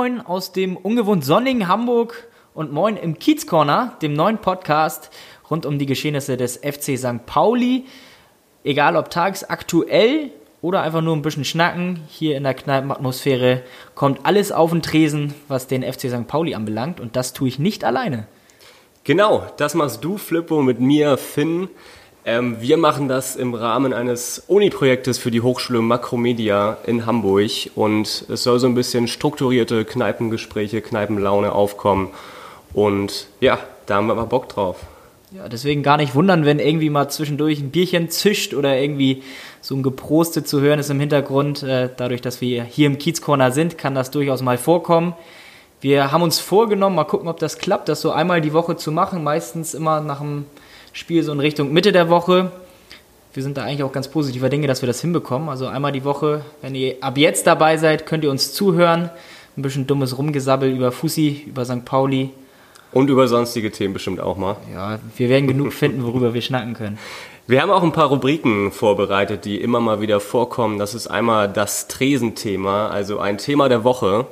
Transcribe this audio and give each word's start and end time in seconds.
Moin 0.00 0.22
aus 0.22 0.52
dem 0.52 0.78
ungewohnt 0.78 1.26
sonnigen 1.26 1.68
Hamburg 1.68 2.26
und 2.54 2.72
Moin 2.72 2.96
im 2.96 3.18
Kiez 3.18 3.46
Corner, 3.46 3.98
dem 4.00 4.14
neuen 4.14 4.38
Podcast 4.38 5.10
rund 5.50 5.66
um 5.66 5.78
die 5.78 5.84
Geschehnisse 5.84 6.38
des 6.38 6.56
FC 6.56 6.96
St. 6.96 7.26
Pauli. 7.26 7.84
Egal 8.64 8.96
ob 8.96 9.10
tagsaktuell 9.10 10.30
oder 10.62 10.80
einfach 10.80 11.02
nur 11.02 11.14
ein 11.14 11.20
bisschen 11.20 11.44
schnacken, 11.44 12.00
hier 12.08 12.38
in 12.38 12.44
der 12.44 12.54
Kneipenatmosphäre 12.54 13.62
kommt 13.94 14.20
alles 14.24 14.52
auf 14.52 14.70
den 14.70 14.80
Tresen, 14.80 15.34
was 15.48 15.66
den 15.66 15.82
FC 15.82 16.08
St. 16.08 16.26
Pauli 16.26 16.54
anbelangt 16.54 16.98
und 16.98 17.14
das 17.14 17.34
tue 17.34 17.48
ich 17.48 17.58
nicht 17.58 17.84
alleine. 17.84 18.26
Genau, 19.04 19.44
das 19.58 19.74
machst 19.74 20.02
du, 20.02 20.16
Flippo, 20.16 20.62
mit 20.62 20.80
mir, 20.80 21.18
Finn. 21.18 21.68
Ähm, 22.24 22.60
wir 22.60 22.76
machen 22.76 23.08
das 23.08 23.34
im 23.34 23.54
Rahmen 23.54 23.94
eines 23.94 24.44
Uni-Projektes 24.46 25.18
für 25.18 25.30
die 25.30 25.40
Hochschule 25.40 25.80
Makromedia 25.80 26.76
in 26.84 27.06
Hamburg 27.06 27.50
und 27.74 28.26
es 28.28 28.42
soll 28.42 28.58
so 28.58 28.66
ein 28.66 28.74
bisschen 28.74 29.08
strukturierte 29.08 29.86
Kneipengespräche, 29.86 30.82
Kneipenlaune 30.82 31.52
aufkommen 31.52 32.10
und 32.74 33.26
ja, 33.40 33.58
da 33.86 33.96
haben 33.96 34.06
wir 34.08 34.12
aber 34.12 34.26
Bock 34.26 34.50
drauf. 34.50 34.76
Ja, 35.32 35.48
deswegen 35.48 35.82
gar 35.82 35.96
nicht 35.96 36.14
wundern, 36.14 36.44
wenn 36.44 36.58
irgendwie 36.58 36.90
mal 36.90 37.08
zwischendurch 37.08 37.60
ein 37.60 37.70
Bierchen 37.70 38.10
zischt 38.10 38.52
oder 38.52 38.76
irgendwie 38.76 39.22
so 39.60 39.74
ein 39.76 39.82
Geproste 39.82 40.44
zu 40.44 40.60
hören 40.60 40.80
ist 40.80 40.90
im 40.90 41.00
Hintergrund. 41.00 41.62
Äh, 41.62 41.88
dadurch, 41.96 42.20
dass 42.20 42.40
wir 42.40 42.64
hier 42.64 42.88
im 42.88 42.98
Kiezcorner 42.98 43.52
sind, 43.52 43.78
kann 43.78 43.94
das 43.94 44.10
durchaus 44.10 44.42
mal 44.42 44.58
vorkommen. 44.58 45.14
Wir 45.80 46.12
haben 46.12 46.22
uns 46.22 46.40
vorgenommen, 46.40 46.96
mal 46.96 47.04
gucken, 47.04 47.28
ob 47.28 47.38
das 47.38 47.58
klappt, 47.58 47.88
das 47.88 48.00
so 48.00 48.10
einmal 48.10 48.40
die 48.40 48.52
Woche 48.52 48.76
zu 48.76 48.92
machen. 48.92 49.22
Meistens 49.22 49.72
immer 49.72 50.00
nach 50.00 50.18
dem 50.18 50.46
Spiel 50.92 51.22
so 51.22 51.32
in 51.32 51.40
Richtung 51.40 51.72
Mitte 51.72 51.92
der 51.92 52.08
Woche. 52.08 52.50
Wir 53.32 53.42
sind 53.42 53.56
da 53.56 53.62
eigentlich 53.62 53.84
auch 53.84 53.92
ganz 53.92 54.08
positiver 54.08 54.48
Dinge, 54.48 54.66
dass 54.66 54.82
wir 54.82 54.86
das 54.88 55.00
hinbekommen. 55.00 55.48
Also 55.48 55.66
einmal 55.66 55.92
die 55.92 56.04
Woche, 56.04 56.44
wenn 56.62 56.74
ihr 56.74 56.96
ab 57.00 57.16
jetzt 57.16 57.46
dabei 57.46 57.76
seid, 57.76 58.06
könnt 58.06 58.24
ihr 58.24 58.30
uns 58.30 58.52
zuhören. 58.52 59.10
Ein 59.56 59.62
bisschen 59.62 59.86
dummes 59.86 60.18
Rumgesabbel 60.18 60.70
über 60.70 60.90
Fussi, 60.90 61.44
über 61.46 61.64
St. 61.64 61.84
Pauli. 61.84 62.30
Und 62.92 63.08
über 63.08 63.28
sonstige 63.28 63.70
Themen 63.70 63.94
bestimmt 63.94 64.20
auch 64.20 64.36
mal. 64.36 64.56
Ja, 64.74 64.98
wir 65.16 65.28
werden 65.28 65.46
genug 65.46 65.72
finden, 65.72 66.04
worüber 66.04 66.34
wir 66.34 66.42
schnacken 66.42 66.74
können. 66.74 66.98
Wir 67.46 67.62
haben 67.62 67.70
auch 67.70 67.82
ein 67.82 67.92
paar 67.92 68.08
Rubriken 68.08 68.72
vorbereitet, 68.72 69.44
die 69.44 69.60
immer 69.60 69.80
mal 69.80 70.00
wieder 70.00 70.18
vorkommen. 70.20 70.78
Das 70.78 70.94
ist 70.94 71.06
einmal 71.06 71.48
das 71.48 71.88
Tresenthema, 71.88 72.88
also 72.88 73.18
ein 73.18 73.38
Thema 73.38 73.68
der 73.68 73.84
Woche. 73.84 74.26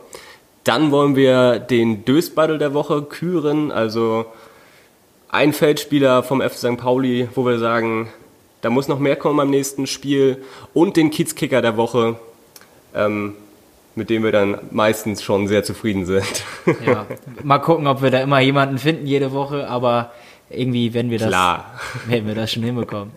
Dann 0.65 0.91
wollen 0.91 1.15
wir 1.15 1.61
den 1.61 2.05
Dösbattle 2.05 2.59
der 2.59 2.75
Woche 2.75 3.03
küren, 3.03 3.71
also 3.71 4.27
ein 5.29 5.53
Feldspieler 5.53 6.23
vom 6.23 6.41
FC 6.41 6.55
St. 6.55 6.77
Pauli, 6.79 7.29
wo 7.35 7.45
wir 7.45 7.59
sagen, 7.59 8.09
da 8.61 8.71
muss 8.71 8.89
noch 8.89 8.99
mehr 8.99 9.17
kommen 9.17 9.37
beim 9.37 9.51
nächsten 9.51 9.87
Spiel. 9.87 10.43
Und 10.75 10.97
den 10.97 11.11
Kiezkicker 11.11 11.63
der 11.63 11.77
Woche, 11.77 12.17
ähm, 12.95 13.35
mit 13.95 14.11
dem 14.11 14.23
wir 14.25 14.33
dann 14.33 14.59
meistens 14.71 15.23
schon 15.23 15.49
sehr 15.49 15.65
zufrieden 15.65 16.07
sind. 16.07 16.45
Ja, 16.87 17.07
mal 17.43 17.59
gucken, 17.59 17.87
ob 17.87 18.03
wir 18.03 18.11
da 18.11 18.21
immer 18.21 18.41
jemanden 18.41 18.79
finden 18.79 19.07
jede 19.07 19.33
Woche, 19.33 19.69
aber 19.69 20.13
irgendwie 20.51 20.95
werden 20.95 21.11
wir 21.11 21.19
das, 21.19 21.29
Klar. 21.29 21.79
werden 22.07 22.27
wir 22.27 22.35
das 22.35 22.53
schon 22.53 22.63
hinbekommen. 22.63 23.13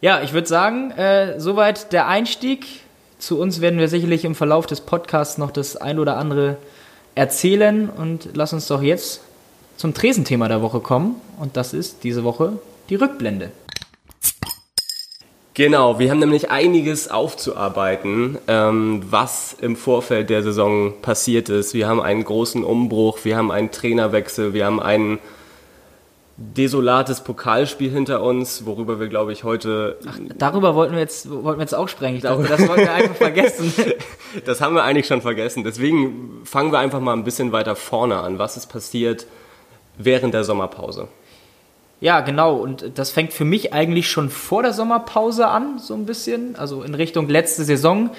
Ja, 0.00 0.22
ich 0.22 0.32
würde 0.32 0.46
sagen, 0.46 0.90
äh, 0.92 1.38
soweit 1.40 1.92
der 1.92 2.06
Einstieg. 2.06 2.66
Zu 3.18 3.40
uns 3.40 3.62
werden 3.62 3.78
wir 3.78 3.88
sicherlich 3.88 4.26
im 4.26 4.34
Verlauf 4.34 4.66
des 4.66 4.82
Podcasts 4.82 5.38
noch 5.38 5.50
das 5.50 5.74
ein 5.76 5.98
oder 5.98 6.18
andere 6.18 6.58
erzählen 7.14 7.88
und 7.88 8.28
lass 8.34 8.52
uns 8.52 8.66
doch 8.66 8.82
jetzt 8.82 9.22
zum 9.76 9.94
Tresenthema 9.94 10.48
der 10.48 10.62
Woche 10.62 10.80
kommen. 10.80 11.16
Und 11.38 11.56
das 11.56 11.72
ist 11.72 12.04
diese 12.04 12.24
Woche 12.24 12.58
die 12.88 12.96
Rückblende. 12.96 13.52
Genau, 15.54 15.98
wir 15.98 16.10
haben 16.10 16.18
nämlich 16.18 16.50
einiges 16.50 17.08
aufzuarbeiten, 17.08 18.36
ähm, 18.46 19.02
was 19.08 19.56
im 19.58 19.74
Vorfeld 19.74 20.28
der 20.28 20.42
Saison 20.42 20.92
passiert 21.00 21.48
ist. 21.48 21.72
Wir 21.72 21.88
haben 21.88 22.02
einen 22.02 22.24
großen 22.24 22.62
Umbruch, 22.62 23.20
wir 23.22 23.38
haben 23.38 23.50
einen 23.50 23.70
Trainerwechsel, 23.70 24.52
wir 24.52 24.66
haben 24.66 24.80
ein 24.80 25.18
desolates 26.36 27.22
Pokalspiel 27.22 27.90
hinter 27.90 28.22
uns, 28.22 28.66
worüber 28.66 29.00
wir, 29.00 29.08
glaube 29.08 29.32
ich, 29.32 29.44
heute. 29.44 29.96
Ach, 30.06 30.18
darüber 30.36 30.74
wollten 30.74 30.92
wir 30.92 31.00
jetzt, 31.00 31.30
wollten 31.30 31.58
wir 31.58 31.64
jetzt 31.64 31.74
auch 31.74 31.88
sprechen. 31.88 32.16
Ich 32.16 32.22
dachte, 32.22 32.42
das 32.42 32.68
wollten 32.68 32.82
wir 32.82 32.92
einfach 32.92 33.16
vergessen. 33.16 33.72
das 34.44 34.60
haben 34.60 34.74
wir 34.74 34.84
eigentlich 34.84 35.06
schon 35.06 35.22
vergessen. 35.22 35.64
Deswegen 35.64 36.42
fangen 36.44 36.70
wir 36.70 36.80
einfach 36.80 37.00
mal 37.00 37.14
ein 37.14 37.24
bisschen 37.24 37.52
weiter 37.52 37.76
vorne 37.76 38.18
an. 38.18 38.38
Was 38.38 38.58
ist 38.58 38.66
passiert 38.66 39.26
während 39.98 40.34
der 40.34 40.44
Sommerpause? 40.44 41.08
Ja, 42.00 42.20
genau. 42.20 42.56
Und 42.56 42.98
das 42.98 43.10
fängt 43.10 43.32
für 43.32 43.44
mich 43.44 43.72
eigentlich 43.72 44.10
schon 44.10 44.28
vor 44.28 44.62
der 44.62 44.72
Sommerpause 44.72 45.48
an, 45.48 45.78
so 45.78 45.94
ein 45.94 46.04
bisschen. 46.04 46.56
Also 46.56 46.82
in 46.82 46.94
Richtung 46.94 47.28
letzte 47.28 47.64
Saison 47.64 48.10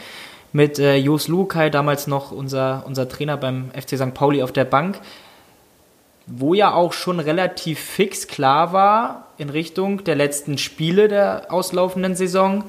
mit 0.51 0.79
äh, 0.79 0.95
Jos 0.95 1.27
Lukai, 1.27 1.69
damals 1.69 2.07
noch 2.07 2.31
unser, 2.31 2.83
unser 2.87 3.07
Trainer 3.07 3.37
beim 3.37 3.69
FC 3.71 3.97
St. 3.97 4.13
Pauli 4.13 4.41
auf 4.41 4.51
der 4.51 4.65
Bank, 4.65 4.99
wo 6.25 6.53
ja 6.53 6.73
auch 6.73 6.93
schon 6.93 7.19
relativ 7.19 7.79
fix 7.79 8.27
klar 8.27 8.73
war 8.73 9.27
in 9.37 9.49
Richtung 9.49 10.03
der 10.03 10.15
letzten 10.15 10.57
Spiele 10.57 11.07
der 11.07 11.47
auslaufenden 11.49 12.15
Saison, 12.15 12.63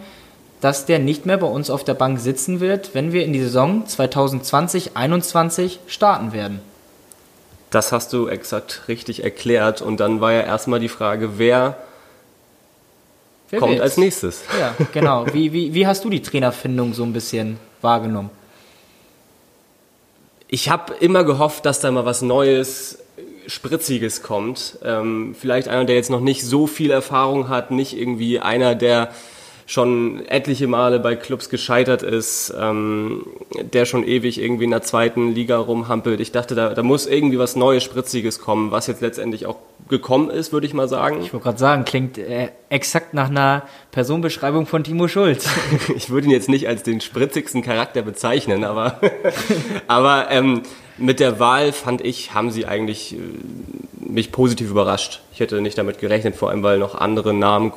dass 0.60 0.86
der 0.86 0.98
nicht 0.98 1.24
mehr 1.24 1.38
bei 1.38 1.46
uns 1.46 1.70
auf 1.70 1.84
der 1.84 1.94
Bank 1.94 2.20
sitzen 2.20 2.60
wird, 2.60 2.94
wenn 2.94 3.12
wir 3.12 3.24
in 3.24 3.32
die 3.32 3.40
Saison 3.40 3.84
2020-21 3.86 5.78
starten 5.86 6.32
werden. 6.32 6.60
Das 7.70 7.92
hast 7.92 8.12
du 8.12 8.28
exakt 8.28 8.82
richtig 8.88 9.24
erklärt. 9.24 9.82
Und 9.82 10.00
dann 10.00 10.20
war 10.20 10.32
ja 10.32 10.40
erstmal 10.40 10.80
die 10.80 10.88
Frage, 10.88 11.38
wer, 11.38 11.76
wer 13.50 13.60
kommt 13.60 13.72
will's? 13.72 13.82
als 13.82 13.96
nächstes? 13.96 14.42
Ja, 14.58 14.74
genau. 14.92 15.26
Wie, 15.32 15.52
wie, 15.52 15.74
wie 15.74 15.86
hast 15.86 16.04
du 16.04 16.10
die 16.10 16.22
Trainerfindung 16.22 16.94
so 16.94 17.02
ein 17.02 17.12
bisschen 17.12 17.58
wahrgenommen? 17.82 18.30
Ich 20.48 20.70
habe 20.70 20.94
immer 20.94 21.24
gehofft, 21.24 21.66
dass 21.66 21.80
da 21.80 21.90
mal 21.90 22.06
was 22.06 22.22
Neues, 22.22 22.98
Spritziges 23.46 24.22
kommt. 24.22 24.78
Ähm, 24.82 25.34
vielleicht 25.38 25.68
einer, 25.68 25.84
der 25.84 25.96
jetzt 25.96 26.10
noch 26.10 26.20
nicht 26.20 26.44
so 26.44 26.66
viel 26.66 26.90
Erfahrung 26.90 27.48
hat, 27.48 27.70
nicht 27.70 27.96
irgendwie 27.96 28.40
einer, 28.40 28.74
der 28.74 29.10
schon 29.68 30.24
etliche 30.28 30.66
Male 30.66 30.98
bei 30.98 31.14
Clubs 31.14 31.50
gescheitert 31.50 32.02
ist, 32.02 32.54
ähm, 32.58 33.26
der 33.60 33.84
schon 33.84 34.02
ewig 34.02 34.40
irgendwie 34.40 34.64
in 34.64 34.70
der 34.70 34.80
zweiten 34.80 35.34
Liga 35.34 35.58
rumhampelt. 35.58 36.20
Ich 36.20 36.32
dachte, 36.32 36.54
da, 36.54 36.72
da 36.72 36.82
muss 36.82 37.06
irgendwie 37.06 37.38
was 37.38 37.54
Neues, 37.54 37.84
Spritziges 37.84 38.40
kommen, 38.40 38.70
was 38.70 38.86
jetzt 38.86 39.02
letztendlich 39.02 39.44
auch 39.44 39.58
gekommen 39.90 40.30
ist, 40.30 40.54
würde 40.54 40.66
ich 40.66 40.72
mal 40.72 40.88
sagen. 40.88 41.20
Ich 41.20 41.34
wollte 41.34 41.44
gerade 41.44 41.58
sagen, 41.58 41.84
klingt 41.84 42.16
äh, 42.16 42.48
exakt 42.70 43.12
nach 43.12 43.28
einer 43.28 43.62
Personenbeschreibung 43.90 44.64
von 44.64 44.84
Timo 44.84 45.06
Schulz. 45.06 45.50
ich 45.94 46.08
würde 46.08 46.28
ihn 46.28 46.32
jetzt 46.32 46.48
nicht 46.48 46.66
als 46.66 46.82
den 46.82 47.02
spritzigsten 47.02 47.60
Charakter 47.60 48.00
bezeichnen, 48.00 48.64
aber, 48.64 48.98
aber 49.86 50.30
ähm, 50.30 50.62
mit 50.98 51.20
der 51.20 51.38
Wahl 51.38 51.72
fand 51.72 52.04
ich, 52.04 52.34
haben 52.34 52.50
sie 52.50 52.66
eigentlich 52.66 53.14
äh, 53.14 53.18
mich 54.00 54.32
positiv 54.32 54.70
überrascht. 54.70 55.20
Ich 55.32 55.40
hätte 55.40 55.60
nicht 55.60 55.78
damit 55.78 55.98
gerechnet, 55.98 56.34
vor 56.34 56.50
allem 56.50 56.62
weil 56.62 56.78
noch 56.78 56.94
andere 56.94 57.34
Namen 57.34 57.72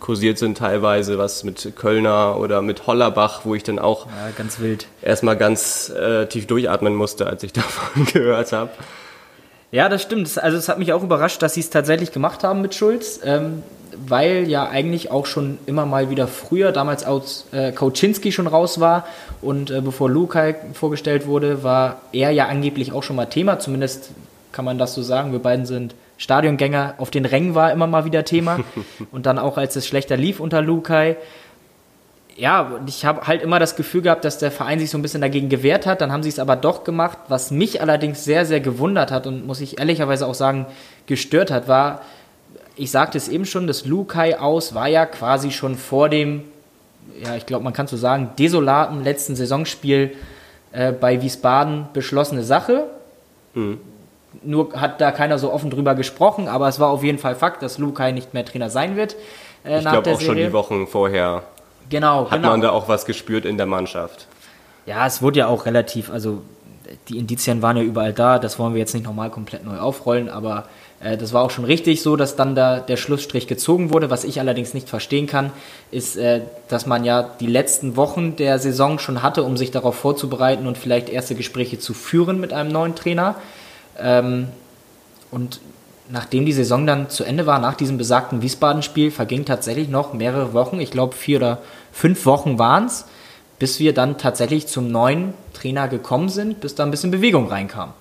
kursiert 0.00 0.38
sind 0.38 0.58
teilweise, 0.58 1.18
was 1.18 1.44
mit 1.44 1.72
Kölner 1.76 2.38
oder 2.38 2.62
mit 2.62 2.86
Hollerbach, 2.86 3.44
wo 3.44 3.54
ich 3.54 3.62
dann 3.62 3.78
auch 3.78 4.06
ja, 4.06 4.30
ganz 4.36 4.60
wild. 4.60 4.86
erstmal 5.02 5.36
ganz 5.36 5.90
äh, 5.90 6.26
tief 6.26 6.46
durchatmen 6.46 6.94
musste, 6.94 7.26
als 7.26 7.42
ich 7.42 7.52
davon 7.54 8.06
gehört 8.06 8.52
habe. 8.52 8.70
Ja, 9.74 9.88
das 9.88 10.02
stimmt. 10.02 10.38
Also 10.38 10.56
es 10.56 10.68
hat 10.68 10.78
mich 10.78 10.92
auch 10.92 11.02
überrascht, 11.02 11.42
dass 11.42 11.54
sie 11.54 11.60
es 11.60 11.68
tatsächlich 11.68 12.12
gemacht 12.12 12.44
haben 12.44 12.62
mit 12.62 12.76
Schulz, 12.76 13.18
ähm, 13.24 13.64
weil 14.06 14.48
ja 14.48 14.68
eigentlich 14.68 15.10
auch 15.10 15.26
schon 15.26 15.58
immer 15.66 15.84
mal 15.84 16.10
wieder 16.10 16.28
früher, 16.28 16.70
damals 16.70 17.02
als 17.02 17.46
äh, 17.50 17.72
Kauczynski 17.72 18.30
schon 18.30 18.46
raus 18.46 18.78
war 18.78 19.04
und 19.42 19.72
äh, 19.72 19.80
bevor 19.80 20.08
Lukai 20.08 20.54
vorgestellt 20.74 21.26
wurde, 21.26 21.64
war 21.64 22.02
er 22.12 22.30
ja 22.30 22.46
angeblich 22.46 22.92
auch 22.92 23.02
schon 23.02 23.16
mal 23.16 23.26
Thema, 23.26 23.58
zumindest 23.58 24.10
kann 24.52 24.64
man 24.64 24.78
das 24.78 24.94
so 24.94 25.02
sagen. 25.02 25.32
Wir 25.32 25.40
beiden 25.40 25.66
sind 25.66 25.96
Stadiongänger. 26.18 26.94
Auf 26.98 27.10
den 27.10 27.24
Rängen 27.24 27.56
war 27.56 27.72
immer 27.72 27.88
mal 27.88 28.04
wieder 28.04 28.24
Thema. 28.24 28.60
Und 29.10 29.26
dann 29.26 29.40
auch, 29.40 29.58
als 29.58 29.74
es 29.74 29.88
schlechter 29.88 30.16
lief 30.16 30.38
unter 30.38 30.62
Lukai. 30.62 31.16
Ja, 32.36 32.80
ich 32.86 33.04
habe 33.04 33.26
halt 33.26 33.42
immer 33.42 33.60
das 33.60 33.76
Gefühl 33.76 34.02
gehabt, 34.02 34.24
dass 34.24 34.38
der 34.38 34.50
Verein 34.50 34.80
sich 34.80 34.90
so 34.90 34.98
ein 34.98 35.02
bisschen 35.02 35.20
dagegen 35.20 35.48
gewehrt 35.48 35.86
hat. 35.86 36.00
Dann 36.00 36.10
haben 36.10 36.22
sie 36.22 36.28
es 36.28 36.40
aber 36.40 36.56
doch 36.56 36.82
gemacht. 36.82 37.18
Was 37.28 37.50
mich 37.50 37.80
allerdings 37.80 38.24
sehr, 38.24 38.44
sehr 38.44 38.60
gewundert 38.60 39.12
hat 39.12 39.26
und 39.26 39.46
muss 39.46 39.60
ich 39.60 39.78
ehrlicherweise 39.78 40.26
auch 40.26 40.34
sagen, 40.34 40.66
gestört 41.06 41.50
hat, 41.52 41.68
war, 41.68 42.02
ich 42.76 42.90
sagte 42.90 43.18
es 43.18 43.28
eben 43.28 43.44
schon, 43.44 43.66
das 43.66 43.84
Lukai 43.84 44.38
aus 44.38 44.74
war 44.74 44.88
ja 44.88 45.06
quasi 45.06 45.52
schon 45.52 45.76
vor 45.76 46.08
dem, 46.08 46.42
ja, 47.22 47.36
ich 47.36 47.46
glaube, 47.46 47.62
man 47.62 47.72
kann 47.72 47.86
so 47.86 47.96
sagen, 47.96 48.30
desolaten 48.38 49.04
letzten 49.04 49.36
Saisonspiel 49.36 50.16
äh, 50.72 50.90
bei 50.90 51.22
Wiesbaden 51.22 51.86
beschlossene 51.92 52.42
Sache. 52.42 52.86
Mhm. 53.54 53.78
Nur 54.42 54.72
hat 54.72 55.00
da 55.00 55.12
keiner 55.12 55.38
so 55.38 55.52
offen 55.52 55.70
drüber 55.70 55.94
gesprochen, 55.94 56.48
aber 56.48 56.66
es 56.66 56.80
war 56.80 56.88
auf 56.88 57.04
jeden 57.04 57.18
Fall 57.18 57.36
Fakt, 57.36 57.62
dass 57.62 57.78
Lukai 57.78 58.10
nicht 58.10 58.34
mehr 58.34 58.44
Trainer 58.44 58.70
sein 58.70 58.96
wird. 58.96 59.14
Äh, 59.64 59.78
ich 59.78 59.82
glaube 59.82 59.98
auch 59.98 60.04
Serie. 60.04 60.26
schon 60.26 60.36
die 60.36 60.52
Wochen 60.52 60.88
vorher. 60.88 61.44
Genau, 61.90 62.30
hat 62.30 62.38
genau. 62.38 62.50
man 62.50 62.60
da 62.60 62.70
auch 62.70 62.88
was 62.88 63.06
gespürt 63.06 63.44
in 63.44 63.56
der 63.56 63.66
Mannschaft. 63.66 64.26
Ja, 64.86 65.06
es 65.06 65.22
wurde 65.22 65.40
ja 65.40 65.46
auch 65.48 65.66
relativ, 65.66 66.10
also 66.10 66.42
die 67.08 67.18
Indizien 67.18 67.62
waren 67.62 67.76
ja 67.76 67.82
überall 67.82 68.12
da, 68.12 68.38
das 68.38 68.58
wollen 68.58 68.74
wir 68.74 68.80
jetzt 68.80 68.94
nicht 68.94 69.04
nochmal 69.04 69.30
komplett 69.30 69.64
neu 69.64 69.78
aufrollen, 69.78 70.28
aber 70.28 70.66
äh, 71.00 71.16
das 71.16 71.32
war 71.32 71.42
auch 71.42 71.50
schon 71.50 71.64
richtig 71.64 72.02
so, 72.02 72.16
dass 72.16 72.36
dann 72.36 72.54
da 72.54 72.80
der 72.80 72.96
Schlussstrich 72.96 73.46
gezogen 73.46 73.92
wurde. 73.92 74.10
Was 74.10 74.24
ich 74.24 74.40
allerdings 74.40 74.74
nicht 74.74 74.88
verstehen 74.88 75.26
kann, 75.26 75.52
ist, 75.90 76.16
äh, 76.16 76.42
dass 76.68 76.86
man 76.86 77.04
ja 77.04 77.22
die 77.40 77.46
letzten 77.46 77.96
Wochen 77.96 78.36
der 78.36 78.58
Saison 78.58 78.98
schon 78.98 79.22
hatte, 79.22 79.42
um 79.42 79.56
sich 79.56 79.70
darauf 79.70 79.94
vorzubereiten 79.96 80.66
und 80.66 80.78
vielleicht 80.78 81.08
erste 81.08 81.34
Gespräche 81.34 81.78
zu 81.78 81.94
führen 81.94 82.40
mit 82.40 82.52
einem 82.52 82.70
neuen 82.70 82.94
Trainer. 82.94 83.36
Ähm, 83.98 84.48
und 85.30 85.60
nachdem 86.08 86.44
die 86.44 86.52
Saison 86.52 86.86
dann 86.86 87.10
zu 87.10 87.24
Ende 87.24 87.46
war, 87.46 87.58
nach 87.58 87.74
diesem 87.74 87.98
besagten 87.98 88.42
Wiesbaden-Spiel, 88.42 89.10
vergingen 89.10 89.44
tatsächlich 89.44 89.88
noch 89.88 90.12
mehrere 90.12 90.52
Wochen, 90.52 90.80
ich 90.80 90.90
glaube 90.90 91.14
vier 91.14 91.38
oder 91.38 91.58
fünf 91.92 92.26
Wochen 92.26 92.58
waren 92.58 92.86
es, 92.86 93.06
bis 93.58 93.78
wir 93.80 93.94
dann 93.94 94.18
tatsächlich 94.18 94.66
zum 94.66 94.90
neuen 94.90 95.34
Trainer 95.52 95.88
gekommen 95.88 96.28
sind, 96.28 96.60
bis 96.60 96.74
da 96.74 96.82
ein 96.84 96.90
bisschen 96.90 97.10
Bewegung 97.10 97.48
reinkam. 97.48 97.92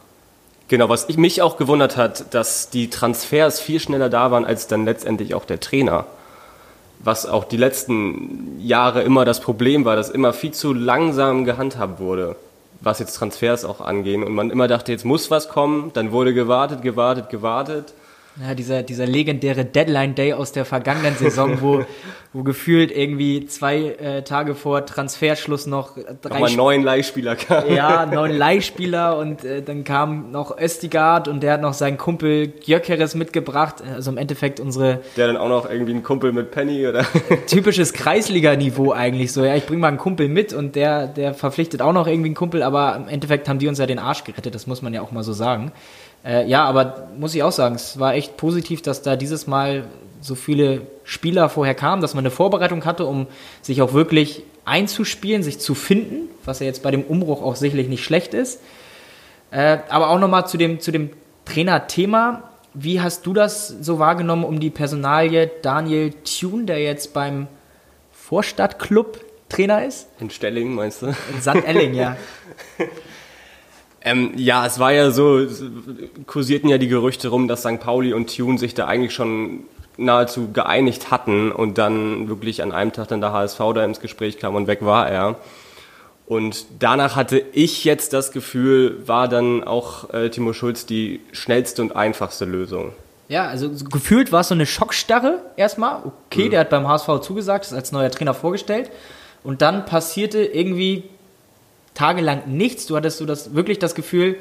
Genau, 0.67 0.89
was 0.89 1.07
ich 1.07 1.17
mich 1.17 1.41
auch 1.41 1.57
gewundert 1.57 1.97
hat, 1.97 2.33
dass 2.33 2.69
die 2.69 2.89
Transfers 2.89 3.59
viel 3.59 3.79
schneller 3.79 4.09
da 4.09 4.31
waren 4.31 4.45
als 4.45 4.67
dann 4.67 4.85
letztendlich 4.85 5.35
auch 5.35 5.45
der 5.45 5.59
Trainer. 5.59 6.05
Was 6.99 7.25
auch 7.25 7.43
die 7.43 7.57
letzten 7.57 8.59
Jahre 8.59 9.03
immer 9.03 9.25
das 9.25 9.41
Problem 9.41 9.85
war, 9.85 9.95
dass 9.95 10.09
immer 10.09 10.33
viel 10.33 10.51
zu 10.51 10.73
langsam 10.73 11.43
gehandhabt 11.43 11.99
wurde, 11.99 12.37
was 12.83 12.99
jetzt 12.99 13.13
Transfers 13.15 13.65
auch 13.65 13.81
angehen. 13.81 14.23
Und 14.23 14.33
man 14.33 14.49
immer 14.49 14.67
dachte, 14.67 14.91
jetzt 14.91 15.05
muss 15.05 15.31
was 15.31 15.49
kommen, 15.49 15.91
dann 15.93 16.11
wurde 16.11 16.33
gewartet, 16.33 16.81
gewartet, 16.81 17.29
gewartet. 17.29 17.93
Ja, 18.41 18.55
dieser, 18.55 18.81
dieser 18.81 19.05
legendäre 19.05 19.63
Deadline 19.63 20.15
Day 20.15 20.33
aus 20.33 20.51
der 20.51 20.65
vergangenen 20.65 21.15
Saison, 21.15 21.61
wo, 21.61 21.85
wo 22.33 22.41
gefühlt 22.41 22.91
irgendwie 22.91 23.45
zwei 23.45 23.89
äh, 23.91 24.23
Tage 24.23 24.55
vor 24.55 24.87
Transferschluss 24.87 25.67
noch 25.67 25.95
drei 26.21 26.39
Nochmal 26.39 26.55
neun 26.55 26.81
Leihspieler 26.81 27.35
kamen. 27.35 27.75
Ja, 27.75 28.07
neun 28.07 28.31
Leihspieler 28.31 29.19
und 29.19 29.45
äh, 29.45 29.61
dann 29.61 29.83
kam 29.83 30.31
noch 30.31 30.57
Östigard 30.57 31.27
und 31.27 31.43
der 31.43 31.53
hat 31.53 31.61
noch 31.61 31.73
seinen 31.73 31.97
Kumpel 31.97 32.47
Gjökeres 32.47 33.13
mitgebracht. 33.13 33.83
Also 33.93 34.09
im 34.09 34.17
Endeffekt 34.17 34.59
unsere. 34.59 35.01
Der 35.15 35.27
dann 35.27 35.37
auch 35.37 35.49
noch 35.49 35.69
irgendwie 35.69 35.93
ein 35.93 36.01
Kumpel 36.01 36.33
mit 36.33 36.49
Penny 36.49 36.87
oder? 36.87 37.05
Typisches 37.47 37.93
Kreisliga-Niveau 37.93 38.93
eigentlich 38.93 39.31
so. 39.31 39.45
Ja, 39.45 39.55
ich 39.55 39.67
bring 39.67 39.79
mal 39.79 39.89
einen 39.89 39.97
Kumpel 39.97 40.27
mit 40.27 40.53
und 40.53 40.75
der, 40.75 41.05
der 41.05 41.35
verpflichtet 41.35 41.83
auch 41.83 41.93
noch 41.93 42.07
irgendwie 42.07 42.29
einen 42.29 42.35
Kumpel, 42.35 42.63
aber 42.63 42.95
im 42.95 43.07
Endeffekt 43.07 43.47
haben 43.47 43.59
die 43.59 43.67
uns 43.67 43.77
ja 43.77 43.85
den 43.85 43.99
Arsch 43.99 44.23
gerettet, 44.23 44.55
das 44.55 44.65
muss 44.65 44.81
man 44.81 44.91
ja 44.91 45.03
auch 45.03 45.11
mal 45.11 45.23
so 45.23 45.33
sagen. 45.33 45.71
Äh, 46.25 46.47
ja, 46.47 46.63
aber 46.65 47.09
muss 47.17 47.35
ich 47.35 47.43
auch 47.43 47.51
sagen, 47.51 47.75
es 47.75 47.99
war 47.99 48.13
echt 48.15 48.37
positiv, 48.37 48.81
dass 48.81 49.01
da 49.01 49.15
dieses 49.15 49.47
Mal 49.47 49.85
so 50.21 50.35
viele 50.35 50.87
Spieler 51.03 51.49
vorher 51.49 51.75
kamen, 51.75 52.01
dass 52.01 52.13
man 52.13 52.23
eine 52.23 52.31
Vorbereitung 52.31 52.85
hatte, 52.85 53.05
um 53.05 53.27
sich 53.61 53.81
auch 53.81 53.93
wirklich 53.93 54.43
einzuspielen, 54.65 55.43
sich 55.43 55.59
zu 55.59 55.75
finden, 55.75 56.29
was 56.45 56.59
ja 56.59 56.65
jetzt 56.65 56.81
bei 56.81 56.91
dem 56.91 57.03
Umbruch 57.03 57.41
auch 57.41 57.57
sicherlich 57.57 57.89
nicht 57.89 58.05
schlecht 58.05 58.33
ist. 58.33 58.61
Äh, 59.51 59.79
aber 59.89 60.09
auch 60.09 60.19
nochmal 60.19 60.47
zu 60.47 60.57
dem, 60.57 60.79
zu 60.79 60.91
dem 60.91 61.09
Trainerthema. 61.45 62.43
Wie 62.73 63.01
hast 63.01 63.25
du 63.25 63.33
das 63.33 63.67
so 63.67 63.99
wahrgenommen 63.99 64.45
um 64.45 64.59
die 64.59 64.69
Personalie 64.69 65.51
Daniel 65.61 66.13
Thune, 66.23 66.65
der 66.65 66.79
jetzt 66.79 67.13
beim 67.13 67.47
Vorstadtclub 68.11 69.19
Trainer 69.49 69.85
ist? 69.85 70.07
In 70.19 70.29
Stelling, 70.29 70.73
meinst 70.73 71.01
du? 71.01 71.07
In 71.07 71.41
St. 71.41 71.67
Elling, 71.67 71.93
ja. 71.93 72.15
Ähm, 74.03 74.31
ja, 74.35 74.65
es 74.65 74.79
war 74.79 74.91
ja 74.91 75.11
so, 75.11 75.47
kursierten 76.27 76.69
ja 76.69 76.77
die 76.77 76.89
Gerüchte 76.89 77.29
rum, 77.29 77.47
dass 77.47 77.61
St. 77.61 77.79
Pauli 77.79 78.13
und 78.13 78.35
Tune 78.35 78.57
sich 78.57 78.73
da 78.73 78.85
eigentlich 78.85 79.13
schon 79.13 79.63
nahezu 79.97 80.51
geeinigt 80.51 81.11
hatten 81.11 81.51
und 81.51 81.77
dann 81.77 82.27
wirklich 82.27 82.61
an 82.63 82.71
einem 82.71 82.91
Tag 82.91 83.07
dann 83.07 83.21
der 83.21 83.31
HSV 83.31 83.59
da 83.75 83.85
ins 83.85 83.99
Gespräch 83.99 84.39
kam 84.39 84.55
und 84.55 84.67
weg 84.67 84.79
war 84.83 85.07
er. 85.07 85.35
Und 86.25 86.65
danach 86.79 87.15
hatte 87.15 87.43
ich 87.53 87.83
jetzt 87.83 88.13
das 88.13 88.31
Gefühl, 88.31 89.07
war 89.07 89.27
dann 89.27 89.63
auch 89.63 90.13
äh, 90.13 90.29
Timo 90.29 90.53
Schulz 90.53 90.85
die 90.85 91.21
schnellste 91.31 91.81
und 91.81 91.95
einfachste 91.95 92.45
Lösung. 92.45 92.93
Ja, 93.27 93.47
also 93.47 93.73
so 93.73 93.85
gefühlt 93.85 94.31
war 94.31 94.41
es 94.41 94.49
so 94.49 94.55
eine 94.55 94.65
Schockstarre 94.65 95.41
erstmal. 95.55 96.01
Okay, 96.27 96.45
mhm. 96.45 96.51
der 96.51 96.59
hat 96.61 96.69
beim 96.69 96.87
HSV 96.87 97.19
zugesagt, 97.21 97.65
ist 97.65 97.73
als 97.73 97.91
neuer 97.91 98.09
Trainer 98.09 98.33
vorgestellt. 98.33 98.89
Und 99.43 99.61
dann 99.61 99.85
passierte 99.85 100.43
irgendwie 100.43 101.03
tagelang 101.93 102.43
nichts. 102.47 102.85
Du 102.85 102.95
hattest 102.95 103.17
so 103.17 103.25
das, 103.25 103.53
wirklich 103.55 103.79
das 103.79 103.95
Gefühl, 103.95 104.37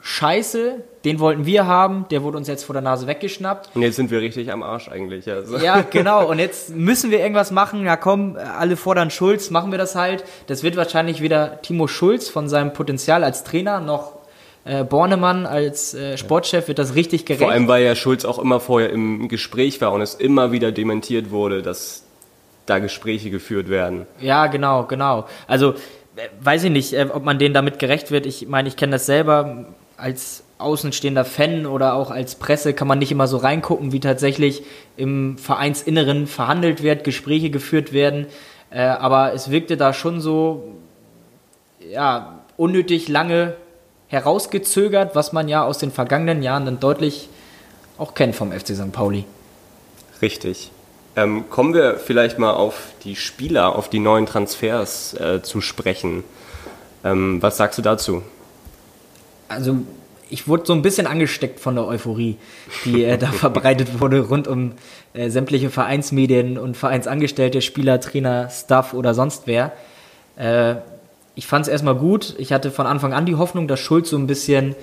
Scheiße, 0.00 0.76
den 1.04 1.18
wollten 1.18 1.44
wir 1.44 1.66
haben, 1.66 2.06
der 2.10 2.22
wurde 2.22 2.36
uns 2.36 2.46
jetzt 2.46 2.62
vor 2.62 2.72
der 2.72 2.82
Nase 2.82 3.08
weggeschnappt. 3.08 3.74
Und 3.74 3.82
jetzt 3.82 3.96
sind 3.96 4.10
wir 4.12 4.20
richtig 4.20 4.52
am 4.52 4.62
Arsch 4.62 4.88
eigentlich. 4.88 5.28
Also. 5.28 5.58
Ja, 5.58 5.80
genau. 5.90 6.28
Und 6.28 6.38
jetzt 6.38 6.70
müssen 6.70 7.10
wir 7.10 7.18
irgendwas 7.18 7.50
machen. 7.50 7.84
Ja, 7.84 7.96
komm, 7.96 8.36
alle 8.36 8.76
fordern 8.76 9.10
Schulz, 9.10 9.50
machen 9.50 9.72
wir 9.72 9.78
das 9.78 9.96
halt. 9.96 10.24
Das 10.46 10.62
wird 10.62 10.76
wahrscheinlich 10.76 11.20
weder 11.20 11.60
Timo 11.62 11.88
Schulz 11.88 12.28
von 12.28 12.48
seinem 12.48 12.72
Potenzial 12.72 13.24
als 13.24 13.42
Trainer 13.42 13.80
noch 13.80 14.18
äh, 14.64 14.84
Bornemann 14.84 15.46
als 15.46 15.94
äh, 15.94 16.18
Sportchef 16.18 16.68
wird 16.68 16.78
das 16.78 16.94
richtig 16.94 17.24
gerecht. 17.24 17.42
Vor 17.42 17.50
allem, 17.50 17.68
weil 17.68 17.84
ja 17.84 17.94
Schulz 17.94 18.24
auch 18.24 18.38
immer 18.38 18.60
vorher 18.60 18.90
im 18.90 19.28
Gespräch 19.28 19.80
war 19.80 19.92
und 19.92 20.02
es 20.02 20.14
immer 20.14 20.52
wieder 20.52 20.72
dementiert 20.72 21.30
wurde, 21.30 21.62
dass 21.62 22.04
da 22.66 22.78
Gespräche 22.78 23.30
geführt 23.30 23.70
werden. 23.70 24.06
Ja, 24.20 24.46
genau, 24.46 24.84
genau. 24.84 25.26
Also 25.46 25.74
weiß 26.40 26.64
ich 26.64 26.70
nicht, 26.70 26.92
äh, 26.92 27.06
ob 27.12 27.24
man 27.24 27.38
denen 27.38 27.54
damit 27.54 27.78
gerecht 27.78 28.10
wird. 28.10 28.26
Ich 28.26 28.48
meine, 28.48 28.68
ich 28.68 28.76
kenne 28.76 28.92
das 28.92 29.06
selber 29.06 29.66
als 29.96 30.44
außenstehender 30.58 31.24
Fan 31.24 31.66
oder 31.66 31.94
auch 31.94 32.10
als 32.10 32.34
Presse 32.34 32.74
kann 32.74 32.88
man 32.88 32.98
nicht 32.98 33.12
immer 33.12 33.26
so 33.26 33.36
reingucken, 33.36 33.92
wie 33.92 34.00
tatsächlich 34.00 34.62
im 34.96 35.38
Vereinsinneren 35.38 36.26
verhandelt 36.26 36.82
wird, 36.82 37.04
Gespräche 37.04 37.50
geführt 37.50 37.92
werden. 37.92 38.26
Äh, 38.70 38.80
aber 38.80 39.32
es 39.32 39.50
wirkte 39.50 39.76
da 39.76 39.92
schon 39.92 40.20
so, 40.20 40.74
ja, 41.80 42.40
unnötig 42.56 43.08
lange 43.08 43.54
herausgezögert, 44.08 45.14
was 45.14 45.32
man 45.32 45.48
ja 45.48 45.64
aus 45.64 45.78
den 45.78 45.92
vergangenen 45.92 46.42
Jahren 46.42 46.64
dann 46.64 46.80
deutlich 46.80 47.28
auch 47.98 48.14
kennt 48.14 48.34
vom 48.34 48.52
FC 48.52 48.74
St. 48.74 48.92
Pauli. 48.92 49.24
Richtig. 50.20 50.70
Ähm, 51.16 51.50
kommen 51.50 51.74
wir 51.74 51.96
vielleicht 51.98 52.38
mal 52.38 52.52
auf 52.52 52.88
die 53.04 53.16
Spieler, 53.16 53.74
auf 53.74 53.88
die 53.90 53.98
neuen 53.98 54.26
Transfers 54.26 55.14
äh, 55.14 55.42
zu 55.42 55.60
sprechen. 55.60 56.24
Ähm, 57.04 57.42
was 57.42 57.56
sagst 57.56 57.78
du 57.78 57.82
dazu? 57.82 58.22
Also 59.48 59.78
ich 60.30 60.46
wurde 60.46 60.66
so 60.66 60.72
ein 60.74 60.82
bisschen 60.82 61.06
angesteckt 61.06 61.58
von 61.58 61.74
der 61.74 61.86
Euphorie, 61.86 62.36
die 62.84 63.04
äh, 63.04 63.18
da 63.18 63.26
verbreitet 63.32 64.00
wurde 64.00 64.20
rund 64.20 64.46
um 64.46 64.72
äh, 65.14 65.30
sämtliche 65.30 65.70
Vereinsmedien 65.70 66.58
und 66.58 66.76
Vereinsangestellte, 66.76 67.62
Spieler, 67.62 68.00
Trainer, 68.00 68.50
Staff 68.50 68.94
oder 68.94 69.14
sonst 69.14 69.42
wer. 69.46 69.72
Äh, 70.36 70.76
ich 71.34 71.46
fand 71.46 71.66
es 71.66 71.68
erstmal 71.68 71.94
gut. 71.94 72.34
Ich 72.38 72.52
hatte 72.52 72.70
von 72.70 72.86
Anfang 72.86 73.12
an 73.12 73.24
die 73.24 73.36
Hoffnung, 73.36 73.68
dass 73.68 73.80
Schulz 73.80 74.10
so 74.10 74.16
ein 74.16 74.26
bisschen 74.26 74.74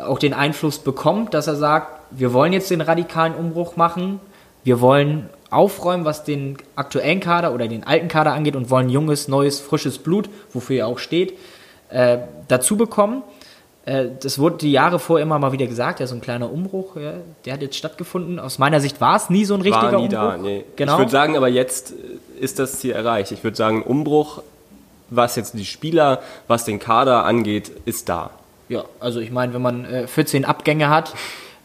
auch 0.00 0.18
den 0.18 0.34
Einfluss 0.34 0.78
bekommt, 0.78 1.34
dass 1.34 1.46
er 1.46 1.56
sagt, 1.56 2.00
wir 2.10 2.32
wollen 2.32 2.52
jetzt 2.52 2.70
den 2.70 2.80
radikalen 2.80 3.34
Umbruch 3.34 3.76
machen. 3.76 4.20
Wir 4.64 4.80
wollen 4.80 5.28
aufräumen, 5.50 6.04
was 6.04 6.24
den 6.24 6.56
aktuellen 6.76 7.20
Kader 7.20 7.52
oder 7.52 7.68
den 7.68 7.84
alten 7.84 8.08
Kader 8.08 8.32
angeht 8.32 8.56
und 8.56 8.70
wollen 8.70 8.88
junges, 8.88 9.28
neues, 9.28 9.60
frisches 9.60 9.98
Blut, 9.98 10.28
wofür 10.52 10.76
er 10.76 10.86
auch 10.86 10.98
steht, 10.98 11.36
äh, 11.90 12.18
dazu 12.48 12.76
bekommen. 12.76 13.22
Äh, 13.84 14.06
das 14.20 14.38
wurde 14.38 14.58
die 14.58 14.72
Jahre 14.72 14.98
vorher 14.98 15.24
immer 15.24 15.38
mal 15.38 15.52
wieder 15.52 15.66
gesagt, 15.66 16.00
ja, 16.00 16.06
so 16.06 16.14
ein 16.14 16.20
kleiner 16.20 16.52
Umbruch, 16.52 16.96
ja, 16.96 17.14
der 17.44 17.54
hat 17.54 17.62
jetzt 17.62 17.76
stattgefunden. 17.76 18.38
Aus 18.38 18.58
meiner 18.58 18.80
Sicht 18.80 19.00
war 19.00 19.16
es 19.16 19.30
nie 19.30 19.44
so 19.44 19.54
ein 19.54 19.62
richtiger 19.62 19.92
war 19.92 19.98
nie 19.98 20.04
Umbruch. 20.04 20.10
Da, 20.10 20.36
nee. 20.36 20.64
Genau. 20.76 20.92
Ich 20.92 20.98
würde 20.98 21.10
sagen, 21.10 21.36
aber 21.36 21.48
jetzt 21.48 21.94
ist 22.38 22.58
das 22.58 22.78
Ziel 22.78 22.92
erreicht. 22.92 23.32
Ich 23.32 23.42
würde 23.42 23.56
sagen, 23.56 23.82
Umbruch, 23.82 24.42
was 25.08 25.36
jetzt 25.36 25.54
die 25.54 25.64
Spieler, 25.64 26.22
was 26.46 26.64
den 26.64 26.78
Kader 26.78 27.24
angeht, 27.24 27.72
ist 27.84 28.08
da. 28.08 28.30
Ja, 28.68 28.84
also 29.00 29.18
ich 29.18 29.32
meine, 29.32 29.52
wenn 29.52 29.62
man 29.62 29.84
äh, 29.84 30.06
14 30.06 30.44
Abgänge 30.44 30.88
hat, 30.88 31.12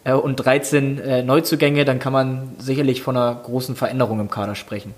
äh, 0.05 0.13
und 0.13 0.38
13 0.38 1.00
äh, 1.00 1.24
Neuzugänge, 1.24 1.83
dann 1.83 2.00
kann 2.00 2.13
man 2.13 2.55
sicherlich 2.57 3.01
von 3.01 3.17
einer 3.17 3.35
großen 3.43 3.75
Veränderung 3.75 4.21
im 4.21 4.29
Kader 4.29 4.55
sprechen. 4.55 4.93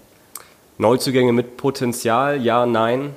Neuzugänge 0.77 1.33
mit 1.33 1.57
Potenzial, 1.57 2.39
ja, 2.39 2.67
nein? 2.67 3.15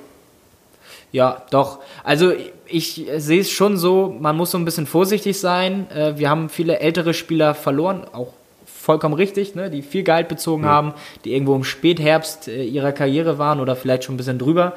Ja, 1.11 1.43
doch. 1.51 1.79
Also 2.03 2.33
ich 2.65 3.05
sehe 3.17 3.41
es 3.41 3.51
schon 3.51 3.77
so, 3.77 4.15
man 4.19 4.35
muss 4.35 4.51
so 4.51 4.57
ein 4.57 4.65
bisschen 4.65 4.87
vorsichtig 4.87 5.39
sein. 5.39 5.87
Äh, 5.91 6.17
wir 6.17 6.29
haben 6.29 6.49
viele 6.49 6.79
ältere 6.79 7.13
Spieler 7.13 7.53
verloren, 7.53 8.05
auch 8.11 8.33
vollkommen 8.65 9.13
richtig, 9.13 9.53
ne, 9.53 9.69
die 9.69 9.83
viel 9.83 10.03
Gehalt 10.03 10.27
bezogen 10.27 10.63
ja. 10.63 10.69
haben, 10.69 10.93
die 11.23 11.33
irgendwo 11.33 11.55
im 11.55 11.63
Spätherbst 11.63 12.47
äh, 12.47 12.63
ihrer 12.63 12.93
Karriere 12.93 13.37
waren 13.37 13.59
oder 13.59 13.75
vielleicht 13.75 14.05
schon 14.05 14.15
ein 14.15 14.17
bisschen 14.17 14.39
drüber 14.39 14.73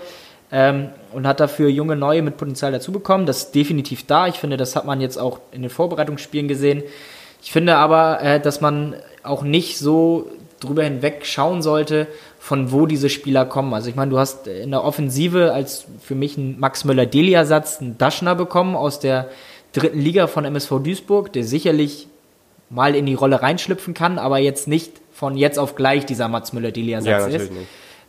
ähm, 0.53 0.89
und 1.13 1.27
hat 1.27 1.41
dafür 1.41 1.69
junge 1.69 1.97
Neue 1.97 2.23
mit 2.23 2.37
Potenzial 2.37 2.73
dazu 2.73 2.93
bekommen. 2.93 3.27
Das 3.27 3.39
ist 3.39 3.55
definitiv 3.55 4.07
da. 4.07 4.27
Ich 4.27 4.37
finde, 4.37 4.57
das 4.57 4.77
hat 4.77 4.85
man 4.85 5.01
jetzt 5.01 5.19
auch 5.19 5.41
in 5.53 5.63
den 5.63 5.71
Vorbereitungsspielen 5.71 6.49
gesehen. 6.49 6.83
Ich 7.43 7.53
finde 7.53 7.77
aber, 7.77 8.21
äh, 8.23 8.41
dass 8.41 8.61
man 8.61 8.95
auch 9.23 9.43
nicht 9.43 9.79
so 9.79 10.31
drüber 10.61 10.83
hinweg 10.85 11.27
schauen 11.27 11.63
sollte, 11.63 12.07
von 12.39 12.73
wo 12.73 12.87
diese 12.87 13.09
Spieler 13.09 13.45
kommen. 13.45 13.73
Also 13.75 13.89
ich 13.89 13.97
meine, 13.97 14.11
du 14.11 14.19
hast 14.19 14.47
in 14.47 14.71
der 14.71 14.85
Offensive 14.85 15.53
als 15.53 15.87
für 16.03 16.15
mich 16.15 16.37
ein 16.37 16.59
Max 16.59 16.85
Möller-Deli-Ersatz 16.85 17.81
einen 17.81 17.99
Daschner 17.99 18.35
bekommen 18.35 18.77
aus 18.77 19.01
der 19.01 19.29
dritten 19.73 19.99
Liga 19.99 20.27
von 20.27 20.45
MSV 20.45 20.83
Duisburg, 20.83 21.33
der 21.33 21.45
sicherlich 21.45 22.07
mal 22.71 22.95
in 22.95 23.07
die 23.07 23.15
Rolle 23.15 23.43
reinschlüpfen 23.43 23.95
kann, 23.95 24.19
aber 24.19 24.39
jetzt 24.39 24.69
nicht 24.69 24.93
von 25.13 25.37
jetzt 25.37 25.59
auf 25.59 25.75
gleich 25.75 26.07
dieser 26.07 26.29
Mats 26.29 26.53
Müller-Deli-Ersatz 26.53 27.33
ja, 27.33 27.39
ist. 27.39 27.51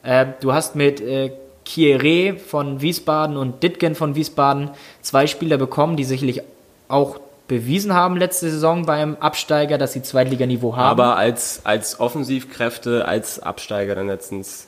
Äh, 0.03 0.25
du 0.39 0.53
hast 0.53 0.75
mit 0.75 1.01
äh, 1.01 1.31
Kieré 1.65 2.37
von 2.37 2.81
Wiesbaden 2.81 3.37
und 3.37 3.63
Ditgen 3.63 3.95
von 3.95 4.15
Wiesbaden 4.15 4.71
zwei 5.01 5.27
Spieler 5.27 5.57
bekommen, 5.57 5.97
die 5.97 6.03
sicherlich 6.03 6.41
auch 6.87 7.19
bewiesen 7.47 7.93
haben 7.93 8.17
letzte 8.17 8.49
Saison 8.49 8.85
beim 8.85 9.17
Absteiger, 9.19 9.77
dass 9.77 9.93
sie 9.93 10.01
Zweitliganiveau 10.01 10.75
haben. 10.75 10.89
Aber 10.89 11.15
als, 11.15 11.61
als 11.63 11.99
Offensivkräfte, 11.99 13.07
als 13.07 13.39
Absteiger 13.39 13.95
dann 13.95 14.07
letztens. 14.07 14.67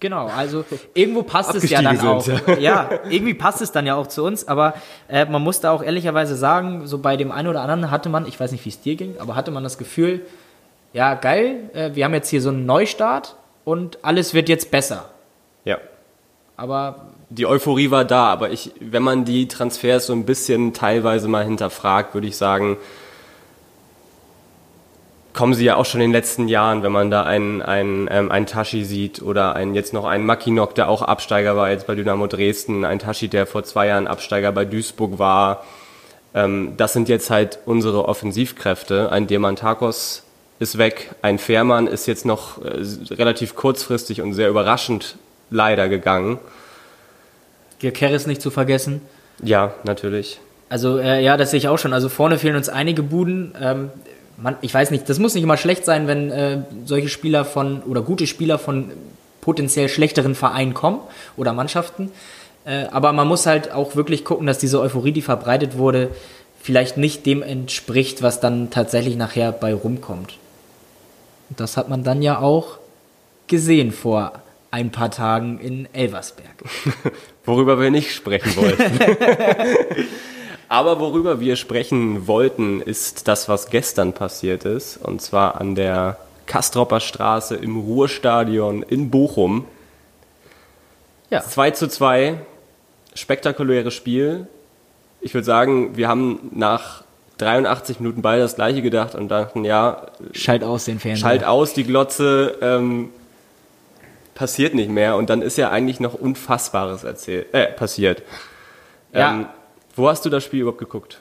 Genau, 0.00 0.26
also 0.26 0.64
irgendwo 0.92 1.22
passt 1.22 1.54
es 1.54 1.70
ja 1.70 1.80
dann 1.80 1.96
sind, 1.96 2.06
auch. 2.06 2.48
Ja. 2.48 2.58
ja. 2.58 2.90
irgendwie 3.08 3.34
passt 3.34 3.62
es 3.62 3.72
dann 3.72 3.86
ja 3.86 3.94
auch 3.94 4.06
zu 4.06 4.24
uns, 4.24 4.46
aber 4.46 4.74
äh, 5.08 5.24
man 5.24 5.40
muss 5.40 5.60
da 5.60 5.70
auch 5.70 5.82
ehrlicherweise 5.82 6.36
sagen, 6.36 6.86
so 6.86 6.98
bei 6.98 7.16
dem 7.16 7.32
einen 7.32 7.48
oder 7.48 7.62
anderen 7.62 7.90
hatte 7.90 8.08
man, 8.08 8.26
ich 8.26 8.38
weiß 8.38 8.52
nicht, 8.52 8.64
wie 8.64 8.68
es 8.68 8.80
dir 8.80 8.96
ging, 8.96 9.14
aber 9.18 9.34
hatte 9.34 9.50
man 9.50 9.62
das 9.62 9.78
Gefühl, 9.78 10.26
ja, 10.92 11.14
geil, 11.14 11.70
äh, 11.72 11.94
wir 11.94 12.04
haben 12.04 12.12
jetzt 12.12 12.28
hier 12.28 12.42
so 12.42 12.50
einen 12.50 12.66
Neustart 12.66 13.36
und 13.64 13.98
alles 14.02 14.34
wird 14.34 14.48
jetzt 14.48 14.70
besser. 14.70 15.08
Ja. 15.64 15.78
Aber 16.56 17.06
die 17.30 17.46
Euphorie 17.46 17.90
war 17.90 18.04
da, 18.04 18.26
aber 18.26 18.50
ich, 18.50 18.72
wenn 18.80 19.02
man 19.02 19.24
die 19.24 19.48
Transfers 19.48 20.06
so 20.06 20.12
ein 20.12 20.24
bisschen 20.24 20.72
teilweise 20.72 21.26
mal 21.28 21.44
hinterfragt, 21.44 22.14
würde 22.14 22.28
ich 22.28 22.36
sagen, 22.36 22.76
kommen 25.32 25.54
sie 25.54 25.64
ja 25.64 25.74
auch 25.74 25.84
schon 25.84 26.00
in 26.00 26.10
den 26.10 26.12
letzten 26.12 26.46
Jahren, 26.46 26.84
wenn 26.84 26.92
man 26.92 27.10
da 27.10 27.24
einen, 27.24 27.60
einen, 27.60 28.08
ähm, 28.10 28.30
einen 28.30 28.46
Tashi 28.46 28.84
sieht 28.84 29.20
oder 29.20 29.56
einen, 29.56 29.74
jetzt 29.74 29.92
noch 29.92 30.04
einen 30.04 30.24
Makinok, 30.24 30.76
der 30.76 30.88
auch 30.88 31.02
Absteiger 31.02 31.56
war 31.56 31.70
jetzt 31.70 31.88
bei 31.88 31.96
Dynamo 31.96 32.28
Dresden, 32.28 32.84
ein 32.84 33.00
Tashi, 33.00 33.28
der 33.28 33.46
vor 33.46 33.64
zwei 33.64 33.88
Jahren 33.88 34.06
Absteiger 34.06 34.52
bei 34.52 34.64
Duisburg 34.64 35.18
war. 35.18 35.64
Ähm, 36.34 36.74
das 36.76 36.92
sind 36.92 37.08
jetzt 37.08 37.30
halt 37.30 37.58
unsere 37.66 38.06
Offensivkräfte. 38.06 39.10
Ein 39.10 39.26
Diamantakos 39.26 40.22
ist 40.60 40.78
weg, 40.78 41.16
ein 41.20 41.38
Fährmann 41.38 41.88
ist 41.88 42.06
jetzt 42.06 42.24
noch 42.24 42.64
äh, 42.64 42.80
relativ 43.10 43.56
kurzfristig 43.56 44.22
und 44.22 44.34
sehr 44.34 44.48
überraschend 44.48 45.16
leider 45.50 45.88
gegangen. 45.88 46.38
Keres 47.78 48.26
nicht 48.26 48.40
zu 48.40 48.50
vergessen. 48.50 49.02
Ja, 49.42 49.74
natürlich. 49.84 50.40
Also, 50.70 50.98
äh, 50.98 51.22
ja, 51.22 51.36
das 51.36 51.50
sehe 51.50 51.58
ich 51.58 51.68
auch 51.68 51.78
schon. 51.78 51.92
Also, 51.92 52.08
vorne 52.08 52.38
fehlen 52.38 52.56
uns 52.56 52.70
einige 52.70 53.02
Buden. 53.02 53.54
Ähm, 53.60 53.90
man, 54.36 54.56
ich 54.62 54.72
weiß 54.72 54.90
nicht, 54.90 55.08
das 55.08 55.18
muss 55.18 55.34
nicht 55.34 55.44
immer 55.44 55.56
schlecht 55.56 55.84
sein, 55.84 56.06
wenn 56.06 56.30
äh, 56.30 56.62
solche 56.86 57.08
Spieler 57.08 57.44
von 57.44 57.82
oder 57.82 58.02
gute 58.02 58.26
Spieler 58.26 58.58
von 58.58 58.90
potenziell 59.40 59.88
schlechteren 59.88 60.34
Vereinen 60.34 60.74
kommen 60.74 61.00
oder 61.36 61.52
Mannschaften. 61.52 62.10
Äh, 62.64 62.86
aber 62.90 63.12
man 63.12 63.28
muss 63.28 63.46
halt 63.46 63.72
auch 63.72 63.94
wirklich 63.94 64.24
gucken, 64.24 64.46
dass 64.46 64.58
diese 64.58 64.80
Euphorie, 64.80 65.12
die 65.12 65.22
verbreitet 65.22 65.76
wurde, 65.76 66.10
vielleicht 66.60 66.96
nicht 66.96 67.26
dem 67.26 67.42
entspricht, 67.42 68.22
was 68.22 68.40
dann 68.40 68.70
tatsächlich 68.70 69.16
nachher 69.16 69.52
bei 69.52 69.74
rumkommt. 69.74 70.38
Das 71.50 71.76
hat 71.76 71.90
man 71.90 72.02
dann 72.02 72.22
ja 72.22 72.38
auch 72.38 72.78
gesehen 73.46 73.92
vor 73.92 74.32
ein 74.74 74.90
paar 74.90 75.12
Tagen 75.12 75.60
in 75.60 75.88
Elversberg. 75.92 76.64
worüber 77.44 77.78
wir 77.78 77.92
nicht 77.92 78.12
sprechen 78.12 78.56
wollten. 78.56 78.98
Aber 80.68 80.98
worüber 80.98 81.38
wir 81.38 81.54
sprechen 81.54 82.26
wollten, 82.26 82.80
ist 82.80 83.28
das, 83.28 83.48
was 83.48 83.70
gestern 83.70 84.14
passiert 84.14 84.64
ist. 84.64 84.96
Und 84.96 85.22
zwar 85.22 85.60
an 85.60 85.76
der 85.76 86.18
Kastropper 86.46 86.98
Straße 86.98 87.54
im 87.54 87.76
Ruhrstadion 87.78 88.82
in 88.82 89.10
Bochum. 89.10 89.64
Ja. 91.30 91.42
2 91.42 91.70
zu 91.70 91.88
2, 91.88 92.40
spektakuläres 93.14 93.94
Spiel. 93.94 94.48
Ich 95.20 95.34
würde 95.34 95.44
sagen, 95.44 95.96
wir 95.96 96.08
haben 96.08 96.50
nach 96.52 97.04
83 97.38 98.00
Minuten 98.00 98.22
beide 98.22 98.42
das 98.42 98.56
gleiche 98.56 98.82
gedacht 98.82 99.14
und 99.14 99.28
dachten, 99.28 99.64
ja. 99.64 100.08
Schalt 100.32 100.64
aus 100.64 100.86
den 100.86 100.98
Fernseher. 100.98 101.28
Schalt 101.28 101.44
aus 101.44 101.74
die 101.74 101.84
Glotze. 101.84 102.56
Ähm, 102.60 103.10
passiert 104.34 104.74
nicht 104.74 104.90
mehr 104.90 105.16
und 105.16 105.30
dann 105.30 105.42
ist 105.42 105.58
ja 105.58 105.70
eigentlich 105.70 106.00
noch 106.00 106.14
Unfassbares 106.14 107.04
erzählt, 107.04 107.52
äh, 107.52 107.66
passiert. 107.66 108.22
Ja. 109.12 109.32
Ähm, 109.32 109.46
wo 109.96 110.08
hast 110.08 110.24
du 110.24 110.30
das 110.30 110.44
Spiel 110.44 110.60
überhaupt 110.60 110.80
geguckt? 110.80 111.20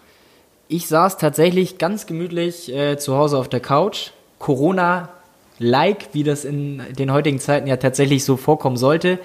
Ich 0.67 0.87
saß 0.87 1.17
tatsächlich 1.17 1.77
ganz 1.77 2.07
gemütlich 2.07 2.73
äh, 2.73 2.97
zu 2.97 3.15
Hause 3.15 3.37
auf 3.37 3.49
der 3.49 3.59
Couch. 3.59 4.11
Corona-like, 4.39 6.09
wie 6.13 6.23
das 6.23 6.45
in 6.45 6.81
den 6.97 7.11
heutigen 7.11 7.39
Zeiten 7.39 7.67
ja 7.67 7.77
tatsächlich 7.77 8.25
so 8.25 8.35
vorkommen 8.37 8.77
sollte. 8.77 9.19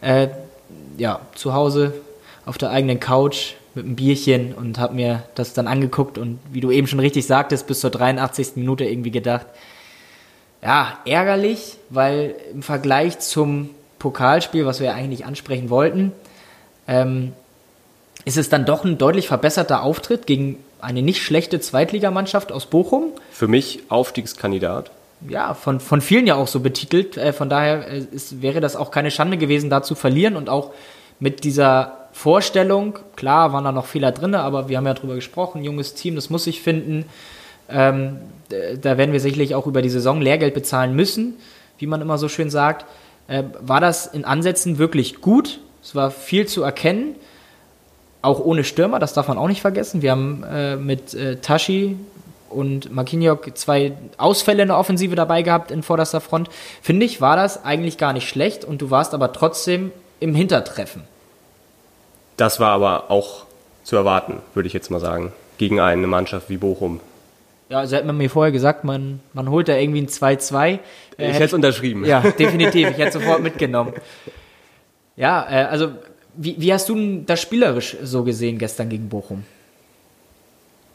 Äh, 0.00 0.28
ja, 0.98 1.20
zu 1.34 1.54
Hause 1.54 1.94
auf 2.44 2.58
der 2.58 2.70
eigenen 2.70 2.98
Couch 2.98 3.52
mit 3.74 3.84
einem 3.84 3.96
Bierchen 3.96 4.54
und 4.54 4.78
habe 4.78 4.94
mir 4.94 5.22
das 5.34 5.52
dann 5.54 5.68
angeguckt 5.68 6.18
und 6.18 6.40
wie 6.50 6.60
du 6.60 6.70
eben 6.70 6.86
schon 6.86 6.98
richtig 6.98 7.26
sagtest, 7.26 7.66
bis 7.66 7.80
zur 7.80 7.90
83. 7.90 8.56
Minute 8.56 8.84
irgendwie 8.84 9.12
gedacht, 9.12 9.46
ja, 10.62 10.98
ärgerlich, 11.04 11.76
weil 11.88 12.34
im 12.52 12.62
Vergleich 12.62 13.18
zum 13.20 13.70
Pokalspiel, 13.98 14.66
was 14.66 14.80
wir 14.80 14.88
ja 14.88 14.94
eigentlich 14.94 15.24
ansprechen 15.24 15.70
wollten, 15.70 16.12
ähm, 16.86 17.32
ist 18.24 18.36
es 18.36 18.48
dann 18.48 18.66
doch 18.66 18.84
ein 18.84 18.98
deutlich 18.98 19.28
verbesserter 19.28 19.82
Auftritt 19.82 20.26
gegen 20.26 20.58
eine 20.80 21.02
nicht 21.02 21.22
schlechte 21.22 21.60
Zweitligamannschaft 21.60 22.52
aus 22.52 22.66
Bochum. 22.66 23.12
Für 23.30 23.48
mich 23.48 23.80
Aufstiegskandidat. 23.88 24.90
Ja, 25.28 25.54
von, 25.54 25.80
von 25.80 26.00
vielen 26.00 26.26
ja 26.26 26.34
auch 26.34 26.48
so 26.48 26.60
betitelt. 26.60 27.16
Äh, 27.16 27.32
von 27.32 27.48
daher 27.48 27.86
äh, 27.88 27.98
ist, 27.98 28.42
wäre 28.42 28.60
das 28.60 28.76
auch 28.76 28.90
keine 28.90 29.10
Schande 29.10 29.36
gewesen, 29.36 29.70
da 29.70 29.82
zu 29.82 29.94
verlieren 29.94 30.36
und 30.36 30.48
auch 30.48 30.72
mit 31.18 31.44
dieser 31.44 32.08
Vorstellung, 32.12 32.98
klar 33.16 33.52
waren 33.52 33.64
da 33.64 33.72
noch 33.72 33.86
Fehler 33.86 34.12
drin, 34.12 34.34
aber 34.34 34.68
wir 34.68 34.78
haben 34.78 34.86
ja 34.86 34.94
drüber 34.94 35.14
gesprochen, 35.14 35.62
junges 35.62 35.94
Team, 35.94 36.16
das 36.16 36.30
muss 36.30 36.44
sich 36.44 36.60
finden. 36.60 37.04
Ähm, 37.70 38.18
da 38.48 38.98
werden 38.98 39.12
wir 39.12 39.20
sicherlich 39.20 39.54
auch 39.54 39.66
über 39.66 39.82
die 39.82 39.90
Saison 39.90 40.20
Lehrgeld 40.20 40.54
bezahlen 40.54 40.94
müssen, 40.94 41.34
wie 41.78 41.86
man 41.86 42.00
immer 42.00 42.18
so 42.18 42.28
schön 42.28 42.50
sagt. 42.50 42.84
Äh, 43.28 43.44
war 43.60 43.80
das 43.80 44.06
in 44.06 44.24
Ansätzen 44.24 44.78
wirklich 44.78 45.20
gut? 45.20 45.60
Es 45.82 45.94
war 45.94 46.10
viel 46.10 46.46
zu 46.46 46.62
erkennen, 46.62 47.14
auch 48.22 48.40
ohne 48.40 48.64
Stürmer, 48.64 48.98
das 48.98 49.14
darf 49.14 49.28
man 49.28 49.38
auch 49.38 49.48
nicht 49.48 49.62
vergessen. 49.62 50.02
Wir 50.02 50.10
haben 50.10 50.44
äh, 50.44 50.76
mit 50.76 51.14
äh, 51.14 51.36
Tashi 51.36 51.96
und 52.50 52.92
Marquinhos 52.92 53.38
zwei 53.54 53.92
Ausfälle 54.18 54.62
in 54.62 54.68
der 54.68 54.78
Offensive 54.78 55.14
dabei 55.14 55.42
gehabt 55.42 55.70
in 55.70 55.82
vorderster 55.82 56.20
Front. 56.20 56.50
Finde 56.82 57.06
ich, 57.06 57.20
war 57.20 57.36
das 57.36 57.64
eigentlich 57.64 57.96
gar 57.96 58.12
nicht 58.12 58.28
schlecht 58.28 58.64
und 58.64 58.82
du 58.82 58.90
warst 58.90 59.14
aber 59.14 59.32
trotzdem 59.32 59.92
im 60.18 60.34
Hintertreffen. 60.34 61.04
Das 62.36 62.60
war 62.60 62.72
aber 62.72 63.10
auch 63.10 63.44
zu 63.84 63.96
erwarten, 63.96 64.38
würde 64.54 64.66
ich 64.66 64.72
jetzt 64.72 64.90
mal 64.90 65.00
sagen, 65.00 65.32
gegen 65.58 65.80
eine 65.80 66.06
Mannschaft 66.06 66.50
wie 66.50 66.56
Bochum. 66.56 67.00
Ja, 67.70 67.78
also 67.78 67.94
hätte 67.94 68.06
man 68.06 68.16
mir 68.16 68.28
vorher 68.28 68.50
gesagt, 68.50 68.82
man, 68.82 69.20
man 69.32 69.48
holt 69.48 69.68
da 69.68 69.76
irgendwie 69.76 70.02
ein 70.02 70.08
2-2. 70.08 70.66
Äh, 70.66 70.78
ich 71.18 71.34
hätte 71.34 71.44
es 71.44 71.52
unterschrieben. 71.52 72.04
Ja, 72.04 72.20
definitiv. 72.38 72.90
Ich 72.90 72.98
hätte 72.98 73.12
sofort 73.12 73.42
mitgenommen. 73.42 73.94
Ja, 75.14 75.46
äh, 75.48 75.64
also 75.66 75.92
wie, 76.34 76.56
wie 76.58 76.72
hast 76.72 76.88
du 76.88 77.22
das 77.24 77.40
spielerisch 77.40 77.96
so 78.02 78.24
gesehen 78.24 78.58
gestern 78.58 78.88
gegen 78.88 79.08
Bochum? 79.08 79.44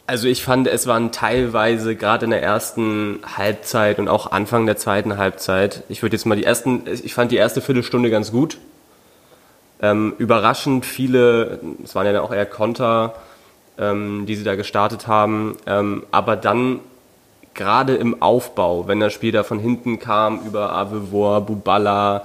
Also 0.06 0.28
ich 0.28 0.44
fand, 0.44 0.68
es 0.68 0.86
waren 0.86 1.14
teilweise 1.14 1.96
gerade 1.96 2.26
in 2.26 2.32
der 2.32 2.44
ersten 2.44 3.20
Halbzeit 3.38 3.98
und 3.98 4.10
auch 4.10 4.32
Anfang 4.34 4.66
der 4.66 4.76
zweiten 4.76 5.18
Halbzeit. 5.18 5.84
Ich 5.88 6.04
würde 6.04 6.18
jetzt 6.18 6.26
mal 6.26 6.36
die 6.36 6.44
ersten, 6.44 6.84
ich 6.88 7.14
fand 7.14 7.32
die 7.32 7.38
erste 7.38 7.62
Viertelstunde 7.62 8.10
ganz 8.10 8.32
gut. 8.32 8.58
Ähm, 9.82 10.14
überraschend 10.18 10.86
viele, 10.86 11.60
es 11.84 11.96
waren 11.96 12.06
ja 12.06 12.22
auch 12.22 12.34
eher 12.34 12.46
Konter, 12.46 13.16
ähm, 13.78 14.26
die 14.26 14.36
sie 14.36 14.44
da 14.44 14.56
gestartet 14.56 15.08
haben. 15.08 15.58
Ähm, 15.66 16.04
aber 16.12 16.36
dann 16.36 16.80
gerade 17.54 17.96
im 17.96 18.22
Aufbau, 18.22 18.88
wenn 18.88 19.00
das 19.00 19.14
Spiel 19.14 19.32
da 19.32 19.44
von 19.44 19.60
hinten 19.60 20.00
kam 20.00 20.46
über 20.46 20.74
Avevor, 20.74 21.42
Bubala, 21.42 22.24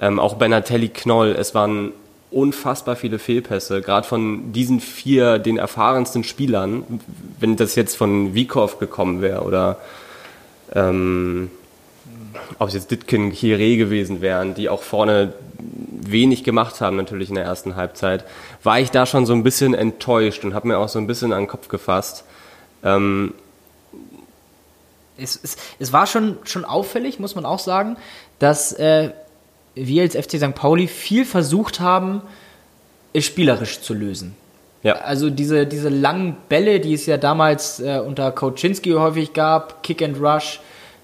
ähm, 0.00 0.18
auch 0.18 0.34
Benatelli 0.34 0.88
Knoll, 0.88 1.36
es 1.38 1.54
waren 1.54 1.92
unfassbar 2.30 2.96
viele 2.96 3.18
Fehlpässe, 3.18 3.80
gerade 3.80 4.06
von 4.06 4.52
diesen 4.52 4.80
vier, 4.80 5.38
den 5.38 5.56
erfahrensten 5.56 6.24
Spielern, 6.24 6.84
wenn 7.40 7.56
das 7.56 7.74
jetzt 7.74 7.96
von 7.96 8.34
Wiekow 8.34 8.78
gekommen 8.78 9.22
wäre 9.22 9.42
oder 9.42 9.78
ähm, 10.74 11.50
ob 12.58 12.68
es 12.68 12.74
jetzt 12.74 12.90
Ditkin, 12.90 13.32
Chiré 13.32 13.76
gewesen 13.78 14.20
wären, 14.20 14.54
die 14.54 14.68
auch 14.68 14.82
vorne 14.82 15.32
wenig 16.10 16.44
gemacht 16.44 16.80
haben 16.80 16.96
natürlich 16.96 17.28
in 17.28 17.34
der 17.34 17.44
ersten 17.44 17.76
Halbzeit, 17.76 18.24
war 18.62 18.80
ich 18.80 18.90
da 18.90 19.06
schon 19.06 19.26
so 19.26 19.32
ein 19.32 19.42
bisschen 19.42 19.74
enttäuscht 19.74 20.44
und 20.44 20.54
habe 20.54 20.68
mir 20.68 20.78
auch 20.78 20.88
so 20.88 20.98
ein 20.98 21.06
bisschen 21.06 21.32
an 21.32 21.42
den 21.42 21.48
Kopf 21.48 21.68
gefasst. 21.68 22.24
Ähm 22.82 23.34
es, 25.16 25.38
es, 25.42 25.56
es, 25.78 25.92
war 25.92 26.06
schon, 26.06 26.38
schon 26.44 26.64
auffällig, 26.64 27.18
muss 27.18 27.34
man 27.34 27.44
auch 27.44 27.58
sagen, 27.58 27.96
dass 28.38 28.72
äh, 28.72 29.10
wir 29.74 30.02
als 30.02 30.14
FC 30.14 30.38
St. 30.38 30.54
Pauli 30.54 30.86
viel 30.86 31.24
versucht 31.24 31.80
haben, 31.80 32.22
es 33.12 33.24
spielerisch 33.24 33.80
zu 33.80 33.94
lösen. 33.94 34.36
Ja. 34.82 34.94
Also 34.96 35.28
diese, 35.28 35.66
diese 35.66 35.88
langen 35.88 36.36
Bälle, 36.48 36.80
die 36.80 36.94
es 36.94 37.06
ja 37.06 37.16
damals 37.16 37.80
äh, 37.80 38.00
unter 38.04 38.30
Koczynski 38.30 38.92
häufig 38.92 39.32
gab, 39.32 39.82
Kick 39.82 40.02
and 40.02 40.20
Rush, 40.20 40.60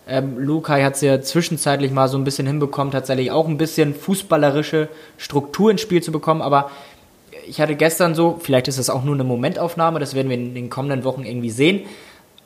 ähm, 0.06 0.38
Lukai 0.38 0.82
hat 0.82 0.94
es 0.94 1.00
ja 1.00 1.20
zwischenzeitlich 1.20 1.90
mal 1.90 2.08
so 2.08 2.18
ein 2.18 2.24
bisschen 2.24 2.46
hinbekommen, 2.46 2.92
tatsächlich 2.92 3.30
auch 3.30 3.48
ein 3.48 3.58
bisschen 3.58 3.94
fußballerische 3.94 4.88
Struktur 5.16 5.70
ins 5.70 5.80
Spiel 5.80 6.02
zu 6.02 6.12
bekommen, 6.12 6.42
aber 6.42 6.70
ich 7.46 7.60
hatte 7.60 7.74
gestern 7.74 8.14
so, 8.14 8.38
vielleicht 8.42 8.68
ist 8.68 8.78
das 8.78 8.90
auch 8.90 9.04
nur 9.04 9.14
eine 9.14 9.24
Momentaufnahme, 9.24 10.00
das 10.00 10.14
werden 10.14 10.28
wir 10.28 10.36
in 10.36 10.54
den 10.54 10.70
kommenden 10.70 11.04
Wochen 11.04 11.24
irgendwie 11.24 11.50
sehen, 11.50 11.82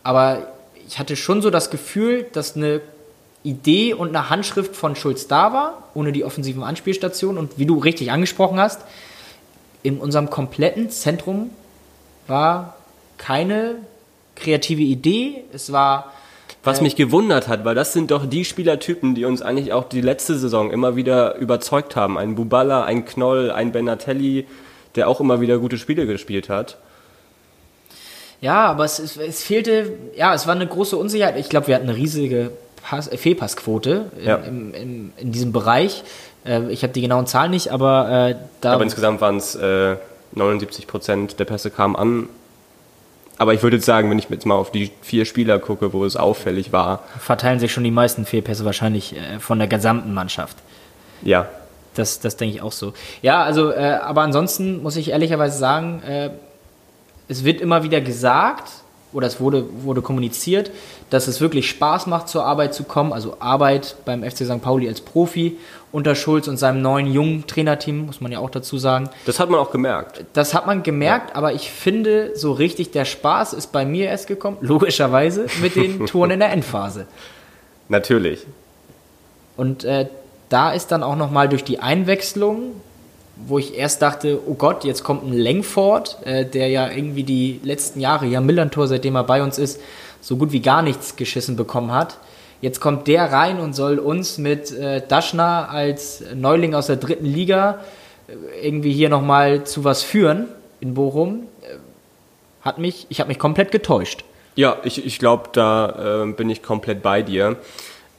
aber 0.02 0.48
ich 0.86 0.98
hatte 0.98 1.16
schon 1.16 1.42
so 1.42 1.50
das 1.50 1.70
Gefühl, 1.70 2.26
dass 2.32 2.56
eine 2.56 2.80
Idee 3.44 3.94
und 3.94 4.08
eine 4.08 4.30
Handschrift 4.30 4.74
von 4.74 4.96
Schulz 4.96 5.28
da 5.28 5.52
war, 5.52 5.84
ohne 5.94 6.12
die 6.12 6.24
offensiven 6.24 6.62
Anspielstationen. 6.62 7.38
Und 7.38 7.58
wie 7.58 7.66
du 7.66 7.78
richtig 7.78 8.10
angesprochen 8.10 8.58
hast, 8.58 8.82
in 9.82 9.98
unserem 9.98 10.30
kompletten 10.30 10.90
Zentrum 10.90 11.50
war 12.26 12.76
keine 13.16 13.76
kreative 14.34 14.82
Idee. 14.82 15.44
Es 15.52 15.72
war. 15.72 16.12
Was 16.64 16.80
mich 16.80 16.96
gewundert 16.96 17.48
hat, 17.48 17.64
weil 17.64 17.74
das 17.74 17.92
sind 17.92 18.10
doch 18.10 18.26
die 18.26 18.44
Spielertypen, 18.44 19.14
die 19.14 19.24
uns 19.24 19.40
eigentlich 19.42 19.72
auch 19.72 19.84
die 19.88 20.00
letzte 20.00 20.36
Saison 20.36 20.70
immer 20.70 20.96
wieder 20.96 21.36
überzeugt 21.36 21.96
haben. 21.96 22.18
Ein 22.18 22.34
Bubala, 22.34 22.84
ein 22.84 23.04
Knoll, 23.06 23.50
ein 23.50 23.72
Benatelli, 23.72 24.46
der 24.96 25.08
auch 25.08 25.20
immer 25.20 25.40
wieder 25.40 25.58
gute 25.58 25.78
Spiele 25.78 26.06
gespielt 26.06 26.48
hat. 26.48 26.76
Ja, 28.40 28.66
aber 28.66 28.84
es, 28.84 28.98
es, 28.98 29.16
es 29.16 29.42
fehlte, 29.42 29.92
ja, 30.16 30.34
es 30.34 30.46
war 30.46 30.54
eine 30.54 30.66
große 30.66 30.96
Unsicherheit. 30.96 31.36
Ich 31.38 31.48
glaube, 31.48 31.68
wir 31.68 31.74
hatten 31.74 31.88
eine 31.88 31.96
riesige 31.96 32.50
Pass, 32.82 33.08
äh, 33.08 33.16
Fehlpassquote 33.16 34.06
in, 34.18 34.24
Ja. 34.26 34.36
im, 34.36 34.74
im, 34.74 35.12
in 35.16 35.32
diesem 35.32 35.52
Bereich. 35.52 36.04
Äh, 36.44 36.70
ich 36.70 36.82
habe 36.82 36.92
die 36.92 37.00
genauen 37.00 37.26
Zahlen 37.26 37.50
nicht, 37.50 37.68
aber 37.72 38.28
äh, 38.30 38.34
da. 38.60 38.74
Aber 38.74 38.84
insgesamt 38.84 39.20
waren 39.20 39.36
es 39.36 39.54
äh, 39.54 39.96
79 40.32 40.86
Prozent 40.86 41.40
der 41.40 41.44
Pässe 41.46 41.70
kamen 41.70 41.96
an. 41.96 42.28
Aber 43.38 43.54
ich 43.54 43.62
würde 43.62 43.76
jetzt 43.76 43.86
sagen, 43.86 44.10
wenn 44.10 44.18
ich 44.18 44.28
jetzt 44.28 44.46
mal 44.46 44.56
auf 44.56 44.72
die 44.72 44.90
vier 45.00 45.24
Spieler 45.24 45.60
gucke, 45.60 45.92
wo 45.92 46.04
es 46.04 46.16
auffällig 46.16 46.72
war, 46.72 47.04
verteilen 47.20 47.60
sich 47.60 47.72
schon 47.72 47.84
die 47.84 47.92
meisten 47.92 48.24
Fehlpässe 48.26 48.64
wahrscheinlich 48.64 49.16
äh, 49.16 49.38
von 49.38 49.58
der 49.58 49.68
gesamten 49.68 50.12
Mannschaft. 50.12 50.56
ja, 51.22 51.48
Das, 51.94 52.18
das 52.18 52.36
denke 52.36 52.56
ich 52.56 52.62
auch 52.62 52.72
so. 52.72 52.92
Ja, 53.22 53.44
also, 53.44 53.70
äh, 53.70 53.98
aber 54.02 54.22
ansonsten 54.22 54.82
muss 54.82 54.96
ich 54.96 55.10
ehrlicherweise 55.10 55.56
sagen, 55.56 56.02
äh, 56.02 56.30
es 57.28 57.44
wird 57.44 57.60
immer 57.60 57.84
wieder 57.84 58.00
gesagt, 58.00 58.70
oder 59.12 59.26
es 59.26 59.40
wurde, 59.40 59.64
wurde 59.84 60.02
kommuniziert, 60.02 60.70
dass 61.10 61.28
es 61.28 61.40
wirklich 61.40 61.68
Spaß 61.68 62.06
macht, 62.06 62.28
zur 62.28 62.44
Arbeit 62.44 62.74
zu 62.74 62.84
kommen. 62.84 63.12
Also 63.12 63.36
Arbeit 63.40 63.96
beim 64.04 64.22
FC 64.22 64.44
St. 64.44 64.60
Pauli 64.60 64.88
als 64.88 65.00
Profi 65.00 65.56
unter 65.90 66.14
Schulz 66.14 66.48
und 66.48 66.56
seinem 66.56 66.82
neuen 66.82 67.06
jungen 67.06 67.46
Trainerteam, 67.46 68.06
muss 68.06 68.20
man 68.20 68.30
ja 68.30 68.38
auch 68.38 68.50
dazu 68.50 68.78
sagen. 68.78 69.08
das 69.26 69.40
hat 69.40 69.50
man 69.50 69.58
auch 69.60 69.70
gemerkt. 69.70 70.24
Das 70.34 70.54
hat 70.54 70.66
man 70.66 70.82
gemerkt, 70.82 71.34
aber 71.34 71.52
ich 71.52 71.70
finde, 71.70 72.32
so 72.34 72.52
richtig 72.52 72.90
der 72.90 73.04
Spaß 73.04 73.52
ist 73.54 73.72
bei 73.72 73.84
mir 73.84 74.06
erst 74.06 74.26
gekommen, 74.26 74.58
logischerweise, 74.60 75.46
mit 75.62 75.76
den 75.76 76.06
Touren 76.06 76.30
in 76.32 76.40
der 76.40 76.52
Endphase. 76.52 77.06
Natürlich. 77.88 78.46
Und 79.56 79.84
äh, 79.84 80.06
da 80.48 80.72
ist 80.72 80.88
dann 80.92 81.02
auch 81.02 81.16
nochmal 81.16 81.48
durch 81.48 81.64
die 81.64 81.80
Einwechslung, 81.80 82.72
wo 83.46 83.58
ich 83.58 83.76
erst 83.76 84.02
dachte, 84.02 84.40
oh 84.46 84.54
Gott, 84.54 84.84
jetzt 84.84 85.04
kommt 85.04 85.24
ein 85.24 85.32
Langford, 85.32 86.18
äh, 86.24 86.44
der 86.44 86.68
ja 86.68 86.90
irgendwie 86.90 87.22
die 87.22 87.60
letzten 87.62 88.00
Jahre, 88.00 88.26
ja 88.26 88.40
Millantor, 88.40 88.88
seitdem 88.88 89.16
er 89.16 89.24
bei 89.24 89.42
uns 89.42 89.58
ist, 89.58 89.80
so 90.20 90.36
gut 90.36 90.52
wie 90.52 90.60
gar 90.60 90.82
nichts 90.82 91.16
geschissen 91.16 91.56
bekommen 91.56 91.92
hat. 91.92 92.18
Jetzt 92.60 92.80
kommt 92.80 93.06
der 93.06 93.32
rein 93.32 93.60
und 93.60 93.74
soll 93.74 93.98
uns 93.98 94.38
mit 94.38 94.72
äh, 94.72 95.02
Daschner 95.06 95.68
als 95.70 96.24
Neuling 96.34 96.74
aus 96.74 96.88
der 96.88 96.96
dritten 96.96 97.26
Liga 97.26 97.80
äh, 98.26 98.66
irgendwie 98.66 98.92
hier 98.92 99.08
nochmal 99.08 99.64
zu 99.64 99.84
was 99.84 100.02
führen 100.02 100.48
in 100.80 100.94
Bochum. 100.94 101.46
Äh, 101.62 101.76
Hat 102.62 102.78
mich, 102.78 103.06
ich 103.10 103.20
habe 103.20 103.28
mich 103.28 103.38
komplett 103.38 103.70
getäuscht. 103.70 104.24
Ja, 104.56 104.78
ich, 104.82 105.06
ich 105.06 105.20
glaube, 105.20 105.50
da 105.52 106.24
äh, 106.24 106.32
bin 106.32 106.50
ich 106.50 106.62
komplett 106.62 107.00
bei 107.00 107.22
dir. 107.22 107.56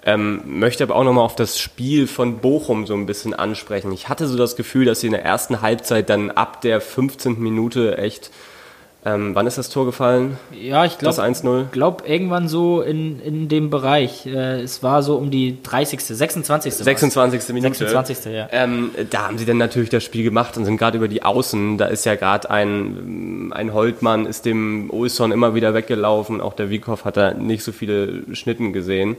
Ähm, 0.05 0.41
möchte 0.45 0.85
aber 0.85 0.95
auch 0.95 1.03
nochmal 1.03 1.25
auf 1.25 1.35
das 1.35 1.59
Spiel 1.59 2.07
von 2.07 2.37
Bochum 2.37 2.87
so 2.87 2.93
ein 2.93 3.05
bisschen 3.05 3.33
ansprechen. 3.33 3.91
Ich 3.91 4.07
hatte 4.07 4.27
so 4.27 4.37
das 4.37 4.55
Gefühl, 4.55 4.85
dass 4.85 5.01
sie 5.01 5.07
in 5.07 5.13
der 5.13 5.25
ersten 5.25 5.61
Halbzeit 5.61 6.09
dann 6.09 6.31
ab 6.31 6.61
der 6.61 6.79
15. 6.79 7.37
Minute 7.41 7.97
echt, 7.97 8.31
ähm, 9.05 9.33
wann 9.33 9.47
ist 9.47 9.57
das 9.57 9.69
Tor 9.69 9.85
gefallen? 9.85 10.37
Ja, 10.51 10.83
ich 10.83 10.97
Das 10.97 11.15
glaube, 11.15 11.29
1-0? 11.31 11.65
glaub, 11.71 12.07
irgendwann 12.07 12.49
so 12.49 12.81
in, 12.81 13.21
in 13.21 13.47
dem 13.47 13.69
Bereich. 13.69 14.25
Äh, 14.25 14.59
es 14.61 14.83
war 14.83 15.03
so 15.03 15.15
um 15.15 15.31
die 15.31 15.63
30., 15.63 16.01
26. 16.01 16.73
war's. 16.73 16.83
26. 16.83 17.53
Minute. 17.53 17.75
26. 17.75 18.25
ja. 18.33 18.49
Ähm, 18.51 18.91
da 19.09 19.27
haben 19.27 19.37
sie 19.37 19.45
dann 19.45 19.57
natürlich 19.57 19.89
das 19.89 20.03
Spiel 20.03 20.23
gemacht 20.23 20.57
und 20.57 20.65
sind 20.65 20.75
gerade 20.77 20.97
über 20.97 21.07
die 21.07 21.23
Außen. 21.23 21.77
Da 21.77 21.85
ist 21.85 22.05
ja 22.05 22.15
gerade 22.15 22.49
ein, 22.49 23.51
ein 23.53 23.73
Holtmann, 23.73 24.25
ist 24.25 24.43
dem 24.45 24.89
Olsson 24.91 25.31
immer 25.31 25.55
wieder 25.55 25.73
weggelaufen. 25.73 26.41
Auch 26.41 26.53
der 26.53 26.69
Wiekow 26.69 27.05
hat 27.05 27.15
da 27.15 27.33
nicht 27.33 27.63
so 27.63 27.71
viele 27.71 28.23
Schnitten 28.35 28.73
gesehen. 28.73 29.15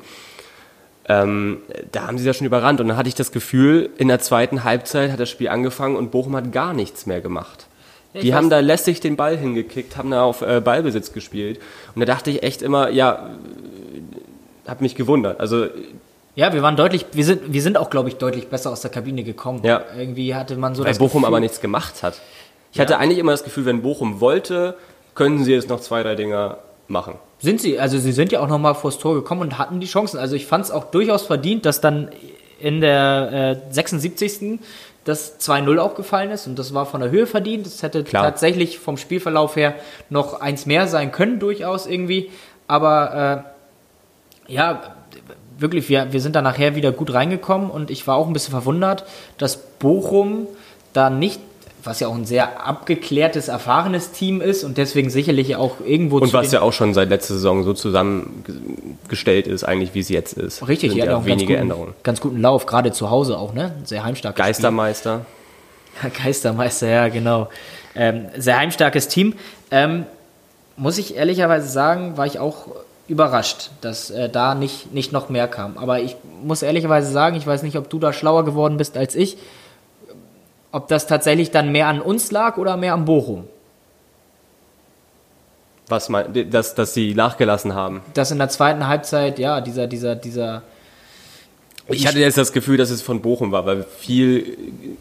Ähm, 1.08 1.56
da 1.90 2.06
haben 2.06 2.18
sie 2.18 2.24
das 2.26 2.36
schon 2.36 2.46
überrannt. 2.46 2.80
Und 2.82 2.88
dann 2.88 2.96
hatte 2.98 3.08
ich 3.08 3.14
das 3.14 3.32
Gefühl, 3.32 3.88
in 3.96 4.08
der 4.08 4.18
zweiten 4.20 4.62
Halbzeit 4.62 5.10
hat 5.10 5.20
das 5.20 5.30
Spiel 5.30 5.48
angefangen 5.48 5.96
und 5.96 6.10
Bochum 6.10 6.36
hat 6.36 6.52
gar 6.52 6.74
nichts 6.74 7.06
mehr 7.06 7.22
gemacht. 7.22 7.66
Ich 8.12 8.22
Die 8.22 8.34
haben 8.34 8.50
da 8.50 8.60
lässig 8.60 9.00
den 9.00 9.16
Ball 9.16 9.36
hingekickt, 9.36 9.96
haben 9.96 10.10
da 10.10 10.22
auf 10.22 10.42
äh, 10.42 10.60
Ballbesitz 10.60 11.12
gespielt. 11.12 11.60
Und 11.94 12.00
da 12.00 12.06
dachte 12.06 12.30
ich 12.30 12.42
echt 12.42 12.62
immer, 12.62 12.90
ja, 12.90 13.30
äh, 14.64 14.68
hab 14.68 14.80
mich 14.80 14.94
gewundert. 14.94 15.40
Also 15.40 15.66
Ja, 16.34 16.52
wir 16.52 16.62
waren 16.62 16.76
deutlich, 16.76 17.06
wir 17.12 17.24
sind, 17.24 17.52
wir 17.52 17.62
sind 17.62 17.76
auch, 17.76 17.90
glaube 17.90 18.08
ich, 18.08 18.16
deutlich 18.16 18.48
besser 18.48 18.70
aus 18.70 18.80
der 18.80 18.90
Kabine 18.90 19.22
gekommen. 19.22 19.60
Ja. 19.64 19.82
Irgendwie 19.96 20.34
hatte 20.34 20.56
man 20.56 20.74
so 20.74 20.82
Weil 20.82 20.90
das 20.90 20.98
Bochum 20.98 21.22
Gefühl, 21.22 21.26
aber 21.26 21.40
nichts 21.40 21.60
gemacht 21.60 22.02
hat. 22.02 22.20
Ich 22.72 22.80
hatte 22.80 22.98
eigentlich 22.98 23.18
immer 23.18 23.32
das 23.32 23.44
Gefühl, 23.44 23.66
wenn 23.66 23.82
Bochum 23.82 24.20
wollte, 24.20 24.76
könnten 25.14 25.44
sie 25.44 25.52
jetzt 25.52 25.68
noch 25.68 25.80
zwei, 25.80 26.02
drei 26.02 26.14
Dinger 26.14 26.58
machen. 26.86 27.14
Sind 27.40 27.60
sie, 27.60 27.78
also 27.78 27.98
sie 27.98 28.12
sind 28.12 28.32
ja 28.32 28.40
auch 28.40 28.48
nochmal 28.48 28.74
vors 28.74 28.98
Tor 28.98 29.14
gekommen 29.14 29.42
und 29.42 29.58
hatten 29.58 29.80
die 29.80 29.86
Chancen. 29.86 30.18
Also 30.18 30.36
ich 30.36 30.46
fand 30.46 30.64
es 30.64 30.70
auch 30.70 30.84
durchaus 30.84 31.22
verdient, 31.22 31.64
dass 31.64 31.80
dann 31.80 32.10
in 32.60 32.80
der 32.80 33.60
äh, 33.70 33.72
76. 33.72 34.60
das 35.10 35.40
2-0 35.40 35.78
aufgefallen 35.78 36.30
ist 36.30 36.46
und 36.46 36.58
das 36.58 36.72
war 36.72 36.86
von 36.86 37.00
der 37.00 37.10
Höhe 37.10 37.26
verdient. 37.26 37.66
Das 37.66 37.82
hätte 37.82 38.04
Klar. 38.04 38.24
tatsächlich 38.24 38.78
vom 38.78 38.96
Spielverlauf 38.96 39.56
her 39.56 39.74
noch 40.08 40.40
eins 40.40 40.66
mehr 40.66 40.86
sein 40.86 41.12
können, 41.12 41.38
durchaus 41.38 41.86
irgendwie. 41.86 42.30
Aber 42.66 43.44
äh, 44.48 44.52
ja, 44.52 44.94
wirklich, 45.58 45.88
wir, 45.88 46.12
wir 46.12 46.20
sind 46.20 46.36
da 46.36 46.42
nachher 46.42 46.74
wieder 46.74 46.92
gut 46.92 47.12
reingekommen 47.12 47.70
und 47.70 47.90
ich 47.90 48.06
war 48.06 48.16
auch 48.16 48.26
ein 48.26 48.32
bisschen 48.32 48.52
verwundert, 48.52 49.04
dass 49.38 49.56
Bochum 49.56 50.46
da 50.92 51.10
nicht, 51.10 51.40
was 51.84 52.00
ja 52.00 52.08
auch 52.08 52.14
ein 52.14 52.24
sehr 52.24 52.66
abgeklärtes, 52.66 53.48
erfahrenes 53.48 54.12
Team 54.12 54.40
ist 54.40 54.64
und 54.64 54.78
deswegen 54.78 55.10
sicherlich 55.10 55.56
auch 55.56 55.76
irgendwo 55.84 56.18
Und 56.18 56.32
was 56.32 56.52
ja 56.52 56.62
auch 56.62 56.72
schon 56.72 56.94
seit 56.94 57.08
letzter 57.08 57.34
Saison 57.34 57.64
so 57.64 57.72
zusammengestellt 57.72 59.46
ist, 59.46 59.64
eigentlich 59.64 59.94
wie 59.94 60.00
es 60.00 60.08
jetzt 60.08 60.34
ist. 60.34 60.66
Richtig, 60.66 60.94
ja 60.94 61.16
auch 61.16 61.24
wenige 61.24 61.54
guten, 61.54 61.62
Änderungen. 61.62 61.94
ganz 62.02 62.20
guten 62.20 62.40
Lauf, 62.40 62.66
gerade 62.66 62.92
zu 62.92 63.10
Hause 63.10 63.38
auch, 63.38 63.54
ne? 63.54 63.74
Sehr 63.84 64.04
heimstarkes 64.04 64.38
Geistermeister. 64.38 65.26
Spiel. 65.98 66.10
Geistermeister, 66.24 66.88
ja, 66.88 67.08
genau. 67.08 67.48
Ähm, 67.94 68.26
sehr 68.36 68.58
heimstarkes 68.58 69.08
Team. 69.08 69.34
Ähm, 69.70 70.04
muss 70.76 70.98
ich 70.98 71.16
ehrlicherweise 71.16 71.68
sagen, 71.68 72.16
war 72.16 72.26
ich 72.26 72.38
auch 72.38 72.68
überrascht, 73.10 73.70
dass 73.80 74.10
äh, 74.10 74.28
da 74.28 74.54
nicht, 74.54 74.94
nicht 74.94 75.12
noch 75.12 75.28
mehr 75.28 75.48
kam. 75.48 75.76
Aber 75.76 76.00
ich 76.00 76.16
muss 76.42 76.62
ehrlicherweise 76.62 77.10
sagen, 77.10 77.36
ich 77.36 77.46
weiß 77.46 77.64
nicht, 77.64 77.76
ob 77.76 77.90
du 77.90 77.98
da 77.98 78.12
schlauer 78.12 78.44
geworden 78.44 78.76
bist 78.76 78.96
als 78.96 79.16
ich, 79.16 79.36
ob 80.72 80.88
das 80.88 81.06
tatsächlich 81.06 81.50
dann 81.50 81.70
mehr 81.72 81.88
an 81.88 82.00
uns 82.00 82.30
lag 82.30 82.56
oder 82.56 82.76
mehr 82.76 82.94
am 82.94 83.04
Bochum. 83.04 83.48
Was 85.88 86.08
mein, 86.08 86.48
dass, 86.50 86.76
dass 86.76 86.94
sie 86.94 87.14
nachgelassen 87.14 87.74
haben. 87.74 88.00
Dass 88.14 88.30
in 88.30 88.38
der 88.38 88.48
zweiten 88.48 88.86
Halbzeit, 88.86 89.40
ja, 89.40 89.60
dieser, 89.60 89.88
dieser, 89.88 90.14
dieser 90.14 90.62
Ich 91.88 92.06
hatte 92.06 92.20
jetzt 92.20 92.38
das 92.38 92.52
Gefühl, 92.52 92.76
dass 92.76 92.90
es 92.90 93.02
von 93.02 93.20
Bochum 93.20 93.50
war, 93.50 93.66
weil 93.66 93.82
viel 93.82 94.56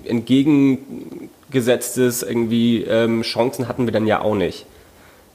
entgegengesetztes 0.06 2.24
irgendwie 2.24 2.82
ähm, 2.84 3.22
Chancen 3.22 3.68
hatten 3.68 3.86
wir 3.86 3.94
dann 3.94 4.08
ja 4.08 4.22
auch 4.22 4.34
nicht. 4.34 4.66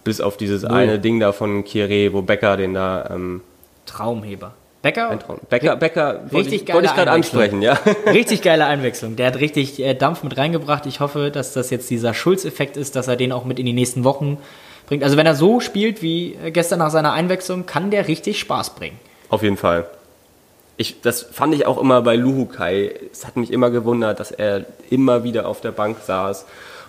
Bis 0.02 0.20
auf 0.20 0.36
dieses 0.36 0.64
eine 0.64 0.98
Ding 0.98 1.20
da 1.20 1.30
von 1.32 1.62
Kieré, 1.64 2.12
wo 2.12 2.22
Becker 2.22 2.56
den 2.56 2.74
da 2.74 3.08
ähm, 3.10 3.40
Traumheber. 3.86 4.52
Becker? 4.84 5.08
eintrauen. 5.08 5.40
Becker, 5.48 5.76
Becker 5.76 6.20
wollte 6.24 6.36
Richtig 6.36 6.54
ich, 6.60 6.66
geile 6.66 6.76
wollte 6.76 6.88
ich 6.88 6.94
gerade 6.94 7.10
ansprechen, 7.10 7.62
ja. 7.62 7.78
Richtig 8.06 8.42
geile 8.42 8.66
Einwechslung. 8.66 9.16
Der 9.16 9.28
hat 9.28 9.36
richtig 9.40 9.80
äh, 9.80 9.94
Dampf 9.94 10.22
mit 10.22 10.36
reingebracht. 10.36 10.84
Ich 10.84 11.00
hoffe, 11.00 11.30
dass 11.30 11.54
das 11.54 11.70
jetzt 11.70 11.88
dieser 11.88 12.12
Schulz-Effekt 12.12 12.76
ist, 12.76 12.94
dass 12.94 13.08
er 13.08 13.16
den 13.16 13.32
auch 13.32 13.46
mit 13.46 13.58
in 13.58 13.64
die 13.64 13.72
nächsten 13.72 14.04
Wochen 14.04 14.36
bringt. 14.86 15.02
Also 15.02 15.16
wenn 15.16 15.24
er 15.24 15.34
so 15.34 15.60
spielt 15.60 16.02
wie 16.02 16.34
äh, 16.34 16.50
gestern 16.50 16.80
nach 16.80 16.90
seiner 16.90 17.14
Einwechslung, 17.14 17.64
kann 17.64 17.90
der 17.90 18.08
richtig 18.08 18.38
Spaß 18.38 18.74
bringen. 18.74 19.00
Auf 19.30 19.42
jeden 19.42 19.56
Fall. 19.56 19.86
Ich, 20.76 21.00
das 21.00 21.22
fand 21.22 21.54
ich 21.54 21.64
auch 21.64 21.80
immer 21.80 22.02
bei 22.02 22.14
Luhukai. 22.14 22.94
Es 23.10 23.26
hat 23.26 23.36
mich 23.36 23.50
immer 23.50 23.70
gewundert, 23.70 24.20
dass 24.20 24.32
er 24.32 24.66
immer 24.90 25.24
wieder 25.24 25.48
auf 25.48 25.62
der 25.62 25.72
Bank 25.72 25.96
saß 26.04 26.44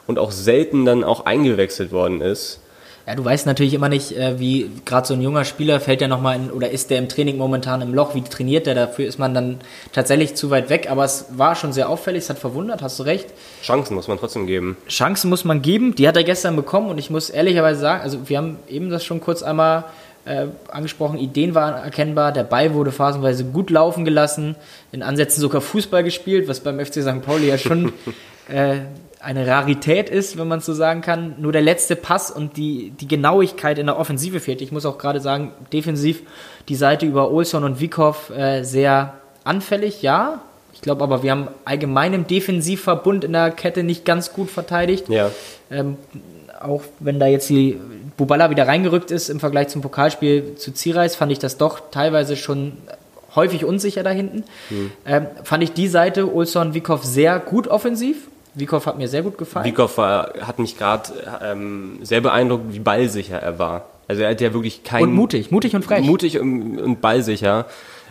und 0.06 0.20
auch 0.20 0.32
selten 0.32 0.84
dann 0.84 1.06
auch 1.06 1.26
eingewechselt 1.26 1.94
worden 1.94 2.20
ist. 2.20 2.60
Ja, 3.08 3.14
du 3.14 3.24
weißt 3.24 3.46
natürlich 3.46 3.76
immer 3.76 3.88
nicht, 3.88 4.18
äh, 4.18 4.40
wie 4.40 4.72
gerade 4.84 5.06
so 5.06 5.14
ein 5.14 5.22
junger 5.22 5.46
Spieler 5.46 5.80
fällt 5.80 6.02
der 6.02 6.08
nochmal 6.08 6.38
in, 6.38 6.50
oder 6.50 6.72
ist 6.72 6.90
der 6.90 6.98
im 6.98 7.08
Training 7.08 7.38
momentan 7.38 7.82
im 7.82 7.94
Loch, 7.94 8.16
wie 8.16 8.22
trainiert 8.22 8.66
der, 8.66 8.74
dafür 8.74 9.06
ist 9.06 9.20
man 9.20 9.36
dann 9.36 9.60
tatsächlich 9.92 10.36
zu 10.36 10.50
weit 10.50 10.70
weg, 10.70 10.88
aber 10.90 11.06
es 11.06 11.28
war 11.30 11.56
schon 11.56 11.72
sehr 11.72 11.88
auffällig, 11.88 12.24
es 12.24 12.30
hat 12.32 12.40
verwundert, 12.40 12.82
hast 12.82 12.98
du 12.98 13.04
recht. 13.04 13.28
Chancen 13.62 13.94
muss 13.94 14.08
man 14.08 14.18
trotzdem 14.18 14.48
geben. 14.48 14.76
Chancen 14.88 15.30
muss 15.30 15.46
man 15.46 15.62
geben, 15.62 15.94
die 15.94 16.08
hat 16.08 16.18
er 16.18 16.24
gestern 16.24 16.56
bekommen 16.56 16.90
und 16.90 16.98
ich 16.98 17.12
muss 17.12 17.30
ehrlicherweise 17.30 17.80
sagen, 17.80 18.02
also 18.02 18.28
wir 18.28 18.38
haben 18.38 18.58
eben 18.68 18.90
das 18.90 19.06
schon 19.06 19.22
kurz 19.22 19.44
einmal 19.44 19.84
äh, 20.26 20.48
angesprochen, 20.72 21.20
Ideen 21.20 21.54
waren 21.54 21.76
erkennbar, 21.76 22.32
der 22.32 22.44
Ball 22.44 22.74
wurde 22.74 22.92
phasenweise 22.92 23.46
gut 23.46 23.70
laufen 23.70 24.04
gelassen, 24.04 24.56
in 24.92 25.04
Ansätzen 25.04 25.42
sogar 25.42 25.62
Fußball 25.62 26.04
gespielt, 26.04 26.48
was 26.48 26.62
beim 26.62 26.84
FC 26.84 27.04
St. 27.04 27.22
Pauli 27.22 27.50
ja 27.50 27.60
schon 27.60 27.94
äh, 28.50 28.78
eine 29.26 29.48
Rarität 29.48 30.08
ist, 30.08 30.38
wenn 30.38 30.48
man 30.48 30.60
so 30.60 30.74
sagen 30.74 31.02
kann. 31.02 31.34
Nur 31.40 31.52
der 31.52 31.64
letzte 31.64 31.96
Pass 31.96 32.30
und 32.30 32.58
die, 32.58 32.92
die 32.92 33.08
Genauigkeit 33.08 33.80
in 33.80 33.88
der 33.88 33.98
Offensive 33.98 34.40
fehlt. 34.40 34.62
Ich 34.62 34.72
muss 34.72 34.86
auch 34.86 35.00
gerade 35.00 35.20
sagen, 35.20 35.52
defensiv 35.74 36.22
die 36.70 36.76
Seite 36.76 37.08
über 37.08 37.32
Olson 37.32 37.64
und 37.64 37.80
Wiekow 37.80 38.30
äh, 38.30 38.62
sehr 38.62 39.16
anfällig, 39.44 40.04
ja. 40.04 40.42
Ich 40.74 40.82
glaube 40.82 41.04
aber, 41.04 41.24
wir 41.24 41.32
haben 41.32 41.48
allgemein 41.64 42.14
im 42.14 42.28
Defensivverbund 42.28 43.24
in 43.24 43.34
der 43.34 43.50
Kette 43.50 43.82
nicht 43.82 44.06
ganz 44.06 44.32
gut 44.32 44.52
verteidigt. 44.52 45.10
Ja. 45.10 45.32
Ähm, 45.72 45.98
auch 46.62 46.84
wenn 47.00 47.20
da 47.20 47.26
jetzt 47.26 47.50
die 47.50 47.80
Bubala 48.18 48.52
wieder 48.52 48.68
reingerückt 48.68 49.10
ist 49.10 49.30
im 49.30 49.40
Vergleich 49.40 49.70
zum 49.70 49.82
Pokalspiel 49.82 50.56
zu 50.56 50.72
Zierreis, 50.72 51.16
fand 51.16 51.32
ich 51.32 51.40
das 51.40 51.58
doch 51.58 51.82
teilweise 51.90 52.36
schon 52.36 52.74
häufig 53.36 53.66
unsicher 53.66 54.04
da 54.04 54.12
hinten. 54.12 54.44
Hm. 54.70 54.92
Ähm, 55.08 55.28
fand 55.44 55.64
ich 55.64 55.74
die 55.74 55.88
Seite 55.88 56.32
Olson 56.32 56.76
Wiekow 56.76 57.04
sehr 57.04 57.40
gut 57.40 57.68
offensiv. 57.68 58.28
Wiekow 58.56 58.86
hat 58.86 58.98
mir 58.98 59.08
sehr 59.08 59.22
gut 59.22 59.38
gefallen. 59.38 59.66
Wiekow 59.66 59.98
war, 59.98 60.34
hat 60.42 60.60
mich 60.60 60.78
gerade 60.78 61.12
ähm, 61.44 62.00
sehr 62.02 62.22
beeindruckt, 62.22 62.74
wie 62.74 62.80
ballsicher 62.80 63.38
er 63.38 63.60
war. 63.60 63.86
Also 64.08 64.24
er 64.24 64.32
hat 64.32 64.42
ja 64.42 64.54
wirklich 64.54 64.84
kein... 64.84 65.04
und 65.04 65.14
mutig, 65.14 65.52
mutig 65.52 65.76
und 65.76 65.84
frech. 65.84 66.06
Mutig 66.06 66.40
und, 66.40 66.80
und 66.80 67.02
ballsicher. 67.02 67.66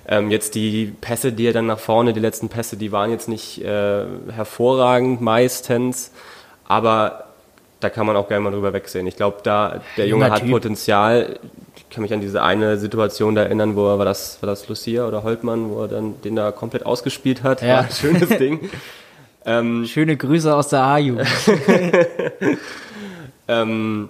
Ähm, 0.07 0.30
jetzt 0.30 0.54
die 0.54 0.92
Pässe, 1.00 1.33
die 1.33 1.46
er 1.46 1.52
dann 1.52 1.66
nach 1.66 1.78
vorne, 1.78 2.12
die 2.12 2.20
letzten 2.20 2.48
Pässe, 2.48 2.76
die 2.76 2.92
waren 2.92 3.11
jetzt 3.11 3.28
nicht 3.28 3.62
äh, 3.62 4.04
hervorragend 4.30 5.22
meistens, 5.22 6.11
aber 6.66 7.24
da 7.80 7.90
kann 7.90 8.07
man 8.07 8.16
auch 8.16 8.28
gerne 8.28 8.42
mal 8.44 8.50
drüber 8.50 8.72
wegsehen. 8.72 9.07
Ich 9.07 9.16
glaube, 9.16 9.38
da 9.42 9.80
der 9.96 10.07
Junge 10.07 10.24
Junger 10.24 10.35
hat 10.35 10.42
Typ. 10.42 10.50
Potenzial. 10.50 11.38
Ich 11.76 11.88
kann 11.90 12.02
mich 12.02 12.12
an 12.12 12.20
diese 12.20 12.42
eine 12.42 12.76
Situation 12.76 13.35
da 13.35 13.42
erinnern, 13.42 13.76
wo 13.76 13.87
er 13.87 13.98
war 13.98 14.04
das 14.04 14.42
war 14.42 14.46
das 14.46 14.68
Lucia 14.68 15.07
oder 15.07 15.22
Holtmann, 15.22 15.70
wo 15.70 15.83
er 15.83 15.88
dann 15.88 16.20
den 16.22 16.37
da 16.37 16.50
komplett 16.50 16.85
ausgespielt 16.85 17.42
hat. 17.42 17.62
Ja. 17.62 17.76
War 17.76 17.85
ein 17.85 17.90
schönes 17.90 18.28
Ding. 18.38 18.70
Ähm, 19.46 19.85
Schöne 19.87 20.16
Grüße 20.16 20.54
aus 20.54 20.68
der 20.68 20.83
A-Jugend. 20.83 21.28
Ähm, 23.48 24.09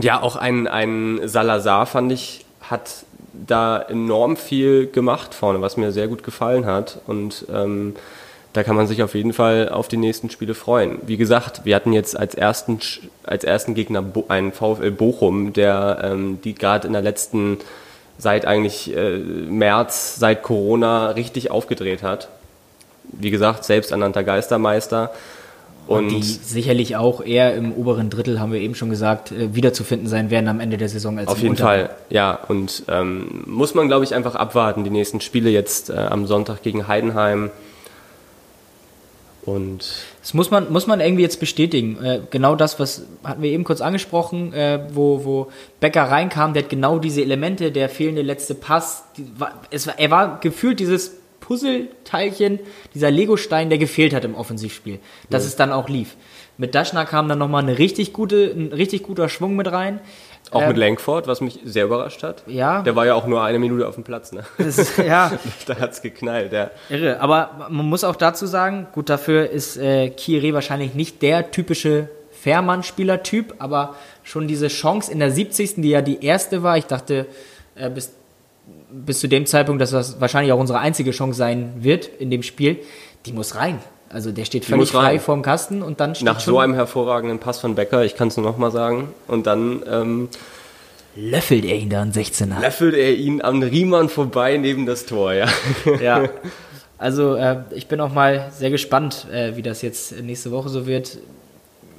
ja, 0.00 0.20
auch 0.22 0.36
ein, 0.36 0.66
ein 0.66 1.20
Salazar 1.24 1.86
fand 1.86 2.12
ich, 2.12 2.44
hat 2.60 3.04
da 3.32 3.80
enorm 3.80 4.36
viel 4.36 4.86
gemacht 4.86 5.34
vorne, 5.34 5.60
was 5.60 5.76
mir 5.76 5.92
sehr 5.92 6.08
gut 6.08 6.22
gefallen 6.22 6.66
hat. 6.66 7.00
Und 7.06 7.46
ähm, 7.52 7.94
da 8.52 8.62
kann 8.62 8.76
man 8.76 8.86
sich 8.86 9.02
auf 9.02 9.14
jeden 9.14 9.32
Fall 9.32 9.68
auf 9.68 9.88
die 9.88 9.96
nächsten 9.96 10.30
Spiele 10.30 10.54
freuen. 10.54 10.98
Wie 11.02 11.16
gesagt, 11.16 11.64
wir 11.64 11.74
hatten 11.74 11.92
jetzt 11.92 12.18
als 12.18 12.34
ersten, 12.34 12.80
als 13.24 13.44
ersten 13.44 13.74
Gegner 13.74 14.02
Bo 14.02 14.26
einen 14.28 14.52
VfL 14.52 14.90
Bochum, 14.90 15.52
der 15.52 16.00
ähm, 16.02 16.40
die 16.42 16.54
gerade 16.54 16.86
in 16.86 16.92
der 16.92 17.02
letzten, 17.02 17.58
seit 18.18 18.46
eigentlich 18.46 18.94
äh, 18.94 19.18
März, 19.18 20.16
seit 20.16 20.42
Corona 20.42 21.10
richtig 21.10 21.50
aufgedreht 21.50 22.02
hat. 22.02 22.28
Wie 23.04 23.30
gesagt, 23.30 23.64
selbsternannter 23.64 24.24
Geistermeister. 24.24 25.10
Und, 25.86 26.10
die 26.10 26.22
sicherlich 26.22 26.96
auch 26.96 27.20
eher 27.20 27.54
im 27.54 27.72
oberen 27.72 28.10
Drittel, 28.10 28.38
haben 28.38 28.52
wir 28.52 28.60
eben 28.60 28.76
schon 28.76 28.90
gesagt, 28.90 29.32
äh, 29.32 29.54
wiederzufinden 29.56 30.06
sein 30.06 30.30
werden 30.30 30.46
am 30.46 30.60
Ende 30.60 30.76
der 30.76 30.88
Saison 30.88 31.18
als 31.18 31.26
Auf 31.26 31.42
jeden. 31.42 31.56
Fall, 31.56 31.90
ja. 32.10 32.38
Und 32.46 32.84
ähm, 32.86 33.42
muss 33.46 33.74
man, 33.74 33.88
glaube 33.88 34.04
ich, 34.04 34.14
einfach 34.14 34.36
abwarten. 34.36 34.84
Die 34.84 34.90
nächsten 34.90 35.20
Spiele 35.20 35.50
jetzt 35.50 35.90
äh, 35.90 35.94
am 35.94 36.26
Sonntag 36.28 36.62
gegen 36.62 36.86
Heidenheim. 36.86 37.50
Und 39.44 39.84
Das 40.20 40.34
muss 40.34 40.50
man, 40.50 40.70
muss 40.70 40.86
man 40.86 41.00
irgendwie 41.00 41.22
jetzt 41.22 41.40
bestätigen. 41.40 42.00
Äh, 42.00 42.20
genau 42.30 42.54
das, 42.54 42.78
was 42.78 43.06
hatten 43.24 43.42
wir 43.42 43.50
eben 43.50 43.64
kurz 43.64 43.80
angesprochen, 43.80 44.52
äh, 44.52 44.80
wo, 44.92 45.24
wo 45.24 45.48
Becker 45.80 46.04
reinkam, 46.04 46.52
der 46.52 46.64
hat 46.64 46.70
genau 46.70 46.98
diese 46.98 47.22
Elemente, 47.22 47.72
der 47.72 47.88
fehlende 47.88 48.22
letzte 48.22 48.54
Pass. 48.54 49.04
Die, 49.16 49.26
war, 49.38 49.54
es 49.70 49.86
war, 49.86 49.98
er 49.98 50.10
war 50.12 50.40
gefühlt 50.40 50.78
dieses 50.78 51.19
Puzzleteilchen, 51.50 52.60
dieser 52.94 53.10
Legostein, 53.10 53.70
der 53.70 53.78
gefehlt 53.78 54.14
hat 54.14 54.24
im 54.24 54.36
Offensivspiel, 54.36 55.00
dass 55.30 55.44
es 55.44 55.56
dann 55.56 55.72
auch 55.72 55.88
lief. 55.88 56.14
Mit 56.58 56.76
Daschner 56.76 57.04
kam 57.06 57.28
dann 57.28 57.40
nochmal 57.40 57.64
eine 57.64 57.76
richtig 57.76 58.12
gute, 58.12 58.44
ein 58.54 58.72
richtig 58.72 59.02
guter 59.02 59.28
Schwung 59.28 59.56
mit 59.56 59.72
rein. 59.72 59.98
auch 60.52 60.62
Ähm, 60.62 60.68
mit 60.68 60.76
Langford, 60.76 61.26
was 61.26 61.40
mich 61.40 61.58
sehr 61.64 61.86
überrascht 61.86 62.22
hat. 62.22 62.44
Ja. 62.46 62.82
Der 62.82 62.94
war 62.94 63.04
ja 63.04 63.16
auch 63.16 63.26
nur 63.26 63.42
eine 63.42 63.58
Minute 63.58 63.88
auf 63.88 63.96
dem 63.96 64.04
Platz. 64.04 64.30
Ne? 64.30 64.44
Das 64.58 64.96
ja, 64.96 65.32
da 65.66 65.80
hat's 65.80 66.02
geknallt. 66.02 66.52
Ja. 66.52 66.70
Irre, 66.88 67.18
aber 67.18 67.66
man 67.68 67.86
muss 67.86 68.04
auch 68.04 68.14
dazu 68.14 68.46
sagen, 68.46 68.86
gut, 68.92 69.08
dafür 69.08 69.50
ist 69.50 69.76
äh, 69.76 70.12
Kieré 70.16 70.54
wahrscheinlich 70.54 70.94
nicht 70.94 71.20
der 71.20 71.50
typische 71.50 72.10
Fährmann-Spielertyp, 72.30 73.54
aber 73.58 73.96
schon 74.22 74.46
diese 74.46 74.68
Chance 74.68 75.10
in 75.10 75.18
der 75.18 75.32
70. 75.32 75.82
die 75.82 75.90
ja 75.90 76.00
die 76.00 76.24
erste 76.24 76.62
war, 76.62 76.78
ich 76.78 76.86
dachte 76.86 77.26
äh, 77.74 77.90
bis, 77.90 78.12
bis 78.90 79.20
zu 79.20 79.28
dem 79.28 79.46
Zeitpunkt, 79.46 79.80
dass 79.80 79.90
das 79.90 80.20
wahrscheinlich 80.20 80.52
auch 80.52 80.58
unsere 80.58 80.80
einzige 80.80 81.10
Chance 81.12 81.38
sein 81.38 81.72
wird 81.78 82.06
in 82.06 82.30
dem 82.30 82.42
Spiel, 82.42 82.78
die 83.26 83.32
muss 83.32 83.54
rein. 83.54 83.78
Also 84.12 84.32
der 84.32 84.44
steht 84.44 84.64
völlig 84.64 84.90
frei 84.90 85.20
vorm 85.20 85.42
Kasten 85.42 85.82
und 85.82 86.00
dann 86.00 86.16
steht 86.16 86.26
Nach 86.26 86.40
so 86.40 86.58
einem 86.58 86.74
hervorragenden 86.74 87.38
Pass 87.38 87.60
von 87.60 87.76
Becker, 87.76 88.04
ich 88.04 88.16
kann 88.16 88.28
es 88.28 88.36
nur 88.36 88.44
noch 88.44 88.58
mal 88.58 88.72
sagen. 88.72 89.14
Und 89.28 89.46
dann 89.46 89.84
ähm, 89.88 90.28
löffelt 91.14 91.64
er 91.64 91.76
ihn 91.76 91.90
da 91.90 92.02
in 92.02 92.12
16er. 92.12 92.60
löffelt 92.60 92.94
er 92.94 93.14
ihn 93.14 93.40
am 93.40 93.62
Riemann 93.62 94.08
vorbei 94.08 94.56
neben 94.56 94.84
das 94.86 95.06
Tor. 95.06 95.32
Ja. 95.32 95.46
Ja. 96.00 96.28
Also 96.98 97.34
äh, 97.34 97.62
ich 97.70 97.86
bin 97.86 97.98
auch 97.98 98.12
mal 98.12 98.50
sehr 98.52 98.68
gespannt, 98.68 99.26
äh, 99.32 99.56
wie 99.56 99.62
das 99.62 99.80
jetzt 99.80 100.20
nächste 100.20 100.50
Woche 100.50 100.68
so 100.68 100.86
wird. 100.86 101.16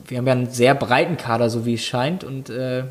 Wir 0.08 0.20
haben 0.20 0.28
ja 0.28 0.34
einen 0.34 0.52
sehr 0.52 0.76
breiten 0.76 1.18
Kader, 1.18 1.50
so 1.50 1.66
wie 1.66 1.74
es 1.74 1.84
scheint, 1.84 2.24
und 2.24 2.52
äh, 2.52 2.84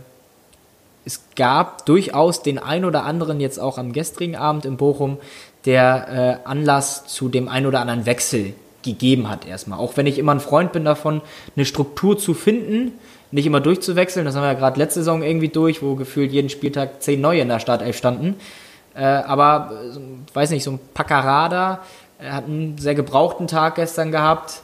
es 1.11 1.23
gab 1.35 1.87
durchaus 1.87 2.43
den 2.43 2.61
ein 2.61 2.85
oder 2.85 3.05
anderen 3.05 3.41
jetzt 3.41 3.59
auch 3.59 3.79
am 3.79 3.93
gestrigen 3.93 4.37
Abend 4.37 4.65
in 4.65 4.77
Bochum, 4.77 5.19
der 5.65 6.41
äh, 6.45 6.49
Anlass 6.49 7.07
zu 7.07 7.29
dem 7.29 7.49
ein 7.49 7.67
oder 7.67 7.81
anderen 7.81 8.07
Wechsel 8.07 8.55
gegeben 8.85 9.29
hat 9.29 9.45
erstmal. 9.45 9.81
Auch 9.81 9.97
wenn 9.97 10.07
ich 10.07 10.21
immer 10.21 10.33
ein 10.33 10.41
Freund 10.41 10.71
bin 10.71 10.85
davon, 10.85 11.21
eine 11.57 11.65
Struktur 11.65 12.17
zu 12.17 12.33
finden, 12.33 12.93
nicht 13.33 13.45
immer 13.45 13.61
durchzuwechseln. 13.61 14.25
Das 14.25 14.37
haben 14.37 14.43
wir 14.43 14.53
ja 14.53 14.59
gerade 14.59 14.79
letzte 14.79 15.01
Saison 15.01 15.25
irgendwie 15.25 15.49
durch, 15.49 15.83
wo 15.83 15.97
gefühlt 15.97 16.31
jeden 16.31 16.49
Spieltag 16.49 17.03
zehn 17.03 17.21
neue 17.21 17.41
in 17.41 17.49
der 17.49 17.59
Startelf 17.59 17.97
standen. 17.97 18.37
Äh, 18.95 19.03
aber, 19.03 19.73
äh, 19.73 20.35
weiß 20.35 20.51
nicht, 20.51 20.63
so 20.63 20.73
ein 20.73 20.81
Paccarada 20.95 21.81
äh, 22.21 22.31
hat 22.31 22.45
einen 22.45 22.79
sehr 22.79 22.95
gebrauchten 22.95 23.49
Tag 23.49 23.75
gestern 23.75 24.13
gehabt. 24.13 24.61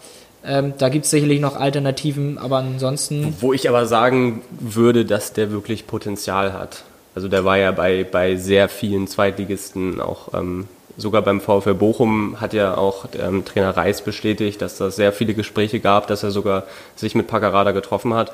Ähm, 0.46 0.74
da 0.78 0.88
gibt 0.88 1.04
es 1.04 1.10
sicherlich 1.10 1.40
noch 1.40 1.56
Alternativen, 1.56 2.38
aber 2.38 2.58
ansonsten, 2.58 3.34
Wo 3.40 3.52
ich 3.52 3.68
aber 3.68 3.86
sagen 3.86 4.42
würde, 4.50 5.04
dass 5.04 5.32
der 5.32 5.50
wirklich 5.50 5.86
Potenzial 5.86 6.52
hat. 6.52 6.84
Also 7.14 7.28
der 7.28 7.44
war 7.44 7.56
ja 7.56 7.72
bei, 7.72 8.04
bei 8.04 8.36
sehr 8.36 8.68
vielen 8.68 9.08
Zweitligisten 9.08 10.00
auch, 10.00 10.34
ähm, 10.34 10.68
sogar 10.96 11.22
beim 11.22 11.40
VfL 11.40 11.74
Bochum 11.74 12.40
hat 12.40 12.52
ja 12.52 12.76
auch 12.76 13.06
ähm, 13.18 13.44
Trainer 13.44 13.76
Reis 13.76 14.02
bestätigt, 14.02 14.62
dass 14.62 14.78
da 14.78 14.90
sehr 14.90 15.12
viele 15.12 15.34
Gespräche 15.34 15.80
gab, 15.80 16.06
dass 16.06 16.22
er 16.22 16.30
sogar 16.30 16.64
sich 16.94 17.14
mit 17.14 17.26
Paccarada 17.26 17.72
getroffen 17.72 18.14
hat. 18.14 18.32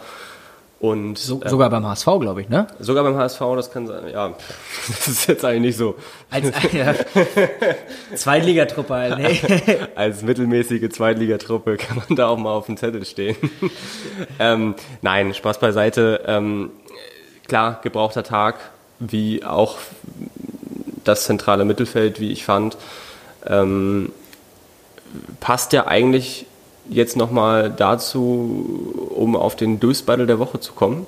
Und 0.83 1.17
so, 1.17 1.41
äh, 1.41 1.49
sogar 1.49 1.71
beim 1.71 1.87
HSV, 1.87 2.07
glaube 2.19 2.41
ich, 2.41 2.49
ne? 2.49 2.67
sogar 2.81 3.05
beim 3.05 3.17
HSV, 3.17 3.41
das 3.55 3.71
kann 3.71 3.87
sein, 3.87 4.09
ja, 4.13 4.35
das 4.89 5.07
ist 5.07 5.29
jetzt 5.29 5.45
eigentlich 5.45 5.61
nicht 5.61 5.77
so. 5.77 5.95
Als 6.29 6.51
ja, 6.73 6.93
Zweitligatruppe 8.17 8.93
halt, 8.93 9.17
ne? 9.17 9.89
als 9.95 10.23
mittelmäßige 10.23 10.91
Zweitligatruppe 10.91 11.77
kann 11.77 11.99
man 11.99 12.17
da 12.17 12.27
auch 12.27 12.37
mal 12.37 12.51
auf 12.51 12.67
dem 12.67 12.77
Zettel 12.77 13.05
stehen. 13.05 13.37
ähm, 14.41 14.75
nein, 15.03 15.33
Spaß 15.33 15.61
beiseite. 15.61 16.23
Ähm, 16.27 16.73
klar, 17.47 17.79
gebrauchter 17.85 18.25
Tag, 18.25 18.57
wie 18.99 19.45
auch 19.45 19.79
das 21.05 21.27
zentrale 21.27 21.65
Mittelfeld, 21.65 22.19
wie 22.19 22.33
ich 22.33 22.45
fand. 22.45 22.77
Ähm, 23.47 24.11
passt 25.39 25.73
ja 25.75 25.87
eigentlich 25.87 26.47
jetzt 26.93 27.17
nochmal 27.17 27.71
dazu, 27.71 29.11
um 29.11 29.37
auf 29.37 29.57
den 29.57 29.81
Dösbattle 29.81 30.27
der 30.27 30.39
Woche 30.39 30.61
zu 30.61 30.73
kommen. 30.73 31.07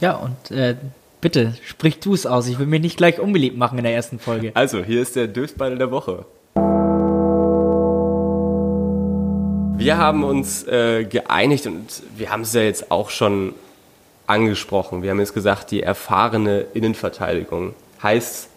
Ja, 0.00 0.16
und 0.16 0.50
äh, 0.50 0.76
bitte, 1.20 1.54
sprich 1.64 2.00
du 2.00 2.14
es 2.14 2.26
aus. 2.26 2.48
Ich 2.48 2.58
will 2.58 2.66
mich 2.66 2.82
nicht 2.82 2.96
gleich 2.96 3.20
unbeliebt 3.20 3.56
machen 3.56 3.78
in 3.78 3.84
der 3.84 3.94
ersten 3.94 4.18
Folge. 4.18 4.52
Also, 4.54 4.82
hier 4.82 5.00
ist 5.00 5.16
der 5.16 5.26
Dösbattle 5.26 5.78
der 5.78 5.90
Woche. 5.90 6.24
Wir 9.78 9.98
haben 9.98 10.24
uns 10.24 10.66
äh, 10.66 11.04
geeinigt 11.04 11.66
und 11.66 12.02
wir 12.16 12.30
haben 12.30 12.42
es 12.42 12.52
ja 12.54 12.62
jetzt 12.62 12.90
auch 12.90 13.10
schon 13.10 13.54
angesprochen. 14.26 15.02
Wir 15.02 15.10
haben 15.10 15.20
jetzt 15.20 15.34
gesagt, 15.34 15.70
die 15.70 15.82
erfahrene 15.82 16.66
Innenverteidigung 16.74 17.74
heißt 18.02 18.48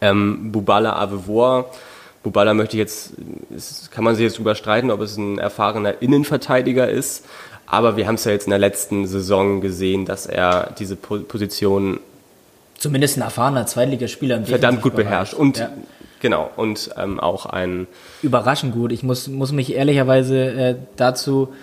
ähm, 0.00 0.52
Bubala 0.52 0.92
Avevor. 2.26 2.32
Bubala 2.32 2.54
möchte 2.54 2.76
ich 2.76 2.80
jetzt, 2.80 3.12
kann 3.92 4.04
man 4.04 4.14
sich 4.14 4.24
jetzt 4.24 4.38
überstreiten, 4.38 4.90
ob 4.90 5.00
es 5.00 5.16
ein 5.16 5.38
erfahrener 5.38 6.02
Innenverteidiger 6.02 6.88
ist. 6.88 7.24
Aber 7.66 7.96
wir 7.96 8.06
haben 8.06 8.14
es 8.16 8.24
ja 8.24 8.32
jetzt 8.32 8.44
in 8.46 8.50
der 8.50 8.58
letzten 8.60 9.06
Saison 9.06 9.60
gesehen, 9.60 10.04
dass 10.04 10.26
er 10.26 10.72
diese 10.78 10.96
Po- 10.96 11.18
Position 11.20 12.00
Zumindest 12.78 13.16
ein 13.16 13.22
erfahrener 13.22 13.66
Zweitligaspieler 13.66 14.36
im 14.36 14.44
verdammt 14.46 14.82
gut 14.82 14.94
beherrscht. 14.96 15.34
Und 15.34 15.58
Ja. 15.58 15.70
genau, 16.20 16.50
und 16.56 16.90
ähm, 16.96 17.18
auch 17.18 17.46
ein 17.46 17.86
Überraschend 18.22 18.74
gut. 18.74 18.92
Ich 18.92 19.02
muss, 19.02 19.28
muss 19.28 19.50
mich 19.52 19.72
ehrlicherweise 19.74 20.38
äh, 20.38 20.74
dazu 20.96 21.54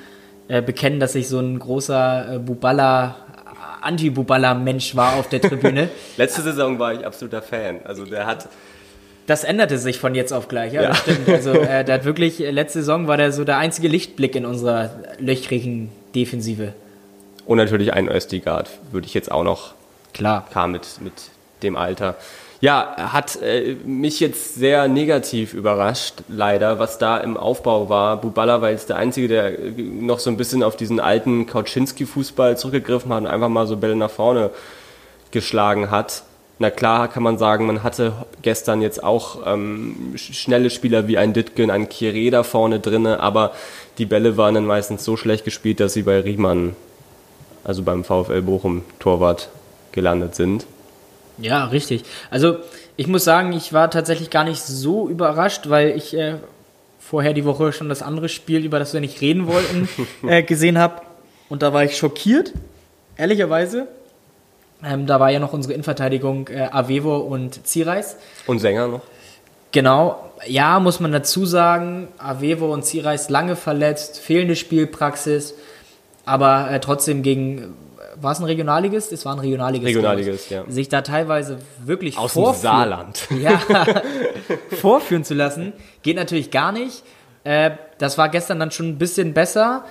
äh, 0.47 0.61
bekennen, 0.61 0.99
dass 0.99 1.13
ich 1.15 1.27
so 1.29 1.39
ein 1.39 1.59
großer 1.59 2.35
äh, 2.35 2.39
Bubala 2.39 3.15
Anti-Bubala-Mensch 3.81 4.95
war 4.95 5.15
auf 5.15 5.29
der 5.29 5.41
Tribüne. 5.41 5.89
Letzte 6.17 6.41
Saison 6.41 6.79
war 6.79 6.93
ich 6.93 7.05
absoluter 7.05 7.41
Fan. 7.41 7.79
Also 7.83 8.05
der 8.05 8.25
hat 8.25 8.47
das 9.25 9.43
änderte 9.43 9.77
sich 9.77 9.99
von 9.99 10.15
jetzt 10.15 10.33
auf 10.33 10.47
gleich, 10.47 10.73
ja, 10.73 10.83
ja. 10.83 10.89
das 10.89 10.99
stimmt. 10.99 11.29
Also 11.29 11.51
äh, 11.51 11.83
der 11.85 11.95
hat 11.95 12.05
wirklich, 12.05 12.41
äh, 12.41 12.51
letzte 12.51 12.79
Saison 12.79 13.07
war 13.07 13.17
der 13.17 13.31
so 13.31 13.43
der 13.43 13.57
einzige 13.57 13.87
Lichtblick 13.87 14.35
in 14.35 14.45
unserer 14.45 14.91
löchrigen 15.19 15.89
Defensive. 16.15 16.73
Und 17.45 17.57
natürlich 17.57 17.93
ein 17.93 18.07
Östigard, 18.07 18.69
würde 18.91 19.07
ich 19.07 19.13
jetzt 19.13 19.31
auch 19.31 19.43
noch. 19.43 19.73
Klar. 20.13 20.47
Kam 20.51 20.71
mit, 20.71 21.01
mit 21.01 21.13
dem 21.63 21.75
Alter. 21.75 22.15
Ja, 22.61 22.95
hat 23.11 23.41
äh, 23.41 23.75
mich 23.83 24.21
jetzt 24.21 24.55
sehr 24.55 24.87
negativ 24.87 25.53
überrascht, 25.53 26.15
leider, 26.29 26.79
was 26.79 26.97
da 26.97 27.17
im 27.17 27.35
Aufbau 27.35 27.89
war. 27.89 28.15
Bubala 28.21 28.61
war 28.61 28.69
jetzt 28.69 28.87
der 28.87 28.95
Einzige, 28.95 29.27
der 29.27 29.59
äh, 29.59 29.71
noch 29.71 30.19
so 30.19 30.29
ein 30.29 30.37
bisschen 30.37 30.63
auf 30.63 30.77
diesen 30.77 31.01
alten 31.01 31.45
Kauczynski-Fußball 31.45 32.55
zurückgegriffen 32.55 33.11
hat 33.11 33.23
und 33.23 33.27
einfach 33.27 33.49
mal 33.49 33.67
so 33.67 33.75
Bälle 33.75 33.97
nach 33.97 34.11
vorne 34.11 34.49
geschlagen 35.31 35.91
hat. 35.91 36.23
Na 36.63 36.69
klar 36.69 37.09
kann 37.09 37.23
man 37.23 37.37
sagen, 37.37 37.65
man 37.65 37.83
hatte 37.83 38.13
gestern 38.41 38.81
jetzt 38.81 39.03
auch 39.03 39.45
ähm, 39.45 40.13
schnelle 40.15 40.69
Spieler 40.69 41.09
wie 41.09 41.17
ein 41.17 41.33
Ditgen, 41.33 41.69
ein 41.69 41.89
Kire 41.89 42.31
da 42.31 42.43
vorne 42.43 42.79
drinne, 42.79 43.19
aber 43.19 43.51
die 43.97 44.05
Bälle 44.05 44.37
waren 44.37 44.55
dann 44.55 44.65
meistens 44.65 45.03
so 45.03 45.17
schlecht 45.17 45.43
gespielt, 45.43 45.81
dass 45.81 45.91
sie 45.91 46.03
bei 46.03 46.21
Riemann, 46.21 46.73
also 47.65 47.83
beim 47.83 48.05
VfL 48.05 48.41
Bochum 48.43 48.83
Torwart, 48.99 49.49
gelandet 49.91 50.35
sind. 50.35 50.65
Ja, 51.37 51.65
richtig. 51.65 52.05
Also 52.31 52.59
ich 52.95 53.07
muss 53.07 53.25
sagen, 53.25 53.51
ich 53.51 53.73
war 53.73 53.91
tatsächlich 53.91 54.29
gar 54.29 54.45
nicht 54.45 54.63
so 54.63 55.09
überrascht, 55.09 55.67
weil 55.67 55.89
ich 55.97 56.15
äh, 56.15 56.35
vorher 56.97 57.33
die 57.33 57.43
Woche 57.43 57.73
schon 57.73 57.89
das 57.89 58.01
andere 58.01 58.29
Spiel, 58.29 58.63
über 58.63 58.79
das 58.79 58.93
wir 58.93 59.01
nicht 59.01 59.19
reden 59.19 59.47
wollten, 59.47 59.89
äh, 60.25 60.43
gesehen 60.43 60.77
habe. 60.77 61.01
Und 61.49 61.61
da 61.61 61.73
war 61.73 61.83
ich 61.83 61.97
schockiert, 61.97 62.53
ehrlicherweise. 63.17 63.89
Ähm, 64.85 65.05
da 65.05 65.19
war 65.19 65.31
ja 65.31 65.39
noch 65.39 65.53
unsere 65.53 65.73
Innenverteidigung 65.73 66.49
äh, 66.49 66.67
Avevo 66.71 67.17
und 67.17 67.65
Zireis. 67.65 68.17
Und 68.47 68.59
Sänger 68.59 68.87
noch? 68.87 69.01
Genau, 69.71 70.31
ja, 70.45 70.79
muss 70.79 70.99
man 70.99 71.11
dazu 71.11 71.45
sagen, 71.45 72.07
Avevo 72.17 72.71
und 72.71 72.85
Zireis 72.85 73.29
lange 73.29 73.55
verletzt, 73.55 74.19
fehlende 74.19 74.55
Spielpraxis, 74.55 75.55
aber 76.25 76.69
äh, 76.69 76.79
trotzdem 76.79 77.23
gegen, 77.23 77.73
war 78.15 78.33
es 78.33 78.39
ein 78.39 78.45
Regionalligist? 78.45 79.11
Es 79.11 79.25
war 79.25 79.33
ein 79.33 79.39
Regionalligist. 79.39 79.87
Regionalligist, 79.87 80.51
ja. 80.51 80.63
Sich 80.67 80.89
da 80.89 81.01
teilweise 81.01 81.57
wirklich 81.83 82.17
Aus 82.17 82.33
dem 82.33 82.53
Saarland. 82.53 83.27
Ja, 83.41 83.59
vorführen 84.79 85.23
zu 85.23 85.33
lassen, 85.33 85.73
geht 86.03 86.17
natürlich 86.17 86.51
gar 86.51 86.71
nicht. 86.71 87.03
Äh, 87.43 87.71
das 87.97 88.17
war 88.17 88.29
gestern 88.29 88.59
dann 88.59 88.71
schon 88.71 88.89
ein 88.89 88.97
bisschen 88.97 89.33
besser. 89.33 89.85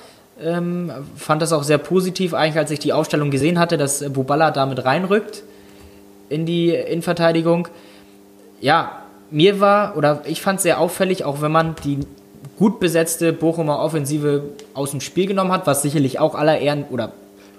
Ähm, 0.45 0.91
fand 1.17 1.43
das 1.43 1.53
auch 1.53 1.63
sehr 1.63 1.79
positiv, 1.79 2.35
eigentlich 2.35 2.59
als 2.59 2.71
ich 2.71 2.79
die 2.79 2.93
Aufstellung 2.93 3.31
gesehen 3.31 3.59
hatte, 3.59 3.77
dass 3.77 4.05
Bubala 4.13 4.51
damit 4.51 4.85
reinrückt 4.85 5.43
in 6.29 6.47
die 6.47 6.71
Innenverteidigung. 6.71 7.69
Ja, 8.61 9.03
mir 9.31 9.61
war, 9.61 9.97
oder 9.97 10.23
ich 10.25 10.43
fand 10.43 10.59
es 10.59 10.63
sehr 10.65 10.81
auffällig, 10.81 11.25
auch 11.25 11.43
wenn 11.43 11.53
man 11.53 11.75
die 11.85 12.01
gut 12.59 12.81
besetzte 12.81 13.33
Bochumer 13.33 13.79
Offensive 13.79 14.43
aus 14.75 14.91
dem 14.91 15.01
Spiel 15.01 15.27
genommen 15.27 15.53
hat, 15.53 15.67
was 15.67 15.83
sicherlich 15.83 16.19
auch 16.19 16.35
aller 16.35 16.59
Ehren, 16.59 16.85
oder 16.91 17.13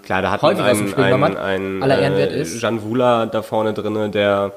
Klar, 0.04 0.22
da 0.22 0.32
hat 0.32 0.42
häufig 0.42 0.60
man 0.60 0.70
einen, 0.70 0.88
Spiel 0.90 1.04
einen, 1.06 1.38
einen, 1.38 1.84
aller 1.84 1.98
Ehrenwert 1.98 2.32
äh, 2.32 2.42
ist. 2.42 2.62
Jan 2.62 2.84
Wula 2.84 3.26
da 3.26 3.42
vorne 3.42 3.74
drin, 3.74 4.12
der 4.12 4.52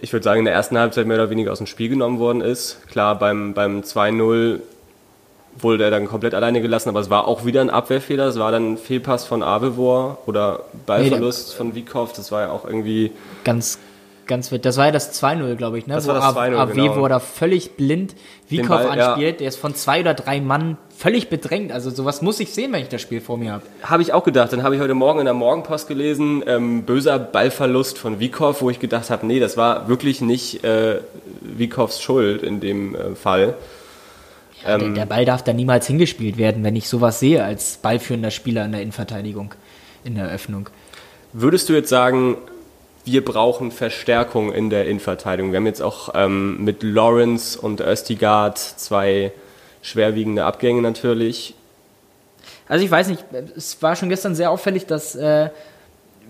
ich 0.00 0.12
würde 0.12 0.22
sagen, 0.22 0.40
in 0.40 0.44
der 0.44 0.54
ersten 0.54 0.78
Halbzeit 0.78 1.06
mehr 1.06 1.16
oder 1.16 1.30
weniger 1.30 1.52
aus 1.52 1.58
dem 1.58 1.66
Spiel 1.66 1.88
genommen 1.88 2.18
worden 2.18 2.40
ist. 2.40 2.86
Klar, 2.88 3.18
beim, 3.18 3.54
beim 3.54 3.80
2-0 3.80 4.60
wurde 5.58 5.84
er 5.84 5.90
dann 5.90 6.06
komplett 6.06 6.34
alleine 6.34 6.60
gelassen, 6.60 6.88
aber 6.88 7.00
es 7.00 7.10
war 7.10 7.26
auch 7.26 7.44
wieder 7.44 7.60
ein 7.60 7.70
Abwehrfehler. 7.70 8.26
Es 8.26 8.38
war 8.38 8.52
dann 8.52 8.72
ein 8.72 8.78
Fehlpass 8.78 9.24
von 9.24 9.42
Abevor 9.42 10.18
oder 10.26 10.64
Ballverlust 10.86 11.50
nee, 11.50 11.56
von 11.56 11.74
Wiekow. 11.74 12.12
Das 12.12 12.32
war 12.32 12.42
ja 12.42 12.50
auch 12.50 12.64
irgendwie. 12.64 13.12
Ganz, 13.44 13.78
ganz 14.26 14.50
wild. 14.50 14.64
Das 14.64 14.76
war 14.76 14.86
ja 14.86 14.92
das 14.92 15.20
2-0, 15.20 15.54
glaube 15.56 15.78
ich, 15.78 15.86
ne? 15.86 15.94
Das 15.94 16.06
Wo 16.06 16.12
war 16.12 16.20
das 16.20 16.36
2-0. 16.36 16.56
Avevo 16.56 16.94
genau. 16.94 17.08
da 17.08 17.20
völlig 17.20 17.76
blind 17.76 18.14
Wiekow 18.48 18.86
anspielt. 18.90 19.34
Ja. 19.34 19.38
Der 19.38 19.48
ist 19.48 19.56
von 19.56 19.74
zwei 19.74 20.00
oder 20.00 20.14
drei 20.14 20.40
Mann 20.40 20.76
völlig 20.96 21.28
bedrängt. 21.28 21.72
Also 21.72 21.90
sowas 21.90 22.22
muss 22.22 22.40
ich 22.40 22.52
sehen, 22.52 22.72
wenn 22.72 22.82
ich 22.82 22.88
das 22.88 23.02
Spiel 23.02 23.20
vor 23.20 23.36
mir 23.38 23.52
habe. 23.52 23.62
Habe 23.82 24.02
ich 24.02 24.12
auch 24.12 24.24
gedacht. 24.24 24.52
Dann 24.52 24.62
habe 24.62 24.74
ich 24.74 24.80
heute 24.80 24.94
Morgen 24.94 25.20
in 25.20 25.24
der 25.26 25.34
Morgenpost 25.34 25.88
gelesen, 25.88 26.42
ähm, 26.46 26.82
böser 26.84 27.18
Ballverlust 27.18 27.98
von 27.98 28.20
Wiekow, 28.20 28.60
wo 28.60 28.70
ich 28.70 28.80
gedacht 28.80 29.10
habe, 29.10 29.26
nee, 29.26 29.40
das 29.40 29.56
war 29.56 29.88
wirklich 29.88 30.20
nicht 30.20 30.64
äh, 30.64 31.00
Wiekows 31.40 32.00
Schuld 32.00 32.42
in 32.42 32.60
dem 32.60 32.94
äh, 32.94 33.14
Fall. 33.14 33.54
Ähm, 34.66 34.94
der, 34.94 35.06
Ball 35.06 35.24
darf 35.24 35.42
da 35.42 35.52
niemals 35.52 35.86
hingespielt 35.86 36.36
werden, 36.36 36.64
wenn 36.64 36.76
ich 36.76 36.88
sowas 36.88 37.20
sehe 37.20 37.44
als 37.44 37.78
ballführender 37.78 38.30
Spieler 38.30 38.64
in 38.64 38.72
der 38.72 38.82
Innenverteidigung, 38.82 39.54
in 40.04 40.14
der 40.14 40.26
Eröffnung. 40.26 40.70
Würdest 41.32 41.68
du 41.68 41.74
jetzt 41.74 41.88
sagen, 41.88 42.36
wir 43.04 43.24
brauchen 43.24 43.70
Verstärkung 43.70 44.52
in 44.52 44.70
der 44.70 44.86
Innenverteidigung? 44.86 45.52
Wir 45.52 45.58
haben 45.58 45.66
jetzt 45.66 45.82
auch 45.82 46.10
ähm, 46.14 46.64
mit 46.64 46.82
Lawrence 46.82 47.58
und 47.58 47.80
Östigard 47.80 48.58
zwei 48.58 49.32
schwerwiegende 49.82 50.44
Abgänge 50.44 50.82
natürlich. 50.82 51.54
Also 52.68 52.84
ich 52.84 52.90
weiß 52.90 53.08
nicht, 53.08 53.24
es 53.56 53.80
war 53.80 53.94
schon 53.94 54.08
gestern 54.08 54.34
sehr 54.34 54.50
auffällig, 54.50 54.86
dass 54.86 55.14
äh, 55.14 55.50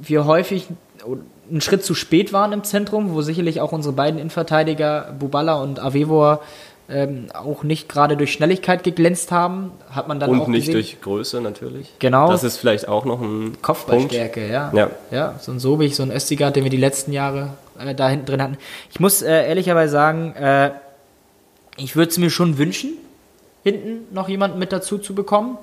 wir 0.01 0.27
häufig 0.27 0.69
einen 1.51 1.61
Schritt 1.61 1.85
zu 1.85 1.95
spät 1.95 2.33
waren 2.33 2.53
im 2.53 2.65
Zentrum, 2.65 3.15
wo 3.15 3.23
sicherlich 3.23 3.61
auch 3.61 3.73
unsere 3.73 3.95
beiden 3.95 4.19
Innenverteidiger 4.19 5.15
Bubala 5.19 5.55
und 5.63 5.79
Avevor 5.79 6.43
ähm, 6.89 7.27
auch 7.35 7.63
nicht 7.63 7.89
gerade 7.89 8.17
durch 8.17 8.33
Schnelligkeit 8.33 8.85
geglänzt 8.85 9.33
haben, 9.33 9.73
hat 9.91 10.07
man 10.07 10.21
dann 10.21 10.31
und 10.31 10.41
auch 10.41 10.49
nicht 10.49 10.67
gesehen. 10.67 10.75
durch 10.75 11.01
Größe 11.01 11.41
natürlich. 11.41 11.93
Genau. 11.99 12.31
Das 12.31 12.45
ist 12.45 12.59
vielleicht 12.59 12.87
auch 12.87 13.05
noch 13.05 13.21
ein 13.21 13.57
Kopfballstärke, 13.61 14.49
ja. 14.49 14.71
ja. 14.73 14.91
Ja, 15.11 15.35
so 15.41 15.53
ein 15.53 15.59
Sobig, 15.59 15.97
so 15.97 16.03
ein 16.03 16.13
Östigard, 16.13 16.55
den 16.55 16.65
wir 16.65 16.71
die 16.71 16.77
letzten 16.77 17.13
Jahre 17.13 17.55
äh, 17.79 17.95
da 17.95 18.09
hinten 18.09 18.27
drin 18.27 18.43
hatten. 18.43 18.59
Ich 18.91 19.01
muss 19.01 19.23
äh, 19.23 19.49
ehrlicherweise 19.49 19.93
sagen, 19.93 20.35
äh, 20.37 20.71
ich 21.77 21.97
würde 21.97 22.11
es 22.11 22.19
mir 22.19 22.31
schon 22.31 22.57
wünschen, 22.59 22.93
hinten 23.65 24.15
noch 24.15 24.29
jemanden 24.29 24.59
mit 24.59 24.73
dazu 24.73 24.99
zu 24.99 25.15
bekommen 25.15 25.59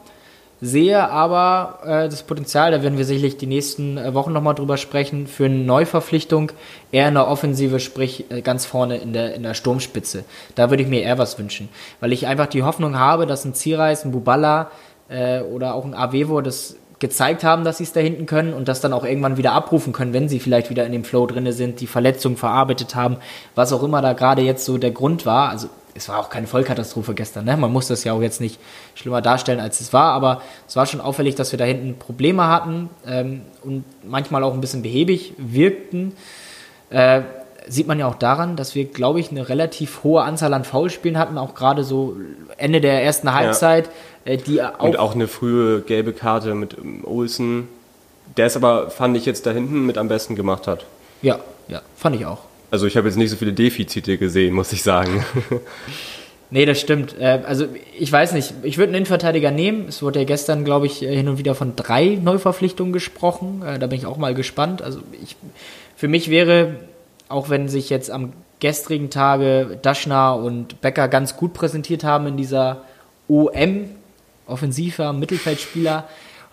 sehe 0.63 1.10
aber 1.10 1.80
äh, 1.84 2.10
das 2.10 2.23
Potenzial, 2.23 2.71
da 2.71 2.82
werden 2.82 2.97
wir 2.97 3.04
sicherlich 3.04 3.36
die 3.36 3.47
nächsten 3.47 3.97
äh, 3.97 4.13
Wochen 4.13 4.32
nochmal 4.32 4.56
drüber 4.56 4.78
sprechen, 4.78 5.28
für 5.28 5.45
eine 5.45 5.56
Neuverpflichtung 5.56 6.54
eher 6.93 7.10
in 7.10 7.15
der 7.15 7.28
Offensive, 7.28 7.82
sprich 7.82 8.32
äh, 8.32 8.41
ganz 8.41 8.65
vorne 8.65 8.97
in 8.97 9.12
der, 9.12 9.36
in 9.36 9.43
der 9.43 9.56
Sturmspitze. 9.56 10.23
Da 10.56 10.69
würde 10.69 10.84
ich 10.84 10.89
mir 10.89 11.02
eher 11.02 11.17
was 11.17 11.38
wünschen, 11.38 11.67
weil 11.99 12.13
ich 12.13 12.28
einfach 12.28 12.47
die 12.47 12.63
Hoffnung 12.63 12.97
habe, 12.97 13.28
dass 13.28 13.43
ein 13.43 13.54
Zierreis, 13.54 14.06
ein 14.06 14.13
Buballa 14.13 14.71
äh, 15.10 15.41
oder 15.41 15.76
auch 15.76 15.84
ein 15.84 15.93
Avevo 15.93 16.39
das 16.39 16.78
gezeigt 16.99 17.43
haben, 17.43 17.65
dass 17.65 17.80
sie 17.80 17.84
es 17.84 17.91
da 17.91 17.99
hinten 17.99 18.26
können 18.26 18.54
und 18.54 18.69
das 18.69 18.80
dann 18.80 18.93
auch 18.93 19.04
irgendwann 19.04 19.36
wieder 19.36 19.52
abrufen 19.52 19.91
können, 19.91 20.13
wenn 20.13 20.30
sie 20.30 20.39
vielleicht 20.39 20.69
wieder 20.69 20.86
in 20.86 20.93
dem 20.93 21.04
Flow 21.04 21.28
drinne 21.28 21.52
sind, 21.52 21.82
die 21.82 21.88
Verletzung 21.88 22.38
verarbeitet 22.38 22.95
haben, 22.95 23.17
was 23.56 23.73
auch 23.73 23.84
immer 23.84 24.02
da 24.02 24.13
gerade 24.13 24.41
jetzt 24.43 24.63
so 24.63 24.78
der 24.78 24.91
Grund 24.91 25.26
war. 25.26 25.49
Also 25.49 25.67
es 25.95 26.10
war 26.10 26.19
auch 26.19 26.29
keine 26.29 26.47
Vollkatastrophe 26.47 27.13
gestern. 27.13 27.45
Ne? 27.45 27.56
Man 27.58 27.71
muss 27.71 27.88
das 27.88 28.03
ja 28.03 28.13
auch 28.13 28.21
jetzt 28.21 28.41
nicht 28.41 28.60
schlimmer 28.95 29.21
darstellen, 29.21 29.60
als 29.60 29.79
es 29.82 29.93
war, 29.93 30.13
aber 30.13 30.41
es 30.67 30.75
war 30.75 30.86
schon 30.86 31.01
auffällig, 31.01 31.36
dass 31.36 31.51
wir 31.51 31.60
da 31.60 31.65
hinten 31.65 31.97
Probleme 31.97 32.47
hatten 32.47 32.89
ähm, 33.08 33.41
und 33.63 33.84
manchmal 34.03 34.43
auch 34.43 34.53
ein 34.53 34.62
bisschen 34.62 34.82
behäbig 34.82 35.34
wirkten. 35.38 36.13
Äh, 36.89 37.21
sieht 37.67 37.88
man 37.88 37.99
ja 37.99 38.08
auch 38.08 38.15
daran, 38.15 38.56
dass 38.56 38.75
wir, 38.75 38.86
glaube 38.86 39.19
ich, 39.19 39.32
eine 39.32 39.47
relativ 39.47 40.03
hohe 40.03 40.23
Anzahl 40.23 40.53
an 40.53 40.65
Foulspielen 40.65 41.17
hatten, 41.17 41.38
auch 41.38 41.56
gerade 41.56 41.84
so 41.84 42.17
Ende 42.58 42.82
der 42.82 43.03
ersten 43.03 43.34
Halbzeit. 43.34 43.89
Ja. 44.25 44.34
Äh, 44.34 44.38
die 44.38 44.62
auch 44.62 44.79
und 44.79 44.97
auch 44.97 45.15
eine 45.15 45.27
frühe 45.27 45.82
gelbe 45.82 46.13
Karte 46.13 46.56
mit 46.56 46.77
ähm, 46.77 47.03
Olsen, 47.06 47.67
der 48.38 48.47
es 48.47 48.56
aber, 48.56 48.89
fand 48.89 49.15
ich, 49.15 49.25
jetzt 49.25 49.45
da 49.45 49.51
hinten 49.51 49.86
mit 49.86 49.97
am 49.97 50.08
besten 50.08 50.36
gemacht 50.36 50.67
hat. 50.67 50.86
Ja, 51.21 51.39
ja, 51.67 51.82
fand 51.95 52.15
ich 52.15 52.25
auch. 52.25 52.39
Also 52.73 52.88
ich 52.88 52.97
habe 52.97 53.07
jetzt 53.07 53.17
nicht 53.17 53.29
so 53.29 53.36
viele 53.36 53.53
Defizite 53.53 54.17
gesehen, 54.17 54.55
muss 54.55 54.73
ich 54.73 54.81
sagen. 54.81 55.23
Nee, 56.49 56.67
das 56.67 56.79
stimmt. 56.79 57.19
Äh, 57.19 57.41
also 57.47 57.65
ich 57.97 58.12
weiß 58.12 58.33
nicht, 58.33 58.53
ich 58.62 58.77
würde 58.77 58.89
einen 58.89 58.97
Innenverteidiger 58.97 59.49
nehmen. 59.49 59.88
Es 59.88 60.03
wurde 60.03 60.19
ja 60.19 60.25
gestern, 60.25 60.63
glaube 60.63 60.86
ich, 60.86 60.99
hin 60.99 61.27
und 61.27 61.39
wieder 61.39 61.55
von 61.55 61.75
drei 61.75 62.19
Neuverpflichtungen 62.21 62.93
gesprochen. 62.93 63.63
Äh, 63.65 63.79
da 63.79 63.88
bin 63.88 63.97
ich 63.97 64.05
auch 64.05 64.17
mal 64.17 64.36
gespannt. 64.36 64.83
Also 64.83 64.99
ich, 65.23 65.36
für 65.95 66.07
mich 66.07 66.29
wäre, 66.29 66.75
auch 67.27 67.49
wenn 67.49 67.69
sich 67.69 67.89
jetzt 67.89 68.12
am 68.12 68.33
gestrigen 68.59 69.09
Tage 69.09 69.79
Daschner 69.81 70.36
und 70.36 70.79
Becker 70.79 71.07
ganz 71.07 71.38
gut 71.38 71.55
präsentiert 71.55 72.03
haben 72.03 72.27
in 72.27 72.38
dieser 72.38 72.83
OM, 73.27 73.89
offensiver 74.45 75.12
Mittelfeldspieler, 75.12 76.07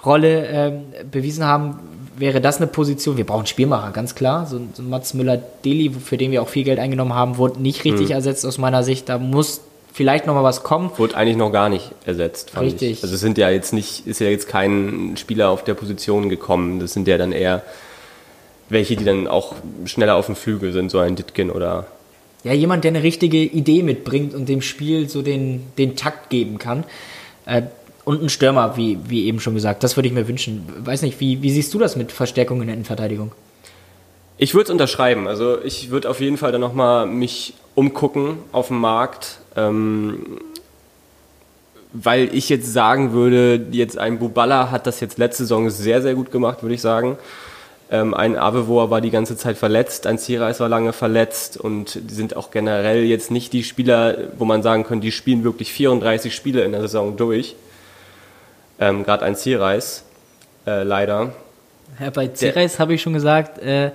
Rolle 0.05 0.47
ähm, 0.47 0.83
bewiesen 1.11 1.45
haben, 1.45 1.79
wäre 2.17 2.41
das 2.41 2.59
eine 2.59 2.67
Position. 2.67 3.17
Wir 3.17 3.27
brauchen 3.27 3.47
Spielmacher, 3.47 3.93
ganz 3.93 4.15
klar. 4.15 4.47
So, 4.47 4.61
so 4.75 4.83
Mats 4.83 5.15
Müller-Deli, 5.15 5.91
für 5.91 6.17
den 6.17 6.31
wir 6.31 6.43
auch 6.43 6.49
viel 6.49 6.65
Geld 6.65 6.79
eingenommen 6.79 7.15
haben, 7.15 7.39
wurde 7.39 7.61
nicht 7.61 7.85
richtig 7.85 8.09
mhm. 8.09 8.15
ersetzt 8.15 8.45
aus 8.47 8.59
meiner 8.59 8.83
Sicht. 8.83 9.09
Da 9.09 9.19
muss 9.19 9.63
vielleicht 9.93 10.27
noch 10.27 10.35
mal 10.35 10.45
was 10.45 10.63
kommen. 10.63 10.91
Wurde 10.97 11.17
eigentlich 11.17 11.37
noch 11.37 11.51
gar 11.51 11.69
nicht 11.69 11.93
ersetzt, 12.05 12.51
fand 12.51 12.67
Richtig. 12.67 12.91
Ich. 12.93 13.03
Also 13.03 13.15
es 13.15 13.21
sind 13.21 13.39
ja 13.39 13.51
jetzt 13.51 13.73
nicht, 13.73 14.07
ist 14.07 14.21
ja 14.21 14.29
jetzt 14.29 14.49
kein 14.49 15.17
Spieler 15.17 15.51
auf 15.51 15.65
der 15.65 15.75
Position 15.75 16.29
gekommen. 16.29 16.81
Das 16.81 16.93
sind 16.93 17.09
ja 17.09 17.19
dann 17.19 17.33
eher 17.33 17.63
welche, 18.69 18.97
die 18.97 19.05
dann 19.05 19.27
auch 19.27 19.55
schneller 19.85 20.15
auf 20.15 20.27
dem 20.27 20.37
Flügel 20.37 20.73
sind, 20.73 20.91
so 20.91 20.99
ein 20.99 21.17
Ditkin 21.17 21.51
oder. 21.51 21.87
Ja, 22.45 22.53
jemand, 22.53 22.85
der 22.85 22.91
eine 22.91 23.03
richtige 23.03 23.39
Idee 23.39 23.83
mitbringt 23.83 24.33
und 24.33 24.49
dem 24.49 24.63
Spiel 24.63 25.09
so 25.09 25.21
den, 25.21 25.65
den 25.77 25.97
Takt 25.97 26.31
geben 26.31 26.59
kann. 26.59 26.85
Äh, 27.45 27.63
Und 28.11 28.25
ein 28.25 28.29
Stürmer, 28.29 28.77
wie, 28.77 28.99
wie 29.07 29.27
eben 29.27 29.39
schon 29.39 29.55
gesagt. 29.55 29.85
Das 29.85 29.97
würde 29.97 30.09
ich 30.09 30.13
mir 30.13 30.27
wünschen. 30.27 30.67
Weiß 30.79 31.03
nicht, 31.03 31.21
wie, 31.21 31.43
wie 31.43 31.51
siehst 31.53 31.73
du 31.73 31.79
das 31.79 31.95
mit 31.95 32.11
Verstärkung 32.11 32.61
in 32.61 32.67
der 32.67 32.75
Innenverteidigung? 32.75 33.31
Ich 34.37 34.53
würde 34.53 34.65
es 34.65 34.71
unterschreiben. 34.71 35.29
Also 35.29 35.63
ich 35.63 35.91
würde 35.91 36.11
auf 36.11 36.21
jeden 36.21 36.37
Fall 36.37 36.51
dann 36.51 36.61
nochmal 36.61 37.07
mich 37.07 37.55
umgucken 37.77 38.39
auf 38.51 38.67
dem 38.67 38.81
Markt. 38.81 39.39
Ähm, 39.55 40.41
weil 41.93 42.35
ich 42.35 42.49
jetzt 42.49 42.73
sagen 42.73 43.13
würde, 43.13 43.65
jetzt 43.71 43.97
ein 43.97 44.19
Buballa 44.19 44.73
hat 44.73 44.89
das 44.89 44.99
jetzt 44.99 45.17
letzte 45.17 45.45
Saison 45.45 45.71
sehr, 45.71 46.03
sehr 46.03 46.17
gut 46.17 46.33
gemacht, 46.33 46.63
würde 46.63 46.75
ich 46.75 46.81
sagen. 46.81 47.17
Ähm, 47.93 48.13
ein 48.13 48.37
Avevoa 48.37 48.91
war 48.91 49.01
die 49.01 49.13
ganze 49.13 49.37
Zeit 49.37 49.57
verletzt, 49.57 50.09
ein 50.09 50.19
Zierreis 50.19 50.59
war 50.59 50.69
lange 50.69 50.93
verletzt 50.93 51.59
und 51.59 52.11
die 52.11 52.15
sind 52.15 52.35
auch 52.35 52.51
generell 52.51 53.05
jetzt 53.05 53.31
nicht 53.31 53.53
die 53.53 53.63
Spieler, 53.63 54.33
wo 54.37 54.45
man 54.47 54.65
sagen 54.65 54.83
könnte, 54.83 55.05
die 55.05 55.13
spielen 55.13 55.45
wirklich 55.45 55.73
34 55.73 56.35
Spiele 56.35 56.63
in 56.65 56.73
der 56.73 56.81
Saison 56.81 57.17
durch. 57.17 57.55
Ähm, 58.81 59.05
Gerade 59.05 59.25
ein 59.25 59.37
Zierreis, 59.37 60.05
äh, 60.67 60.83
leider. 60.83 61.33
Ja, 62.01 62.11
bei 62.11 62.29
Zierreis 62.29 62.79
habe 62.79 62.95
ich 62.95 63.03
schon 63.03 63.13
gesagt, 63.13 63.59
äh, 63.59 63.91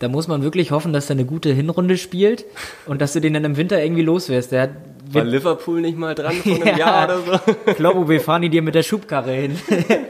da 0.00 0.08
muss 0.08 0.28
man 0.28 0.42
wirklich 0.42 0.72
hoffen, 0.72 0.92
dass 0.92 1.08
er 1.08 1.14
eine 1.14 1.24
gute 1.24 1.52
Hinrunde 1.52 1.96
spielt 1.96 2.44
und 2.86 3.00
dass 3.00 3.12
du 3.12 3.20
den 3.20 3.34
dann 3.34 3.44
im 3.44 3.56
Winter 3.56 3.82
irgendwie 3.82 4.02
loswärst. 4.02 4.52
Der 4.52 4.62
hat 4.62 4.70
war 5.12 5.24
Liverpool 5.24 5.80
nicht 5.80 5.96
mal 5.96 6.14
dran 6.14 6.34
vor 6.34 6.54
einem 6.54 6.66
ja. 6.66 6.78
Jahr 6.78 7.04
oder 7.04 7.18
so? 7.20 7.72
Klobo, 7.74 8.08
wir 8.08 8.20
fahren 8.20 8.42
die 8.42 8.48
dir 8.48 8.62
mit 8.62 8.74
der 8.74 8.82
Schubkarre 8.82 9.32
hin. 9.32 9.58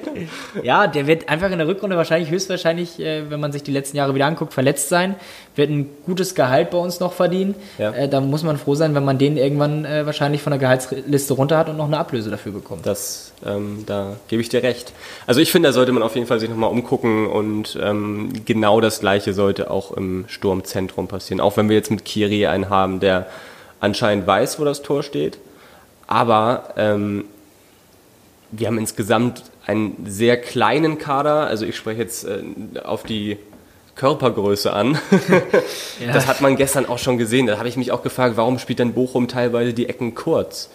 ja, 0.62 0.86
der 0.86 1.06
wird 1.06 1.28
einfach 1.28 1.50
in 1.50 1.58
der 1.58 1.68
Rückrunde 1.68 1.96
wahrscheinlich, 1.96 2.30
höchstwahrscheinlich, 2.30 3.00
äh, 3.00 3.30
wenn 3.30 3.40
man 3.40 3.52
sich 3.52 3.62
die 3.62 3.72
letzten 3.72 3.96
Jahre 3.96 4.14
wieder 4.14 4.26
anguckt, 4.26 4.54
verletzt 4.54 4.88
sein. 4.88 5.16
Wird 5.54 5.70
ein 5.70 5.88
gutes 6.04 6.34
Gehalt 6.34 6.70
bei 6.70 6.78
uns 6.78 7.00
noch 7.00 7.12
verdienen. 7.12 7.54
Ja. 7.78 7.92
Äh, 7.92 8.08
da 8.08 8.20
muss 8.20 8.42
man 8.42 8.56
froh 8.58 8.74
sein, 8.74 8.94
wenn 8.94 9.04
man 9.04 9.18
den 9.18 9.36
irgendwann 9.36 9.84
äh, 9.84 10.06
wahrscheinlich 10.06 10.42
von 10.42 10.50
der 10.50 10.60
Gehaltsliste 10.60 11.34
runter 11.34 11.58
hat 11.58 11.68
und 11.68 11.76
noch 11.76 11.86
eine 11.86 11.98
Ablöse 11.98 12.30
dafür 12.30 12.52
bekommt. 12.52 12.86
Das, 12.86 13.32
ähm, 13.44 13.84
da 13.86 14.16
gebe 14.28 14.42
ich 14.42 14.48
dir 14.48 14.62
recht. 14.62 14.92
Also 15.26 15.40
ich 15.40 15.50
finde, 15.50 15.68
da 15.68 15.72
sollte 15.72 15.92
man 15.92 16.02
auf 16.02 16.14
jeden 16.14 16.26
Fall 16.26 16.40
sich 16.40 16.48
nochmal 16.48 16.70
umgucken 16.70 17.26
und 17.26 17.78
ähm, 17.82 18.30
genau 18.44 18.80
das 18.80 19.00
Gleiche 19.00 19.34
sollte 19.34 19.70
auch 19.70 19.92
im 19.92 20.24
Sturmzentrum 20.28 21.08
passieren. 21.08 21.40
Auch 21.40 21.56
wenn 21.56 21.68
wir 21.68 21.76
jetzt 21.76 21.90
mit 21.90 22.04
Kiri 22.04 22.46
einen 22.46 22.70
haben, 22.70 23.00
der 23.00 23.26
anscheinend 23.80 24.26
weiß, 24.26 24.58
wo 24.58 24.64
das 24.64 24.82
Tor 24.82 25.02
steht. 25.02 25.38
Aber 26.06 26.74
ähm, 26.76 27.24
wir 28.50 28.68
haben 28.68 28.78
insgesamt 28.78 29.42
einen 29.66 30.06
sehr 30.06 30.36
kleinen 30.36 30.98
Kader. 30.98 31.46
Also 31.46 31.66
ich 31.66 31.76
spreche 31.76 32.02
jetzt 32.02 32.24
äh, 32.24 32.42
auf 32.82 33.02
die 33.02 33.38
Körpergröße 33.96 34.72
an. 34.72 34.98
ja. 36.00 36.12
Das 36.12 36.26
hat 36.26 36.40
man 36.40 36.56
gestern 36.56 36.86
auch 36.86 36.98
schon 36.98 37.18
gesehen. 37.18 37.46
Da 37.46 37.58
habe 37.58 37.68
ich 37.68 37.76
mich 37.76 37.92
auch 37.92 38.02
gefragt, 38.02 38.36
warum 38.36 38.58
spielt 38.58 38.78
denn 38.78 38.92
Bochum 38.92 39.26
teilweise 39.26 39.72
die 39.72 39.88
Ecken 39.88 40.14
kurz? 40.14 40.70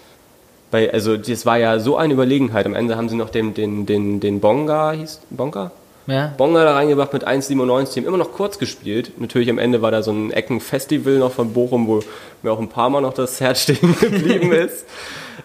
Weil, 0.71 0.91
also 0.91 1.17
das 1.17 1.45
war 1.45 1.57
ja 1.57 1.79
so 1.79 1.97
eine 1.97 2.13
Überlegenheit. 2.13 2.65
Am 2.65 2.75
Ende 2.75 2.97
haben 2.97 3.09
sie 3.09 3.15
noch 3.15 3.29
den, 3.29 3.53
den, 3.53 3.85
den, 3.85 4.19
den 4.19 4.39
Bonga, 4.39 4.91
hieß 4.91 5.21
Bonga? 5.29 5.71
Ja. 6.07 6.33
Bonga 6.37 6.63
da 6.63 6.73
reingebracht 6.73 7.13
mit 7.13 7.27
1,97, 7.27 7.97
haben 7.97 8.05
immer 8.07 8.17
noch 8.17 8.31
kurz 8.33 8.57
gespielt. 8.59 9.11
Natürlich 9.19 9.49
am 9.49 9.59
Ende 9.59 9.81
war 9.81 9.91
da 9.91 10.01
so 10.01 10.11
ein 10.11 10.31
Eckenfestival 10.31 11.13
noch 11.15 11.31
von 11.31 11.53
Bochum, 11.53 11.87
wo 11.87 12.01
mir 12.41 12.51
auch 12.51 12.59
ein 12.59 12.69
paar 12.69 12.89
Mal 12.89 13.01
noch 13.01 13.13
das 13.13 13.39
Herz 13.39 13.61
stehen 13.63 13.95
geblieben 13.99 14.51
ist. 14.51 14.85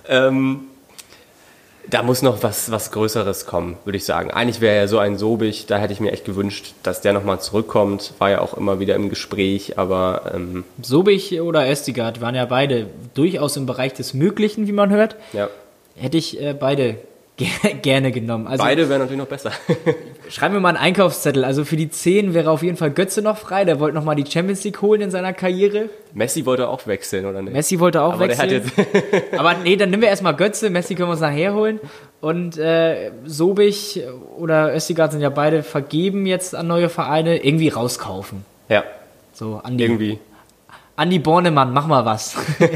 ähm, 0.09 0.67
da 1.89 2.03
muss 2.03 2.21
noch 2.23 2.43
was, 2.43 2.71
was 2.73 2.91
Größeres 2.91 3.47
kommen, 3.47 3.77
würde 3.85 3.97
ich 3.97 4.05
sagen. 4.05 4.33
Eigentlich 4.33 4.61
wäre 4.61 4.77
ja 4.77 4.89
so 4.89 4.99
ein 4.99 5.19
Sobig, 5.19 5.67
da 5.67 5.79
hätte 5.79 5.93
ich 5.93 6.01
mir 6.01 6.11
echt 6.11 6.25
gewünscht, 6.25 6.75
dass 6.83 7.01
der 7.01 7.13
nochmal 7.13 7.41
zurückkommt. 7.41 8.13
War 8.19 8.31
ja 8.31 8.41
auch 8.41 8.55
immer 8.55 8.81
wieder 8.81 8.97
im 8.97 9.09
Gespräch, 9.09 9.79
aber. 9.79 10.33
Ähm 10.35 10.65
Sobig 10.83 11.41
oder 11.41 11.71
Östigard 11.71 12.21
waren 12.21 12.35
ja 12.35 12.45
beide 12.45 12.89
durchaus 13.15 13.57
im 13.57 13.67
Bereich 13.67 13.93
des 13.93 14.15
Möglichen, 14.15 14.67
wie 14.67 14.73
man 14.73 14.91
hört. 14.91 15.15
Ja. 15.33 15.49
Hätte 15.95 16.19
ich 16.19 16.41
äh, 16.43 16.55
beide 16.59 16.97
gerne 17.83 18.11
genommen. 18.11 18.47
Also, 18.47 18.65
Beide 18.65 18.89
wären 18.89 19.01
natürlich 19.01 19.21
noch 19.21 19.29
besser. 19.29 19.53
Schreiben 20.29 20.55
wir 20.55 20.61
mal 20.61 20.71
einen 20.71 20.79
Einkaufszettel. 20.79 21.45
Also 21.45 21.65
für 21.65 21.77
die 21.77 21.91
10 21.91 22.35
wäre 22.35 22.51
auf 22.51 22.63
jeden 22.63 22.77
Fall 22.77 22.91
Götze 22.91 23.23
noch 23.23 23.39
frei. 23.39 23.65
Der 23.65 23.81
wollte 23.81 23.95
noch 23.95 24.05
mal 24.05 24.15
die 24.15 24.31
Champions 24.31 24.65
League 24.65 24.81
holen 24.83 25.01
in 25.01 25.11
seiner 25.11 25.33
Karriere. 25.33 25.89
Messi 26.15 26.47
wollte 26.47 26.69
auch 26.69 26.87
wechseln, 26.87 27.27
oder 27.27 27.43
nicht? 27.43 27.53
Messi 27.53 27.79
wollte 27.79 28.03
auch 28.03 28.15
Aber 28.15 28.29
wechseln. 28.29 28.71
Aber 29.37 29.55
nee, 29.55 29.77
dann 29.77 29.91
nehmen 29.91 30.03
wir 30.03 30.09
erstmal 30.09 30.35
Götze. 30.35 30.71
Messi 30.71 30.95
können 30.95 31.09
wir 31.09 31.13
uns 31.13 31.21
nachher 31.21 31.55
holen. 31.55 31.81
Und 32.21 32.59
äh, 32.59 33.13
Sobich 33.25 34.03
oder 34.37 34.75
Östigard 34.75 35.13
sind 35.13 35.21
ja 35.21 35.31
beide 35.31 35.63
vergeben 35.63 36.27
jetzt 36.27 36.55
an 36.55 36.67
neue 36.67 36.89
Vereine. 36.89 37.45
Irgendwie 37.45 37.69
rauskaufen. 37.69 38.45
Ja. 38.69 38.85
So, 39.33 39.61
Andi. 39.63 39.85
Irgendwie. 39.85 40.19
Andi 40.97 41.19
Bornemann, 41.19 41.75
mach 41.75 41.87
mal 41.87 42.07
was. 42.07 42.37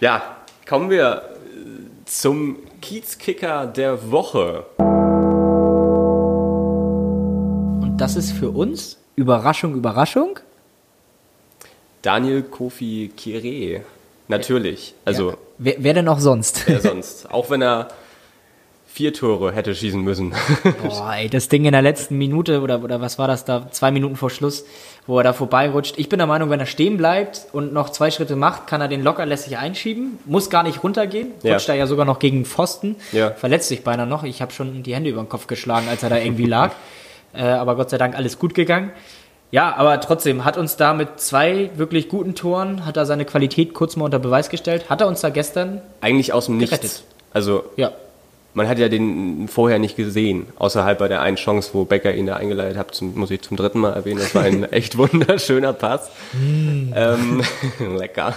ja, 0.00 0.22
kommen 0.68 0.88
wir 0.88 1.22
zum 2.04 2.58
Kiezkicker 2.80 3.66
der 3.66 4.12
Woche. 4.12 4.64
Und 7.94 8.00
das 8.00 8.16
ist 8.16 8.32
für 8.32 8.50
uns 8.50 8.98
Überraschung, 9.14 9.76
Überraschung. 9.76 10.40
Daniel 12.02 12.42
Kofi 12.42 13.12
Kire. 13.16 13.82
Natürlich. 14.26 14.94
Also. 15.04 15.30
Ja. 15.30 15.36
Wer, 15.58 15.74
wer, 15.78 15.94
denn 15.94 16.08
auch 16.08 16.18
sonst? 16.18 16.66
Wer 16.66 16.80
sonst? 16.80 17.30
Auch 17.30 17.50
wenn 17.50 17.62
er 17.62 17.86
vier 18.86 19.12
Tore 19.12 19.52
hätte 19.52 19.76
schießen 19.76 20.02
müssen. 20.02 20.34
Boah, 20.82 21.14
ey, 21.14 21.28
das 21.28 21.48
Ding 21.48 21.66
in 21.66 21.70
der 21.70 21.82
letzten 21.82 22.18
Minute 22.18 22.62
oder, 22.62 22.82
oder 22.82 23.00
was 23.00 23.16
war 23.20 23.28
das 23.28 23.44
da? 23.44 23.70
Zwei 23.70 23.92
Minuten 23.92 24.16
vor 24.16 24.30
Schluss, 24.30 24.64
wo 25.06 25.18
er 25.18 25.22
da 25.22 25.32
vorbeirutscht. 25.32 25.96
Ich 25.96 26.08
bin 26.08 26.18
der 26.18 26.26
Meinung, 26.26 26.50
wenn 26.50 26.58
er 26.58 26.66
stehen 26.66 26.96
bleibt 26.96 27.46
und 27.52 27.72
noch 27.72 27.90
zwei 27.90 28.10
Schritte 28.10 28.34
macht, 28.34 28.66
kann 28.66 28.80
er 28.80 28.88
den 28.88 29.04
locker 29.04 29.24
lässig 29.24 29.56
einschieben. 29.56 30.18
Muss 30.24 30.50
gar 30.50 30.64
nicht 30.64 30.82
runtergehen. 30.82 31.28
Rutscht 31.44 31.68
ja. 31.68 31.74
er 31.74 31.78
ja 31.78 31.86
sogar 31.86 32.06
noch 32.06 32.18
gegen 32.18 32.44
Pfosten. 32.44 32.96
Ja. 33.12 33.30
Verletzt 33.30 33.68
sich 33.68 33.84
beinahe 33.84 34.08
noch. 34.08 34.24
Ich 34.24 34.42
habe 34.42 34.50
schon 34.52 34.82
die 34.82 34.96
Hände 34.96 35.10
über 35.10 35.22
den 35.22 35.28
Kopf 35.28 35.46
geschlagen, 35.46 35.86
als 35.88 36.02
er 36.02 36.10
da 36.10 36.18
irgendwie 36.18 36.46
lag. 36.46 36.72
äh, 37.34 37.42
aber 37.42 37.76
Gott 37.76 37.90
sei 37.90 37.98
Dank 37.98 38.16
alles 38.16 38.38
gut 38.38 38.54
gegangen. 38.54 38.90
Ja, 39.50 39.74
aber 39.76 40.00
trotzdem 40.00 40.44
hat 40.44 40.56
uns 40.56 40.76
da 40.76 40.94
mit 40.94 41.20
zwei 41.20 41.70
wirklich 41.76 42.08
guten 42.08 42.34
Toren, 42.34 42.86
hat 42.86 42.96
er 42.96 43.06
seine 43.06 43.24
Qualität 43.24 43.72
kurz 43.72 43.94
mal 43.94 44.06
unter 44.06 44.18
Beweis 44.18 44.48
gestellt. 44.48 44.90
Hat 44.90 45.00
er 45.00 45.06
uns 45.06 45.20
da 45.20 45.30
gestern 45.30 45.80
eigentlich 46.00 46.32
aus 46.32 46.46
dem 46.46 46.58
gerettet. 46.58 46.82
Nichts. 46.82 47.04
Also 47.32 47.64
ja 47.76 47.92
man 48.54 48.68
hat 48.68 48.78
ja 48.78 48.88
den 48.88 49.48
vorher 49.48 49.78
nicht 49.78 49.96
gesehen, 49.96 50.46
außerhalb 50.56 50.98
bei 50.98 51.08
der 51.08 51.20
einen 51.20 51.36
Chance, 51.36 51.70
wo 51.72 51.84
Becker 51.84 52.14
ihn 52.14 52.26
da 52.26 52.36
eingeleitet 52.36 52.78
hat, 52.78 52.94
zum, 52.94 53.14
muss 53.16 53.30
ich 53.30 53.42
zum 53.42 53.56
dritten 53.56 53.80
Mal 53.80 53.92
erwähnen, 53.92 54.20
das 54.20 54.34
war 54.34 54.42
ein 54.42 54.64
echt 54.72 54.96
wunderschöner 54.96 55.72
Pass. 55.72 56.10
Mm. 56.32 56.92
ähm, 56.94 57.42
lecker. 57.98 58.34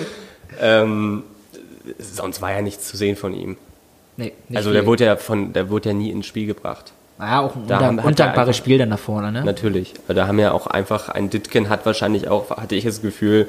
ähm, 0.60 1.24
sonst 1.98 2.42
war 2.42 2.52
ja 2.52 2.62
nichts 2.62 2.88
zu 2.88 2.96
sehen 2.96 3.16
von 3.16 3.34
ihm. 3.34 3.56
Nee, 4.16 4.32
also 4.54 4.72
der 4.72 4.86
wurde 4.86 5.06
ja 5.06 5.16
von, 5.16 5.52
der 5.52 5.70
wurde 5.70 5.88
ja 5.88 5.94
nie 5.94 6.10
ins 6.10 6.26
Spiel 6.26 6.46
gebracht. 6.46 6.92
Ja, 7.18 7.40
auch 7.40 7.54
ein 7.54 7.66
da 7.68 7.88
undankbares 7.88 8.56
Spiel 8.56 8.78
dann 8.78 8.90
da 8.90 8.96
vorne, 8.96 9.30
ne? 9.30 9.44
Natürlich. 9.44 9.94
Da 10.08 10.26
haben 10.26 10.38
ja 10.38 10.52
auch 10.52 10.66
einfach, 10.66 11.08
ein 11.08 11.30
Ditken 11.30 11.68
hat 11.68 11.86
wahrscheinlich 11.86 12.28
auch, 12.28 12.50
hatte 12.50 12.74
ich 12.74 12.84
das 12.84 13.02
Gefühl, 13.02 13.46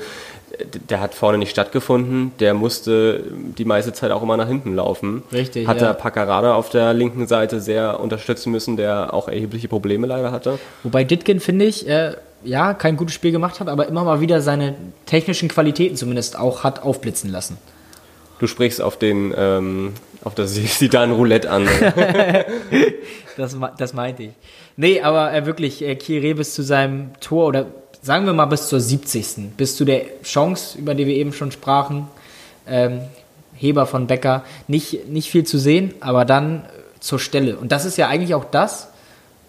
der 0.89 1.01
hat 1.01 1.15
vorne 1.15 1.37
nicht 1.37 1.51
stattgefunden. 1.51 2.31
Der 2.39 2.53
musste 2.53 3.23
die 3.57 3.65
meiste 3.65 3.93
Zeit 3.93 4.11
auch 4.11 4.21
immer 4.21 4.37
nach 4.37 4.47
hinten 4.47 4.75
laufen. 4.75 5.23
Richtig. 5.31 5.67
Hat 5.67 5.81
ja. 5.81 5.93
Paccarada 5.93 6.55
auf 6.55 6.69
der 6.69 6.93
linken 6.93 7.27
Seite 7.27 7.59
sehr 7.59 7.99
unterstützen 7.99 8.51
müssen, 8.51 8.77
der 8.77 9.13
auch 9.13 9.27
erhebliche 9.27 9.67
Probleme 9.67 10.07
leider 10.07 10.31
hatte. 10.31 10.59
Wobei 10.83 11.03
Ditkin, 11.03 11.39
finde 11.39 11.65
ich, 11.65 11.87
äh, 11.87 12.13
ja, 12.43 12.73
kein 12.73 12.95
gutes 12.97 13.15
Spiel 13.15 13.31
gemacht 13.31 13.59
hat, 13.59 13.67
aber 13.67 13.87
immer 13.87 14.03
mal 14.03 14.21
wieder 14.21 14.41
seine 14.41 14.75
technischen 15.05 15.49
Qualitäten 15.49 15.95
zumindest 15.95 16.37
auch 16.37 16.63
hat 16.63 16.83
aufblitzen 16.83 17.31
lassen. 17.31 17.57
Du 18.39 18.47
sprichst 18.47 18.81
auf 18.81 18.97
den, 18.97 19.33
ähm, 19.37 19.93
auf 20.23 20.35
das 20.35 20.55
Sidan 20.79 21.11
Roulette 21.11 21.49
an. 21.49 21.67
das, 23.37 23.57
das 23.77 23.93
meinte 23.93 24.23
ich. 24.23 24.31
Nee, 24.77 25.01
aber 25.01 25.33
äh, 25.33 25.45
wirklich, 25.45 25.81
äh, 25.81 25.95
Kire 25.95 26.35
bis 26.35 26.53
zu 26.53 26.63
seinem 26.63 27.11
Tor 27.21 27.47
oder 27.47 27.67
sagen 28.01 28.25
wir 28.25 28.33
mal 28.33 28.45
bis 28.45 28.67
zur 28.67 28.79
70. 28.79 29.55
Bis 29.57 29.75
zu 29.75 29.85
der 29.85 30.21
Chance, 30.23 30.77
über 30.77 30.93
die 30.93 31.07
wir 31.07 31.15
eben 31.15 31.33
schon 31.33 31.51
sprachen, 31.51 32.07
ähm, 32.67 33.01
Heber 33.55 33.85
von 33.85 34.07
Becker, 34.07 34.43
nicht, 34.67 35.07
nicht 35.07 35.29
viel 35.29 35.45
zu 35.45 35.57
sehen, 35.57 35.93
aber 36.01 36.25
dann 36.25 36.65
zur 36.99 37.19
Stelle. 37.19 37.57
Und 37.57 37.71
das 37.71 37.85
ist 37.85 37.97
ja 37.97 38.07
eigentlich 38.07 38.35
auch 38.35 38.45
das, 38.45 38.89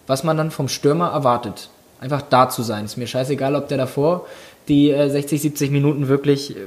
was 0.07 0.23
man 0.23 0.37
dann 0.37 0.51
vom 0.51 0.69
Stürmer 0.69 1.11
erwartet. 1.11 1.71
Einfach 2.01 2.23
da 2.23 2.49
zu 2.49 2.63
sein. 2.63 2.85
Ist 2.85 2.97
mir 2.97 3.07
scheißegal, 3.07 3.57
ob 3.57 3.69
der 3.69 3.79
davor 3.79 4.27
die 4.69 4.91
äh, 4.91 5.09
60, 5.09 5.43
70 5.43 5.71
Minuten 5.71 6.09
wirklich 6.09 6.57
äh, 6.57 6.61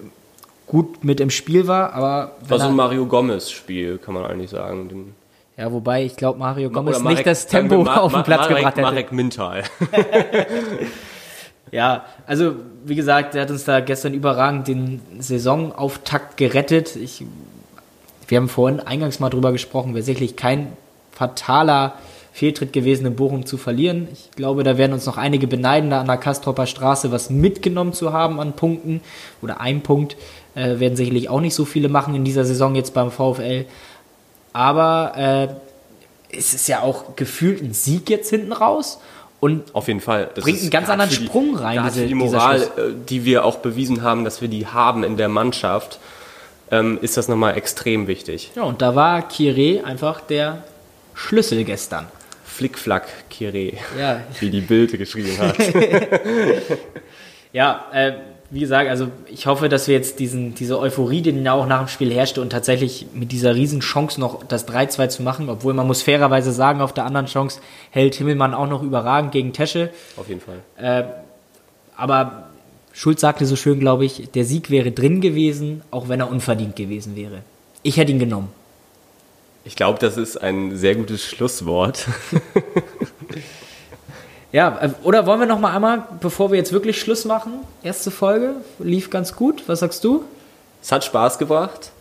gut 0.70 1.04
mit 1.04 1.20
im 1.20 1.30
Spiel 1.30 1.68
war, 1.68 1.92
aber. 1.94 2.32
War 2.48 2.60
so 2.60 2.68
ein 2.68 2.76
Mario 2.76 3.06
Gomez-Spiel, 3.06 3.98
kann 3.98 4.14
man 4.14 4.26
eigentlich 4.26 4.52
sagen. 4.52 4.88
Den 4.88 5.16
ja, 5.58 5.70
wobei 5.74 6.06
ich 6.06 6.16
glaube, 6.16 6.40
Mario 6.40 6.70
Gomez 6.70 7.00
Marek, 7.00 7.18
nicht 7.18 7.28
das 7.28 7.46
Tempo 7.46 7.84
Ma 7.84 7.98
auf 7.98 8.14
den 8.14 8.24
Platz 8.24 8.44
Marek, 8.44 8.56
gebracht 8.56 8.78
hätte. 8.78 8.82
Marek 8.82 9.12
Mintal. 9.12 9.64
Ja, 11.72 12.06
also 12.26 12.56
wie 12.86 12.96
gesagt, 12.96 13.36
er 13.36 13.44
hat 13.44 13.52
uns 13.52 13.64
da 13.64 13.80
gestern 13.80 14.14
überragend 14.14 14.68
den 14.68 15.02
Saisonauftakt 15.20 16.38
gerettet. 16.38 16.96
Ich, 16.96 17.24
wir 18.28 18.38
haben 18.38 18.50
vorhin 18.50 18.80
eingangs 18.80 19.20
mal 19.20 19.30
drüber 19.30 19.52
gesprochen, 19.52 19.94
wäre 19.94 20.04
sicherlich 20.04 20.36
kein 20.36 20.74
fataler 21.12 21.94
Fehltritt 22.32 22.74
gewesen, 22.74 23.06
in 23.06 23.16
Bochum 23.16 23.46
zu 23.46 23.58
verlieren. 23.58 24.08
Ich 24.14 24.32
glaube, 24.36 24.64
da 24.64 24.78
werden 24.78 24.94
uns 24.94 25.06
noch 25.06 25.18
einige 25.18 25.48
beneiden, 25.48 25.90
da 25.90 26.00
an 26.00 26.08
der 26.08 26.18
Kastropper 26.18 26.68
Straße 26.68 27.12
was 27.12 27.30
mitgenommen 27.30 27.94
zu 27.94 28.14
haben 28.14 28.40
an 28.40 28.54
Punkten 28.54 29.02
oder 29.42 29.60
ein 29.60 29.82
Punkt. 29.82 30.16
Äh, 30.56 30.80
werden 30.80 30.96
sicherlich 30.96 31.30
auch 31.30 31.42
nicht 31.42 31.54
so 31.54 31.66
viele 31.66 31.90
machen 31.90 32.16
in 32.16 32.24
dieser 32.24 32.46
Saison 32.46 32.76
jetzt 32.76 32.94
beim 32.94 33.12
VfL. 33.12 33.66
Aber 34.54 35.14
äh, 35.16 36.36
es 36.36 36.54
ist 36.54 36.68
ja 36.68 36.82
auch 36.82 37.16
gefühlt 37.16 37.62
ein 37.62 37.74
Sieg 37.74 38.10
jetzt 38.10 38.30
hinten 38.30 38.54
raus. 38.54 39.00
Und 39.40 39.74
auf 39.74 39.88
jeden 39.88 40.02
Fall. 40.02 40.30
Das 40.36 40.44
bringt 40.44 40.60
einen 40.60 40.70
ganz 40.70 40.90
anderen 40.90 41.10
die, 41.10 41.16
Sprung 41.16 41.56
rein. 41.56 41.82
Diese, 41.86 42.06
die 42.06 42.14
Moral, 42.14 42.62
äh, 42.62 42.68
die 43.08 43.26
wir 43.26 43.46
auch 43.46 43.58
bewiesen 43.58 44.02
haben, 44.02 44.26
dass 44.26 44.42
wir 44.42 44.50
die 44.50 44.68
haben 44.68 45.04
in 45.04 45.18
der 45.18 45.30
Mannschaft, 45.30 46.00
ähm, 46.72 47.00
ist 47.02 47.18
das 47.18 47.28
nochmal 47.28 47.58
extrem 47.58 48.08
wichtig. 48.08 48.52
Ja, 48.56 48.64
und 48.64 48.82
da 48.82 48.96
war 48.96 49.22
Kire 49.28 49.86
einfach 49.86 50.22
der 50.22 50.64
Schlüssel 51.14 51.64
gestern. 51.64 52.08
Flickflack 52.60 53.07
Kire, 53.30 53.72
ja. 53.97 54.20
wie 54.41 54.49
die 54.49 54.60
Bild 54.60 54.91
geschrieben 54.91 55.38
hat. 55.38 55.55
ja, 57.53 57.86
äh, 57.93 58.12
wie 58.49 58.60
gesagt, 58.60 58.89
also 58.89 59.07
ich 59.28 59.47
hoffe, 59.47 59.70
dass 59.70 59.88
wir 59.88 59.95
jetzt 59.95 60.20
diesen, 60.20 60.55
diese 60.55 60.78
Euphorie, 60.78 61.22
die 61.22 61.30
ja 61.30 61.53
auch 61.53 61.68
nach 61.68 61.80
dem 61.80 61.88
Spiel 61.88 62.14
herrschte 62.14 62.41
und 62.41 62.49
tatsächlich 62.49 63.07
mit 63.14 63.32
dieser 63.32 63.55
riesen 63.55 63.80
Chance 63.80 64.20
noch 64.20 64.43
das 64.43 64.68
3-2 64.68 65.07
zu 65.07 65.24
machen, 65.24 65.47
obwohl 65.47 65.74
man 65.74 65.88
muss 65.88 66.01
fairerweise 66.01 66.51
sagen, 66.51 66.82
auf 66.82 66.91
der 66.93 67.05
anderen 67.05 67.28
Chance 67.28 67.62
hält 67.91 68.16
Himmelmann 68.16 68.53
auch 68.53 68.68
noch 68.68 68.84
überragend 68.84 69.32
gegen 69.32 69.53
Tesche. 69.53 69.91
Auf 70.18 70.28
jeden 70.28 70.41
Fall. 70.41 70.60
Äh, 70.76 71.05
aber 71.95 72.49
Schulz 72.91 73.22
sagte 73.22 73.45
so 73.45 73.55
schön, 73.55 73.80
glaube 73.80 74.03
ich, 74.03 74.32
der 74.32 74.43
Sieg 74.43 74.70
wäre 74.70 74.91
drin 74.91 75.22
gewesen, 75.22 75.82
auch 75.91 76.10
wenn 76.10 76.20
er 76.20 76.30
unverdient 76.30 76.76
gewesen 76.76 77.16
wäre. 77.16 77.43
Ich 77.84 77.95
hätte 77.95 78.12
ihn 78.12 78.20
genommen. 78.20 78.49
Ich 79.70 79.76
glaube, 79.76 80.00
das 80.00 80.18
ist 80.18 80.36
ein 80.36 80.76
sehr 80.76 80.96
gutes 80.96 81.24
Schlusswort. 81.24 82.08
Ja, 84.52 84.80
äh, 84.82 84.90
oder 85.04 85.28
wollen 85.28 85.42
wir 85.42 85.46
noch 85.46 85.60
mal 85.60 85.76
einmal, 85.76 86.08
bevor 86.22 86.50
wir 86.50 86.58
jetzt 86.58 86.74
wirklich 86.74 87.00
Schluss 87.00 87.24
machen, 87.24 87.54
erste 87.84 88.10
Folge, 88.10 88.56
lief 88.80 89.12
ganz 89.12 89.36
gut. 89.36 89.62
Was 89.68 89.82
sagst 89.82 90.04
du? 90.04 90.24
Es 90.82 90.92
hat 90.92 91.06
Spaß 91.06 91.38
gebracht. 91.38 91.92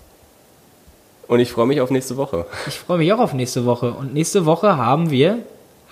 Und 1.26 1.40
ich 1.40 1.52
freue 1.52 1.66
mich 1.66 1.82
auf 1.82 1.90
nächste 1.90 2.16
Woche. 2.16 2.46
Ich 2.66 2.78
freue 2.78 2.96
mich 2.96 3.12
auch 3.12 3.18
auf 3.18 3.34
nächste 3.34 3.66
Woche. 3.66 3.90
Und 3.90 4.14
nächste 4.14 4.46
Woche 4.46 4.78
haben 4.78 5.10
wir 5.10 5.40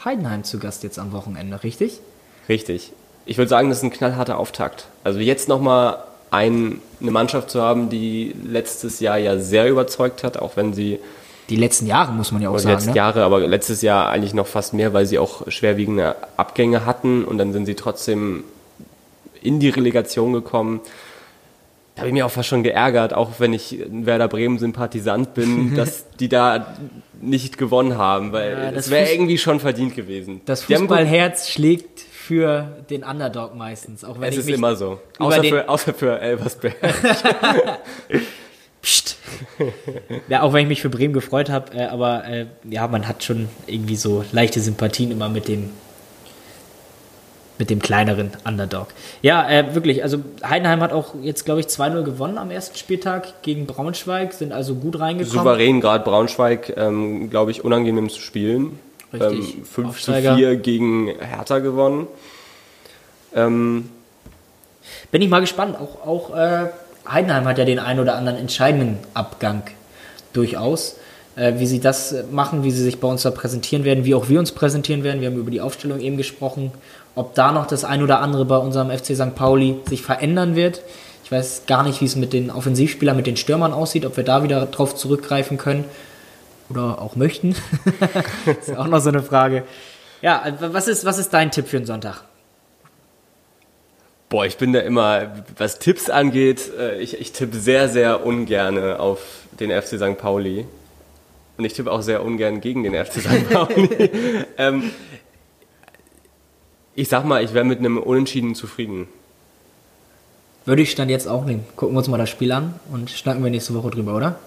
Heidenheim 0.03 0.45
zu 0.45 0.59
Gast 0.59 0.83
jetzt 0.83 0.99
am 0.99 1.13
Wochenende, 1.13 1.63
richtig? 1.63 2.01
Richtig. 2.49 2.95
Ich 3.27 3.37
würde 3.37 3.51
sagen, 3.51 3.69
das 3.69 3.77
ist 3.79 3.85
ein 3.85 3.91
knallharter 3.91 4.39
Auftakt. 4.39 4.87
Also 5.05 5.19
jetzt 5.19 5.47
nochmal 5.47 5.99
ein, 6.31 6.81
eine 7.03 7.11
Mannschaft 7.11 7.51
zu 7.51 7.61
haben, 7.61 7.91
die 7.91 8.35
letztes 8.43 9.01
Jahr 9.01 9.19
ja 9.19 9.39
sehr 9.39 9.69
überzeugt 9.69 10.25
hat, 10.25 10.39
auch 10.39 10.57
wenn 10.57 10.73
sie 10.73 11.01
die 11.49 11.57
letzten 11.57 11.87
Jahre, 11.87 12.13
muss 12.13 12.33
man 12.33 12.43
ja 12.43 12.49
auch 12.49 12.55
Oder 12.55 12.63
sagen. 12.63 12.73
Die 12.73 12.77
letzten 12.77 12.91
ne? 12.91 12.97
Jahre, 12.97 13.25
aber 13.25 13.41
letztes 13.47 13.83
Jahr 13.83 14.09
eigentlich 14.09 14.35
noch 14.35 14.47
fast 14.47 14.75
mehr, 14.75 14.93
weil 14.93 15.07
sie 15.07 15.19
auch 15.19 15.51
schwerwiegende 15.51 16.17
Abgänge 16.37 16.85
hatten 16.85 17.25
und 17.25 17.39
dann 17.39 17.53
sind 17.53 17.67
sie 17.67 17.75
trotzdem 17.75 18.45
in 19.43 19.61
die 19.61 19.69
Relegation 19.69 20.33
gekommen. 20.33 20.81
Da 21.95 22.01
habe 22.01 22.09
ich 22.09 22.15
mich 22.15 22.23
auch 22.25 22.31
fast 22.31 22.49
schon 22.49 22.63
geärgert, 22.63 23.15
auch 23.15 23.39
wenn 23.39 23.53
ich 23.53 23.73
ein 23.73 24.05
Werder 24.05 24.29
Bremen-Sympathisant 24.29 25.35
bin, 25.35 25.75
dass 25.77 26.05
die 26.19 26.29
da 26.29 26.77
nicht 27.21 27.59
gewonnen 27.59 27.97
haben, 27.97 28.33
weil 28.33 28.51
ja, 28.53 28.73
das 28.73 28.91
wäre 28.91 29.11
irgendwie 29.11 29.39
schon 29.39 29.61
verdient 29.61 29.95
gewesen. 29.95 30.43
Das 30.45 30.65
Fußballherz 30.65 31.49
schlägt 31.49 32.01
für 32.01 32.77
den 32.91 33.05
Underdog 33.05 33.55
meistens. 33.55 34.05
Auch 34.05 34.21
wenn 34.21 34.31
es 34.31 34.35
ich 34.35 34.41
ist 34.41 34.57
immer 34.57 34.75
so. 34.75 35.01
Außer 35.19 35.45
für, 35.45 35.69
außer 35.69 35.95
für 35.95 36.21
Elversberg. 36.21 36.75
Ja, 40.29 40.43
auch 40.43 40.53
wenn 40.53 40.63
ich 40.63 40.69
mich 40.69 40.83
für 40.83 40.89
Bremen 40.89 41.15
gefreut 41.15 41.51
habe, 41.51 41.77
äh, 41.77 41.87
aber 41.87 42.25
äh, 42.27 42.47
ja, 42.69 42.87
man 42.89 43.07
hat 43.09 43.25
schon 43.25 43.49
irgendwie 43.67 43.97
so 43.97 44.25
leichte 44.33 44.61
Sympathien 44.61 45.11
immer 45.11 45.29
mit 45.29 45.49
dem 45.49 45.71
mit 47.59 47.71
dem 47.71 47.81
kleineren 47.81 48.33
Underdog. 48.45 48.89
Ja, 49.23 49.49
äh, 49.49 49.75
wirklich, 49.75 50.03
also 50.03 50.19
Heidenheim 50.45 50.81
hat 50.83 50.93
auch 50.93 51.15
jetzt, 51.23 51.45
glaube 51.45 51.61
ich, 51.61 51.67
2-0 51.67 52.03
gewonnen 52.03 52.39
am 52.39 52.51
ersten 52.51 52.77
Spieltag 52.77 53.43
gegen 53.43 53.67
Braunschweig, 53.67 54.35
sind 54.35 54.53
also 54.53 54.75
gut 54.75 54.99
reingekommen. 54.99 55.39
Souverän 55.39 55.81
gerade 55.81 56.05
Braunschweig, 56.05 56.75
ähm, 56.77 57.31
glaube 57.31 57.51
ich, 57.51 57.65
unangenehm 57.65 58.11
zu 58.11 58.21
spielen. 58.21 58.79
Richtig. 59.13 59.57
Ähm, 59.57 59.65
5 59.65 60.03
zu 60.03 60.13
4 60.13 60.57
gegen 60.57 61.09
Hertha 61.19 61.61
gewonnen. 61.61 62.07
Ähm, 63.35 63.89
Bin 65.11 65.23
ich 65.23 65.29
mal 65.29 65.41
gespannt, 65.41 65.77
auch, 65.79 66.07
auch 66.07 66.37
äh, 66.37 66.69
Heidenheim 67.09 67.47
hat 67.47 67.59
ja 67.59 67.65
den 67.65 67.79
einen 67.79 68.01
oder 68.01 68.17
anderen 68.17 68.39
entscheidenden 68.39 68.99
Abgang 69.15 69.63
durchaus. 70.33 70.97
Äh, 71.37 71.59
wie 71.59 71.67
sie 71.67 71.81
das 71.81 72.15
machen, 72.31 72.65
wie 72.65 72.71
sie 72.71 72.83
sich 72.83 72.99
bei 72.99 73.09
uns 73.09 73.23
da 73.23 73.31
präsentieren 73.31 73.85
werden, 73.85 74.07
wie 74.07 74.15
auch 74.15 74.31
wir 74.31 74.39
uns 74.39 74.53
präsentieren 74.53 75.05
werden. 75.05 75.21
Wir 75.21 75.29
haben 75.29 75.37
über 75.37 75.51
die 75.51 75.61
Aufstellung 75.61 76.01
eben 76.01 76.17
gesprochen, 76.17 76.73
ob 77.15 77.35
da 77.35 77.53
noch 77.53 77.67
das 77.67 77.85
ein 77.85 78.03
oder 78.03 78.21
andere 78.21 78.47
bei 78.47 78.57
unserem 78.57 78.91
FC 78.91 79.15
St. 79.15 79.35
Pauli 79.35 79.77
sich 79.87 80.01
verändern 80.01 80.57
wird. 80.57 80.81
Ich 81.25 81.33
weiß 81.33 81.65
gar 81.67 81.83
nicht, 81.83 82.01
wie 82.01 82.07
es 82.07 82.17
mit 82.17 82.33
den 82.33 82.51
Offensivspielern, 82.51 83.17
mit 83.17 83.27
den 83.27 83.37
Stürmern 83.37 83.75
aussieht, 83.75 84.07
ob 84.07 84.17
wir 84.17 84.25
da 84.25 84.45
wieder 84.45 84.65
drauf 84.65 84.95
zurückgreifen 84.95 85.59
können 85.59 85.85
oder 86.71 87.03
auch 87.03 87.17
möchten. 87.17 87.55
das 88.47 88.69
ist 88.69 88.77
auch 88.77 88.87
noch 88.87 89.01
so 89.01 89.11
eine 89.11 89.23
Frage. 89.23 89.65
Ja, 90.23 90.43
was 90.61 90.89
ist, 90.89 91.05
was 91.05 91.19
ist 91.19 91.35
dein 91.35 91.51
Tipp 91.51 91.69
für 91.69 91.77
den 91.77 91.87
Sonntag? 91.87 92.23
Boah, 94.29 94.45
ich 94.45 94.57
bin 94.57 94.73
da 94.73 94.81
immer, 94.81 95.45
was 95.57 95.79
Tipps 95.79 96.11
angeht, 96.11 96.73
äh, 96.79 97.01
ich, 97.01 97.21
ich 97.21 97.33
tippe 97.33 97.57
sehr, 97.57 97.89
sehr 97.89 98.27
ungern 98.27 98.95
auf 98.97 99.21
den 99.61 99.71
FC 99.71 99.99
St. 99.99 100.19
Pauli. 100.19 100.67
Und 101.57 101.65
ich 101.65 101.73
tippe 101.73 101.91
auch 101.91 102.03
sehr 102.03 102.25
ungern 102.25 102.61
gegen 102.61 102.83
den 102.83 102.93
FC 102.93 103.21
St. 103.21 103.49
Pauli. 103.51 104.11
ähm, 104.59 104.91
ich 106.95 107.09
sag 107.09 107.25
mal, 107.25 107.45
ich 107.45 107.55
wäre 107.55 107.65
mit 107.65 107.79
einem 107.79 107.99
Unentschieden 107.99 108.55
zufrieden. 108.55 109.07
Würde 110.65 110.83
ich 110.83 110.97
dann 110.97 111.09
jetzt 111.09 111.29
auch 111.29 111.45
nehmen. 111.45 111.65
Gucken 111.77 111.95
wir 111.95 111.99
uns 111.99 112.09
mal 112.09 112.19
das 112.19 112.29
Spiel 112.29 112.51
an 112.51 112.75
und 112.91 113.11
schnacken 113.11 113.45
wir 113.45 113.51
nächste 113.51 113.75
Woche 113.75 113.91
drüber, 113.91 114.17
oder? 114.17 114.41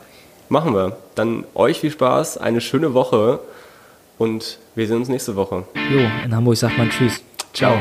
Machen 0.49 0.73
wir. 0.73 0.97
Dann 1.15 1.45
euch 1.55 1.79
viel 1.79 1.91
Spaß, 1.91 2.37
eine 2.37 2.59
schöne 2.59 2.93
Woche 2.93 3.39
und 4.17 4.57
wir 4.75 4.87
sehen 4.87 4.97
uns 4.97 5.07
nächste 5.07 5.35
Woche. 5.35 5.63
Jo, 5.89 5.99
in 6.25 6.35
Hamburg 6.35 6.57
sagt 6.57 6.77
man 6.77 6.89
Tschüss. 6.89 7.21
Ciao. 7.53 7.79